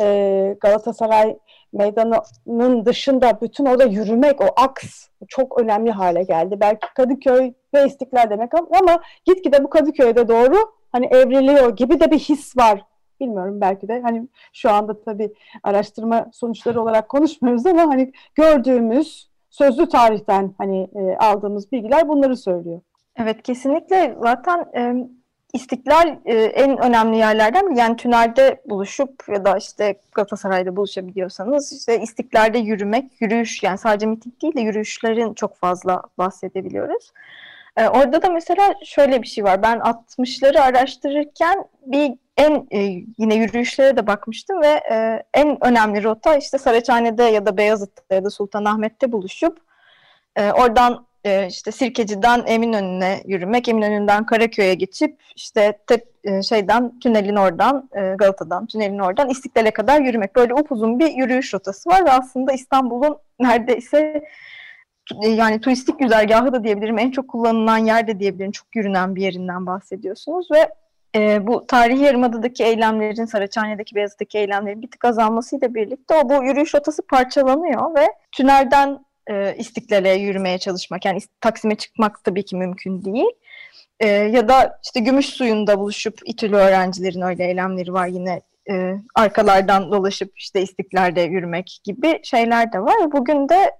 e, 0.00 0.56
Galatasaray 0.60 1.38
Meydanı'nın 1.72 2.84
dışında 2.84 3.40
bütün 3.42 3.66
orada 3.66 3.84
yürümek, 3.84 4.40
o 4.40 4.46
aks 4.56 5.08
çok 5.28 5.60
önemli 5.60 5.90
hale 5.90 6.22
geldi. 6.22 6.60
Belki 6.60 6.86
Kadıköy 6.96 7.52
ve 7.74 7.86
İstiklal 7.86 8.30
demek 8.30 8.54
ama 8.54 9.02
gitgide 9.24 9.64
bu 9.64 9.70
Kadıköy'de 9.70 10.28
doğru 10.28 10.56
hani 10.92 11.06
evriliyor 11.06 11.76
gibi 11.76 12.00
de 12.00 12.10
bir 12.10 12.18
his 12.18 12.56
var 12.56 12.84
bilmiyorum 13.22 13.60
belki 13.60 13.88
de 13.88 14.00
hani 14.00 14.28
şu 14.52 14.70
anda 14.70 15.02
tabii 15.04 15.32
araştırma 15.62 16.26
sonuçları 16.32 16.82
olarak 16.82 17.08
konuşmuyoruz 17.08 17.66
ama 17.66 17.82
hani 17.82 18.12
gördüğümüz 18.34 19.28
sözlü 19.50 19.88
tarihten 19.88 20.54
hani 20.58 20.88
e, 20.94 21.16
aldığımız 21.16 21.72
bilgiler 21.72 22.08
bunları 22.08 22.36
söylüyor. 22.36 22.80
Evet 23.16 23.42
kesinlikle 23.42 24.16
zaten 24.20 24.66
e, 24.76 25.08
İstiklal 25.52 26.18
e, 26.24 26.34
en 26.34 26.78
önemli 26.78 27.16
yerlerden 27.16 27.70
biri. 27.70 27.78
Yani 27.78 27.96
tünelde 27.96 28.62
buluşup 28.66 29.24
ya 29.28 29.44
da 29.44 29.56
işte 29.56 30.00
Galatasaray'da 30.12 30.76
buluşabiliyorsanız 30.76 31.72
işte 31.72 32.00
İstiklal'de 32.00 32.58
yürümek, 32.58 33.20
yürüyüş 33.20 33.62
yani 33.62 33.78
sadece 33.78 34.06
miting 34.06 34.42
değil 34.42 34.54
de 34.54 34.60
yürüyüşlerin 34.60 35.34
çok 35.34 35.56
fazla 35.56 36.02
bahsedebiliyoruz. 36.18 37.12
E, 37.76 37.88
orada 37.88 38.22
da 38.22 38.30
mesela 38.30 38.74
şöyle 38.84 39.22
bir 39.22 39.26
şey 39.26 39.44
var. 39.44 39.62
Ben 39.62 39.78
60'ları 39.78 40.60
araştırırken 40.60 41.64
bir 41.86 42.12
en 42.36 42.66
e, 42.70 42.78
yine 43.18 43.34
yürüyüşlere 43.34 43.96
de 43.96 44.06
bakmıştım 44.06 44.62
ve 44.62 44.80
e, 44.90 45.22
en 45.34 45.66
önemli 45.66 46.02
rota 46.02 46.36
işte 46.36 46.58
Saraçhane'de 46.58 47.22
ya 47.24 47.46
da 47.46 47.56
Beyazıt'ta 47.56 48.14
ya 48.14 48.24
da 48.24 48.30
Sultanahmet'te 48.30 49.12
buluşup 49.12 49.58
e, 50.36 50.52
oradan 50.52 51.06
e, 51.24 51.46
işte 51.46 51.72
Sirkeci'den 51.72 52.42
Eminönü'ne 52.46 53.22
yürümek, 53.26 53.68
Eminönü'nden 53.68 54.26
Karaköy'e 54.26 54.74
geçip 54.74 55.20
işte 55.36 55.78
tep, 55.86 56.06
e, 56.24 56.42
şeyden 56.42 56.98
tünelin 56.98 57.36
oradan 57.36 57.90
e, 57.96 58.14
Galata'dan 58.18 58.66
tünelin 58.66 58.98
oradan 58.98 59.28
İstiklal'e 59.28 59.70
kadar 59.70 60.00
yürümek. 60.00 60.36
Böyle 60.36 60.54
upuzun 60.54 60.98
bir 60.98 61.10
yürüyüş 61.10 61.54
rotası 61.54 61.90
var 61.90 62.04
ve 62.04 62.10
aslında 62.10 62.52
İstanbul'un 62.52 63.18
neredeyse 63.40 64.24
yani 65.20 65.60
turistik 65.60 65.98
güzergahı 65.98 66.52
da 66.52 66.64
diyebilirim, 66.64 66.98
en 66.98 67.10
çok 67.10 67.28
kullanılan 67.28 67.78
yer 67.78 68.06
de 68.06 68.20
diyebilirim, 68.20 68.52
çok 68.52 68.76
yürünen 68.76 69.16
bir 69.16 69.22
yerinden 69.22 69.66
bahsediyorsunuz 69.66 70.48
ve 70.50 70.68
e, 71.16 71.46
bu 71.46 71.66
tarihi 71.66 72.02
yarımadadaki 72.02 72.64
eylemlerin, 72.64 73.24
Saraçhane'deki 73.24 73.94
Beyazıt'taki 73.94 74.38
eylemlerin 74.38 74.82
bir 74.82 74.90
tık 74.90 75.04
azalmasıyla 75.04 75.74
birlikte 75.74 76.14
o 76.14 76.28
bu 76.28 76.44
yürüyüş 76.44 76.74
rotası 76.74 77.06
parçalanıyor 77.06 77.94
ve 77.94 78.06
tünelden 78.32 79.04
e, 79.30 79.54
İstiklal'e 79.58 80.14
yürümeye 80.14 80.58
çalışmak, 80.58 81.04
yani 81.04 81.18
Taksim'e 81.40 81.74
çıkmak 81.74 82.24
tabii 82.24 82.44
ki 82.44 82.56
mümkün 82.56 83.04
değil. 83.04 83.30
E, 84.00 84.08
ya 84.08 84.48
da 84.48 84.78
işte 84.84 85.00
gümüş 85.00 85.26
suyunda 85.26 85.78
buluşup 85.78 86.18
İTÜ'lü 86.24 86.56
öğrencilerin 86.56 87.20
öyle 87.20 87.46
eylemleri 87.46 87.92
var 87.92 88.06
yine 88.06 88.40
e, 88.70 88.94
arkalardan 89.14 89.92
dolaşıp 89.92 90.38
işte 90.38 90.62
İstiklal'de 90.62 91.20
yürümek 91.20 91.80
gibi 91.84 92.20
şeyler 92.22 92.72
de 92.72 92.80
var. 92.80 93.12
Bugün 93.12 93.48
de 93.48 93.70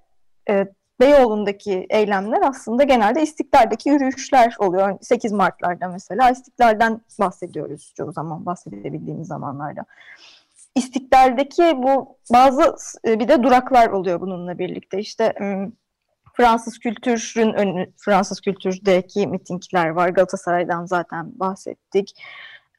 e, 0.51 0.67
Beyoğlu'ndaki 1.01 1.87
eylemler 1.91 2.41
aslında 2.43 2.83
genelde 2.83 3.23
İstiklal'deki 3.23 3.89
yürüyüşler 3.89 4.57
oluyor. 4.59 4.99
8 5.01 5.33
Mart'larda 5.33 5.89
mesela 5.89 6.31
İstiklal'den 6.31 7.01
bahsediyoruz 7.21 7.95
çoğu 7.97 8.13
zaman 8.13 8.47
bahsedebildiğimiz 8.47 9.29
zamanlarda. 9.29 9.85
İstiklal'deki 10.75 11.63
bu 11.63 12.17
bazı 12.33 12.77
e, 13.07 13.21
bir 13.21 13.29
de 13.29 13.43
duraklar 13.43 13.89
oluyor 13.89 14.21
bununla 14.21 14.59
birlikte. 14.59 14.99
İşte 14.99 15.35
Fransız 16.35 16.79
kültürün 16.79 17.53
önü, 17.53 17.93
Fransız 17.97 18.41
kültürdeki 18.41 19.27
mitingler 19.27 19.89
var. 19.89 20.09
Galatasaray'dan 20.09 20.85
zaten 20.85 21.33
bahsettik. 21.41 22.15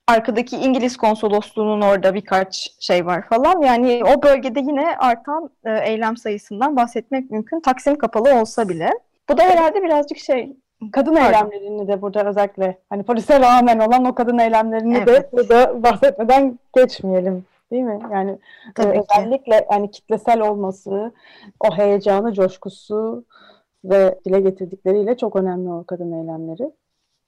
Arkadaki 0.08 0.58
İngiliz 0.58 0.98
konsolosluğunun 0.98 1.82
orada 1.82 2.14
birkaç 2.14 2.72
şey 2.80 3.06
var 3.06 3.28
falan. 3.30 3.62
Yani 3.62 4.02
o 4.04 4.24
bölgede 4.24 4.60
yine 4.60 4.98
artan 4.98 5.50
e, 5.66 5.78
eylem 5.90 6.18
sayısından 6.18 6.76
bahsetmek 6.76 7.32
mümkün. 7.32 7.60
Taksim 7.60 7.98
kapalı 7.98 8.42
olsa 8.42 8.70
bile. 8.70 8.90
Bu 9.30 9.38
da 9.38 9.44
herhalde 9.44 9.84
birazcık 9.84 10.18
şey 10.18 10.56
Kadın 10.92 11.16
Pardon. 11.16 11.28
eylemlerini 11.28 11.88
de 11.88 12.02
burada 12.02 12.30
özellikle 12.30 12.78
hani 12.90 13.04
polise 13.04 13.40
rağmen 13.40 13.80
olan 13.80 14.06
o 14.06 14.16
kadın 14.16 14.38
eylemlerini 14.38 14.96
de 14.96 15.04
Evet. 15.12 15.34
burada 15.34 15.84
bahsetmeden 15.84 16.60
geçmeyelim. 16.76 17.46
Değil 17.72 17.84
mi? 17.84 18.00
Yani 18.12 18.38
Tabii 18.76 18.98
e, 18.98 19.02
ki. 19.02 19.06
özellikle 19.12 19.68
yani 19.72 19.92
kitlesel 19.92 20.42
olması, 20.42 21.12
o 21.60 21.78
heyecanı, 21.78 22.34
coşkusu 22.34 23.26
ve 23.84 24.20
dile 24.26 24.40
getirdikleriyle 24.40 25.18
çok 25.18 25.36
önemli 25.36 25.70
o 25.70 25.84
kadın 25.84 26.12
eylemleri. 26.12 26.72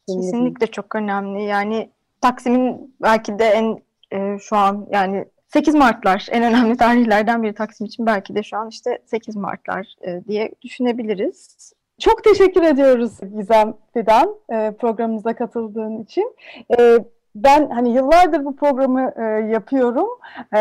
De 0.10 0.14
Kesinlikle 0.14 0.68
çok 0.68 0.96
önemli. 0.96 1.44
Yani 1.44 1.90
Taksim'in 2.22 2.96
belki 3.02 3.40
de 3.40 3.46
en 3.46 3.80
e, 4.12 4.40
şu 4.40 4.56
an 4.56 4.88
yani 4.92 5.26
8 5.48 5.76
Mart'lar 5.76 6.28
en 6.32 6.44
önemli 6.44 6.78
tarihlerden 6.78 7.44
biri 7.44 7.54
Taksim 7.54 7.88
için 7.88 8.06
belki 8.06 8.36
de 8.36 8.44
şu 8.44 8.58
an 8.58 8.70
işte 8.70 9.00
8 9.06 9.36
Mart'lar 9.36 9.96
e, 10.02 10.26
diye 10.28 10.52
düşünebiliriz. 10.62 11.74
Çok 12.00 12.24
teşekkür 12.24 12.64
ediyoruz 12.64 13.20
Gizem 13.38 13.74
Fidan 13.94 14.36
e, 14.50 14.72
programımıza 14.80 15.36
katıldığın 15.36 16.04
için. 16.04 16.36
E, 16.80 17.00
ben 17.36 17.70
hani 17.70 17.96
yıllardır 17.96 18.46
bu 18.46 18.56
programı 18.56 19.14
e, 19.18 19.24
yapıyorum. 19.52 20.08
E, 20.56 20.60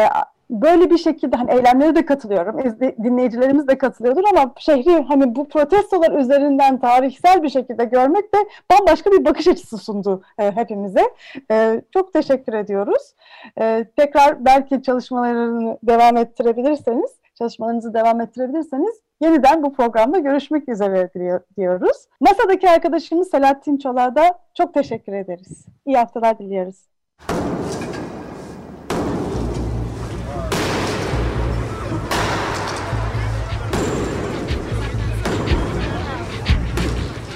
böyle 0.62 0.90
bir 0.90 0.98
şekilde 0.98 1.36
hani 1.36 1.52
eylemlere 1.52 1.94
de 1.94 2.06
katılıyorum. 2.06 2.58
Dinleyicilerimiz 3.04 3.68
de 3.68 3.78
katılıyordur 3.78 4.24
ama 4.32 4.54
şehri 4.58 5.02
hani 5.02 5.34
bu 5.34 5.48
protestolar 5.48 6.12
üzerinden 6.12 6.80
tarihsel 6.80 7.42
bir 7.42 7.48
şekilde 7.48 7.84
görmek 7.84 8.34
de 8.34 8.38
bambaşka 8.72 9.10
bir 9.10 9.24
bakış 9.24 9.48
açısı 9.48 9.78
sundu 9.78 10.22
e, 10.38 10.50
hepimize. 10.50 11.02
E, 11.50 11.82
çok 11.90 12.12
teşekkür 12.12 12.52
ediyoruz. 12.52 13.14
E, 13.60 13.86
tekrar 13.96 14.44
belki 14.44 14.82
çalışmalarını 14.82 15.78
devam 15.82 16.16
ettirebilirseniz, 16.16 17.10
çalışmalarınızı 17.34 17.94
devam 17.94 18.20
ettirebilirseniz 18.20 19.00
yeniden 19.20 19.62
bu 19.62 19.72
programda 19.72 20.18
görüşmek 20.18 20.68
üzere 20.68 21.10
diyoruz. 21.56 22.06
Masadaki 22.20 22.70
arkadaşımız 22.70 23.30
Selahattin 23.30 23.76
Çolak'a 23.76 24.14
da 24.14 24.38
çok 24.54 24.74
teşekkür 24.74 25.12
ederiz. 25.12 25.66
İyi 25.86 25.96
haftalar 25.96 26.38
diliyoruz. 26.38 26.76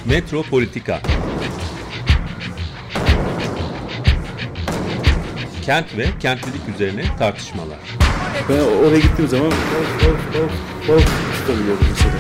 Metropolitika 0.09 1.01
Kent 5.65 5.97
ve 5.97 6.07
kentlilik 6.21 6.69
üzerine 6.75 7.05
tartışmalar. 7.19 7.79
Ben 8.49 8.59
oraya 8.59 8.99
gittiğim 8.99 9.31
zaman 9.31 9.47
of 9.47 9.55
of 10.07 10.37
of 10.37 10.91
of 10.91 11.39
tutabiliyordum 11.39 11.87
mesela. 11.91 12.15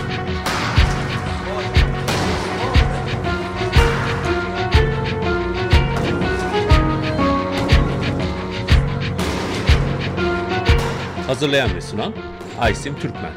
Hazırlayan 11.26 11.74
ve 11.74 11.80
sunan 11.80 12.14
Aysim 12.60 12.94
Türkmen. 12.94 13.32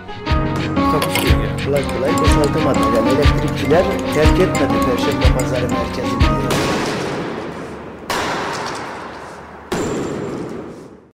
Takusuyor 0.91 1.43
yani. 1.43 1.50
Kolay 1.71 1.83
kolay 1.87 2.11
boşaltamadı. 2.17 2.79
Yani 2.95 3.09
elektrikçiler 3.09 3.83
terk 4.13 4.39
etmedi 4.39 4.73
Perşembe 4.85 5.39
Pazarı 5.39 5.69
merkezini. 5.69 6.70